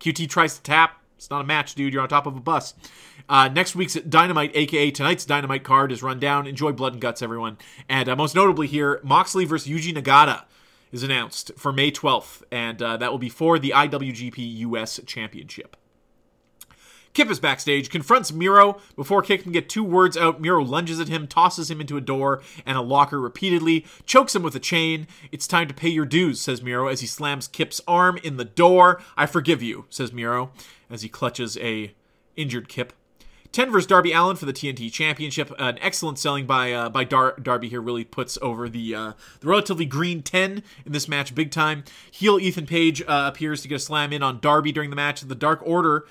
QT 0.00 0.28
tries 0.28 0.56
to 0.56 0.62
tap. 0.62 1.00
It's 1.16 1.30
not 1.30 1.42
a 1.42 1.44
match, 1.44 1.74
dude. 1.74 1.92
You're 1.92 2.02
on 2.02 2.08
top 2.08 2.26
of 2.26 2.36
a 2.36 2.40
bus. 2.40 2.74
Uh, 3.28 3.48
next 3.48 3.76
week's 3.76 3.94
Dynamite, 3.94 4.50
aka 4.54 4.90
tonight's 4.90 5.24
Dynamite 5.24 5.62
card, 5.62 5.92
is 5.92 6.02
run 6.02 6.18
down. 6.18 6.46
Enjoy 6.46 6.72
Blood 6.72 6.94
and 6.94 7.02
Guts, 7.02 7.22
everyone. 7.22 7.58
And 7.88 8.08
uh, 8.08 8.16
most 8.16 8.34
notably 8.34 8.66
here, 8.66 9.00
Moxley 9.04 9.44
versus 9.44 9.70
Yuji 9.70 9.94
Nagata 9.94 10.44
is 10.90 11.02
announced 11.02 11.52
for 11.56 11.72
May 11.72 11.90
12th, 11.90 12.42
and 12.50 12.82
uh, 12.82 12.96
that 12.96 13.10
will 13.10 13.18
be 13.18 13.28
for 13.28 13.58
the 13.58 13.70
IWGP 13.70 14.58
US 14.58 15.00
Championship. 15.06 15.76
Kip 17.14 17.30
is 17.30 17.38
backstage, 17.38 17.90
confronts 17.90 18.32
Miro. 18.32 18.80
Before 18.96 19.20
Kip 19.20 19.42
can 19.42 19.52
get 19.52 19.68
two 19.68 19.84
words 19.84 20.16
out, 20.16 20.40
Miro 20.40 20.64
lunges 20.64 20.98
at 20.98 21.08
him, 21.08 21.26
tosses 21.26 21.70
him 21.70 21.80
into 21.80 21.98
a 21.98 22.00
door 22.00 22.40
and 22.64 22.78
a 22.78 22.82
locker 22.82 23.20
repeatedly, 23.20 23.84
chokes 24.06 24.34
him 24.34 24.42
with 24.42 24.54
a 24.54 24.60
chain. 24.60 25.06
It's 25.30 25.46
time 25.46 25.68
to 25.68 25.74
pay 25.74 25.90
your 25.90 26.06
dues, 26.06 26.40
says 26.40 26.62
Miro 26.62 26.88
as 26.88 27.00
he 27.00 27.06
slams 27.06 27.48
Kip's 27.48 27.82
arm 27.86 28.18
in 28.22 28.38
the 28.38 28.46
door. 28.46 29.02
I 29.16 29.26
forgive 29.26 29.62
you, 29.62 29.84
says 29.90 30.12
Miro 30.12 30.52
as 30.88 31.02
he 31.02 31.08
clutches 31.08 31.58
a 31.58 31.94
injured 32.36 32.68
Kip. 32.68 32.94
10 33.52 33.70
versus 33.70 33.86
Darby 33.86 34.12
Allin 34.12 34.36
for 34.36 34.46
the 34.46 34.52
TNT 34.52 34.90
Championship. 34.90 35.52
An 35.58 35.78
excellent 35.82 36.18
selling 36.18 36.46
by 36.46 36.72
uh, 36.72 36.88
by 36.88 37.04
Dar- 37.04 37.36
Darby 37.38 37.68
here 37.68 37.82
really 37.82 38.04
puts 38.04 38.38
over 38.40 38.66
the 38.66 38.94
uh, 38.94 39.12
the 39.40 39.46
relatively 39.46 39.84
green 39.84 40.22
10 40.22 40.62
in 40.86 40.92
this 40.92 41.06
match 41.06 41.34
big 41.34 41.50
time. 41.50 41.84
Heel 42.10 42.38
Ethan 42.38 42.66
Page 42.66 43.02
uh, 43.02 43.30
appears 43.30 43.60
to 43.60 43.68
get 43.68 43.74
a 43.74 43.78
slam 43.78 44.14
in 44.14 44.22
on 44.22 44.40
Darby 44.40 44.72
during 44.72 44.88
the 44.88 44.96
match. 44.96 45.20
The 45.20 45.34
Dark 45.34 45.60
Order 45.66 46.06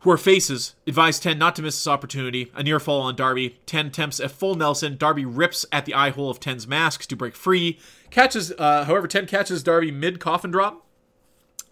who 0.00 0.10
are 0.10 0.16
faces, 0.16 0.74
advise 0.86 1.20
10 1.20 1.38
not 1.38 1.54
to 1.56 1.62
miss 1.62 1.76
this 1.76 1.86
opportunity. 1.86 2.50
A 2.54 2.62
near 2.62 2.80
fall 2.80 3.02
on 3.02 3.16
Darby. 3.16 3.58
10 3.66 3.86
attempts 3.88 4.18
a 4.18 4.28
full 4.28 4.54
Nelson. 4.54 4.96
Darby 4.96 5.24
rips 5.24 5.66
at 5.72 5.84
the 5.84 5.94
eye 5.94 6.10
hole 6.10 6.30
of 6.30 6.40
10's 6.40 6.66
mask 6.66 7.06
to 7.06 7.16
break 7.16 7.36
free. 7.36 7.78
Catches, 8.10 8.52
uh, 8.58 8.84
however, 8.84 9.06
10 9.06 9.26
catches 9.26 9.62
Darby 9.62 9.90
mid 9.90 10.18
coffin 10.18 10.50
drop. 10.50 10.86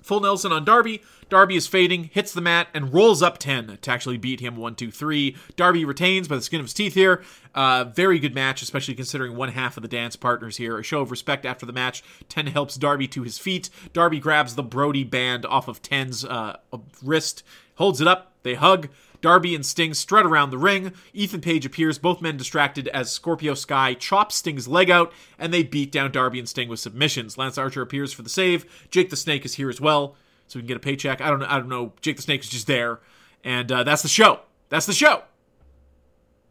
Full 0.02 0.20
Nelson 0.20 0.52
on 0.52 0.64
Darby. 0.64 1.02
Darby 1.28 1.56
is 1.56 1.66
fading, 1.66 2.04
hits 2.04 2.32
the 2.32 2.40
mat, 2.40 2.68
and 2.72 2.94
rolls 2.94 3.22
up 3.22 3.36
10 3.36 3.78
to 3.82 3.90
actually 3.90 4.16
beat 4.16 4.40
him 4.40 4.56
1 4.56 4.74
2 4.74 4.90
3. 4.90 5.36
Darby 5.56 5.84
retains 5.84 6.28
by 6.28 6.36
the 6.36 6.42
skin 6.42 6.60
of 6.60 6.64
his 6.66 6.72
teeth 6.72 6.94
here. 6.94 7.22
Uh, 7.54 7.84
very 7.84 8.18
good 8.18 8.34
match, 8.34 8.62
especially 8.62 8.94
considering 8.94 9.36
one 9.36 9.50
half 9.50 9.76
of 9.76 9.82
the 9.82 9.88
dance 9.88 10.16
partners 10.16 10.56
here. 10.56 10.78
A 10.78 10.82
show 10.82 11.00
of 11.00 11.10
respect 11.10 11.44
after 11.44 11.66
the 11.66 11.72
match. 11.72 12.02
10 12.28 12.46
helps 12.46 12.76
Darby 12.76 13.08
to 13.08 13.22
his 13.22 13.38
feet. 13.38 13.68
Darby 13.92 14.20
grabs 14.20 14.54
the 14.54 14.62
Brodie 14.62 15.04
band 15.04 15.44
off 15.44 15.68
of 15.68 15.82
10's 15.82 16.24
uh, 16.24 16.56
wrist 17.02 17.42
holds 17.78 18.00
it 18.00 18.06
up, 18.06 18.32
they 18.42 18.54
hug. 18.54 18.88
Darby 19.20 19.54
and 19.54 19.66
Sting 19.66 19.94
strut 19.94 20.26
around 20.26 20.50
the 20.50 20.58
ring. 20.58 20.92
Ethan 21.12 21.40
Page 21.40 21.66
appears, 21.66 21.98
both 21.98 22.22
men 22.22 22.36
distracted 22.36 22.86
as 22.88 23.10
Scorpio 23.10 23.54
Sky 23.54 23.94
chops 23.94 24.36
Sting's 24.36 24.68
leg 24.68 24.90
out, 24.90 25.12
and 25.38 25.52
they 25.52 25.62
beat 25.62 25.90
down 25.90 26.12
Darby 26.12 26.38
and 26.38 26.48
Sting 26.48 26.68
with 26.68 26.80
submissions. 26.80 27.36
Lance 27.36 27.58
Archer 27.58 27.82
appears 27.82 28.12
for 28.12 28.22
the 28.22 28.28
save. 28.28 28.64
Jake 28.90 29.10
the 29.10 29.16
Snake 29.16 29.44
is 29.44 29.54
here 29.54 29.68
as 29.68 29.80
well, 29.80 30.14
so 30.46 30.58
we 30.58 30.62
can 30.62 30.68
get 30.68 30.76
a 30.76 30.80
paycheck. 30.80 31.20
I 31.20 31.30
don't 31.30 31.40
know. 31.40 31.46
I 31.48 31.58
don't 31.58 31.68
know. 31.68 31.92
Jake 32.00 32.16
the 32.16 32.22
Snake 32.22 32.42
is 32.42 32.48
just 32.48 32.66
there, 32.66 33.00
and 33.42 33.70
uh, 33.72 33.82
that's 33.82 34.02
the 34.02 34.08
show. 34.08 34.40
That's 34.68 34.86
the 34.86 34.92
show. 34.92 35.22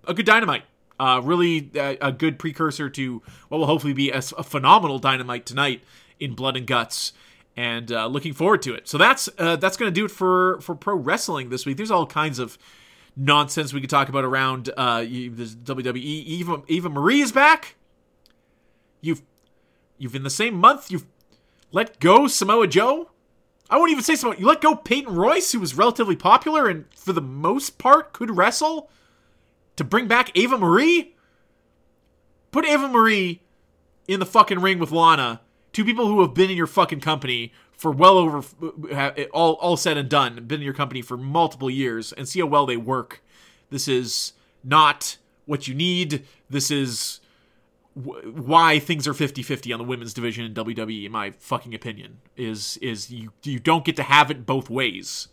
A 0.05 0.13
good 0.13 0.25
dynamite. 0.25 0.63
Uh, 0.99 1.21
really 1.23 1.69
uh, 1.79 1.95
a 2.01 2.11
good 2.11 2.39
precursor 2.39 2.89
to 2.89 3.21
what 3.49 3.59
will 3.59 3.67
hopefully 3.67 3.93
be 3.93 4.09
a, 4.09 4.17
a 4.17 4.43
phenomenal 4.43 4.99
dynamite 4.99 5.45
tonight 5.45 5.83
in 6.19 6.33
Blood 6.33 6.57
and 6.57 6.65
Guts 6.65 7.13
and 7.57 7.91
uh, 7.91 8.05
looking 8.05 8.33
forward 8.33 8.61
to 8.61 8.75
it. 8.75 8.87
So 8.87 8.99
that's 8.99 9.27
uh, 9.39 9.55
that's 9.55 9.75
going 9.75 9.91
to 9.91 9.99
do 9.99 10.05
it 10.05 10.11
for 10.11 10.61
for 10.61 10.75
pro 10.75 10.95
wrestling 10.95 11.49
this 11.49 11.65
week. 11.65 11.75
There's 11.75 11.91
all 11.91 12.05
kinds 12.05 12.37
of 12.37 12.57
nonsense 13.15 13.73
we 13.73 13.81
could 13.81 13.89
talk 13.89 14.07
about 14.07 14.23
around 14.23 14.69
uh, 14.77 14.99
WWE. 14.99 15.97
Eva 15.97 16.61
Eva 16.67 16.89
Marie 16.89 17.21
is 17.21 17.31
back. 17.31 17.75
You've 19.01 19.23
you've 19.97 20.15
in 20.15 20.23
the 20.23 20.29
same 20.29 20.53
month 20.53 20.91
you've 20.91 21.07
let 21.71 21.99
go 21.99 22.27
Samoa 22.27 22.67
Joe. 22.67 23.09
I 23.69 23.77
won't 23.77 23.91
even 23.91 24.03
say 24.03 24.15
Samoa. 24.15 24.37
You 24.37 24.45
let 24.45 24.61
go 24.61 24.75
Peyton 24.75 25.13
Royce, 25.13 25.51
who 25.51 25.59
was 25.59 25.75
relatively 25.75 26.15
popular 26.15 26.69
and 26.69 26.85
for 26.95 27.11
the 27.11 27.21
most 27.21 27.77
part 27.77 28.13
could 28.13 28.37
wrestle, 28.37 28.89
to 29.75 29.83
bring 29.83 30.07
back 30.07 30.31
Eva 30.35 30.57
Marie. 30.57 31.15
Put 32.51 32.65
Eva 32.65 32.87
Marie 32.87 33.41
in 34.07 34.21
the 34.21 34.25
fucking 34.25 34.59
ring 34.59 34.79
with 34.79 34.91
Lana 34.91 35.41
two 35.77 35.85
people 35.85 36.07
who 36.07 36.21
have 36.21 36.33
been 36.33 36.49
in 36.49 36.57
your 36.57 36.65
fucking 36.65 36.99
company 36.99 37.53
for 37.71 37.91
well 37.91 38.17
over 38.17 38.43
all 39.31 39.53
all 39.53 39.77
said 39.77 39.95
and 39.95 40.09
done, 40.09 40.43
been 40.47 40.59
in 40.59 40.65
your 40.65 40.73
company 40.73 41.03
for 41.03 41.17
multiple 41.17 41.69
years, 41.69 42.11
and 42.13 42.27
see 42.27 42.39
how 42.39 42.47
well 42.47 42.65
they 42.65 42.77
work. 42.77 43.23
This 43.69 43.87
is 43.87 44.33
not 44.63 45.17
what 45.45 45.67
you 45.67 45.75
need. 45.75 46.25
This 46.49 46.71
is 46.71 47.19
why 47.93 48.79
things 48.79 49.07
are 49.07 49.13
50-50 49.13 49.71
on 49.71 49.77
the 49.77 49.83
women's 49.83 50.15
division 50.15 50.45
in 50.45 50.55
WWE 50.55 51.05
in 51.05 51.11
my 51.11 51.29
fucking 51.29 51.75
opinion 51.75 52.21
is 52.35 52.77
is 52.77 53.11
you 53.11 53.31
you 53.43 53.59
don't 53.59 53.85
get 53.85 53.95
to 53.97 54.03
have 54.03 54.31
it 54.31 54.47
both 54.47 54.71
ways. 54.71 55.27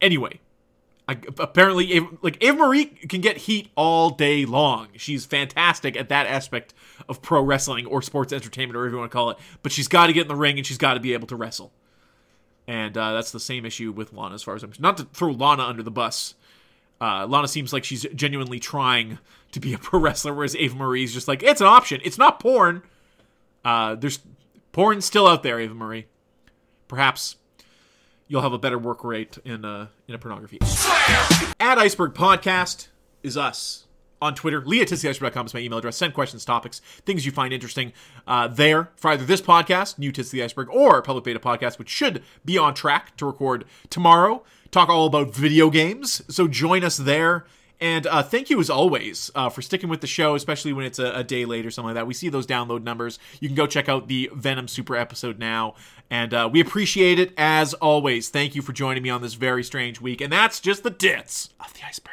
Anyway, 0.00 0.40
Apparently, 1.08 2.00
like 2.20 2.42
Eva 2.42 2.56
Marie 2.56 2.86
can 2.86 3.20
get 3.20 3.36
heat 3.36 3.70
all 3.76 4.10
day 4.10 4.44
long. 4.44 4.88
She's 4.96 5.24
fantastic 5.24 5.96
at 5.96 6.08
that 6.08 6.26
aspect 6.26 6.74
of 7.08 7.22
pro 7.22 7.42
wrestling 7.42 7.86
or 7.86 8.02
sports 8.02 8.32
entertainment, 8.32 8.76
or 8.76 8.80
whatever 8.80 8.96
you 8.96 9.00
want 9.00 9.12
to 9.12 9.16
call 9.16 9.30
it. 9.30 9.38
But 9.62 9.70
she's 9.70 9.86
got 9.86 10.08
to 10.08 10.12
get 10.12 10.22
in 10.22 10.28
the 10.28 10.34
ring 10.34 10.56
and 10.56 10.66
she's 10.66 10.78
got 10.78 10.94
to 10.94 11.00
be 11.00 11.12
able 11.12 11.28
to 11.28 11.36
wrestle. 11.36 11.70
And 12.66 12.98
uh, 12.98 13.12
that's 13.12 13.30
the 13.30 13.38
same 13.38 13.64
issue 13.64 13.92
with 13.92 14.12
Lana, 14.12 14.34
as 14.34 14.42
far 14.42 14.56
as 14.56 14.64
I'm 14.64 14.72
not 14.80 14.96
to 14.96 15.04
throw 15.04 15.30
Lana 15.30 15.62
under 15.62 15.84
the 15.84 15.92
bus. 15.92 16.34
Uh, 17.00 17.24
Lana 17.28 17.46
seems 17.46 17.72
like 17.72 17.84
she's 17.84 18.04
genuinely 18.14 18.58
trying 18.58 19.20
to 19.52 19.60
be 19.60 19.74
a 19.74 19.78
pro 19.78 20.00
wrestler, 20.00 20.34
whereas 20.34 20.56
Eva 20.56 20.74
Marie's 20.74 21.14
just 21.14 21.28
like 21.28 21.44
it's 21.44 21.60
an 21.60 21.68
option. 21.68 22.00
It's 22.04 22.18
not 22.18 22.40
porn. 22.40 22.82
Uh, 23.64 23.94
there's 23.94 24.18
porn 24.72 25.00
still 25.00 25.28
out 25.28 25.44
there, 25.44 25.60
Eva 25.60 25.74
Marie. 25.74 26.06
Perhaps 26.88 27.36
you'll 28.28 28.42
have 28.42 28.52
a 28.52 28.58
better 28.58 28.78
work 28.78 29.04
rate 29.04 29.38
in 29.44 29.64
uh, 29.64 29.88
in 30.08 30.14
a 30.14 30.18
pornography. 30.18 30.58
At 31.60 31.78
Iceberg 31.78 32.14
Podcast 32.14 32.88
is 33.22 33.36
us 33.36 33.86
on 34.20 34.34
Twitter. 34.34 34.62
Leah 34.64 34.84
is 34.84 35.54
my 35.54 35.60
email 35.60 35.78
address. 35.78 35.96
Send 35.96 36.14
questions, 36.14 36.44
topics, 36.44 36.80
things 37.04 37.26
you 37.26 37.32
find 37.32 37.52
interesting 37.52 37.92
uh, 38.26 38.48
there 38.48 38.90
for 38.96 39.10
either 39.10 39.24
this 39.24 39.40
podcast, 39.40 39.98
New 39.98 40.12
Tits 40.12 40.30
the 40.30 40.42
Iceberg, 40.42 40.68
or 40.70 41.02
Public 41.02 41.24
Beta 41.24 41.38
Podcast, 41.38 41.78
which 41.78 41.88
should 41.88 42.22
be 42.44 42.56
on 42.56 42.74
track 42.74 43.16
to 43.18 43.26
record 43.26 43.64
tomorrow. 43.90 44.42
Talk 44.70 44.88
all 44.88 45.06
about 45.06 45.34
video 45.34 45.70
games. 45.70 46.22
So 46.28 46.48
join 46.48 46.84
us 46.84 46.96
there. 46.96 47.46
And 47.80 48.06
uh, 48.06 48.22
thank 48.22 48.48
you 48.48 48.58
as 48.60 48.70
always 48.70 49.30
uh, 49.34 49.48
for 49.48 49.60
sticking 49.62 49.88
with 49.88 50.00
the 50.00 50.06
show, 50.06 50.34
especially 50.34 50.72
when 50.72 50.86
it's 50.86 50.98
a, 50.98 51.12
a, 51.12 51.24
day 51.24 51.44
late 51.44 51.66
or 51.66 51.70
something 51.70 51.88
like 51.88 51.94
that. 51.96 52.06
We 52.06 52.14
see 52.14 52.28
those 52.28 52.46
download 52.46 52.82
numbers. 52.82 53.18
You 53.40 53.48
can 53.48 53.56
go 53.56 53.66
check 53.66 53.88
out 53.88 54.08
the 54.08 54.30
Venom 54.34 54.68
Super 54.68 54.96
episode 54.96 55.38
now. 55.38 55.74
And 56.10 56.32
uh, 56.32 56.48
we 56.50 56.60
appreciate 56.60 57.18
it 57.18 57.32
as 57.36 57.74
always. 57.74 58.28
Thank 58.28 58.54
you 58.54 58.62
for 58.62 58.72
joining 58.72 59.02
me 59.02 59.10
on 59.10 59.22
this 59.22 59.34
very 59.34 59.64
strange 59.64 60.00
week. 60.00 60.20
And 60.20 60.32
that's 60.32 60.60
just 60.60 60.82
the 60.84 60.90
tits 60.90 61.50
of 61.60 61.74
the 61.74 61.80
iceberg. 61.86 62.12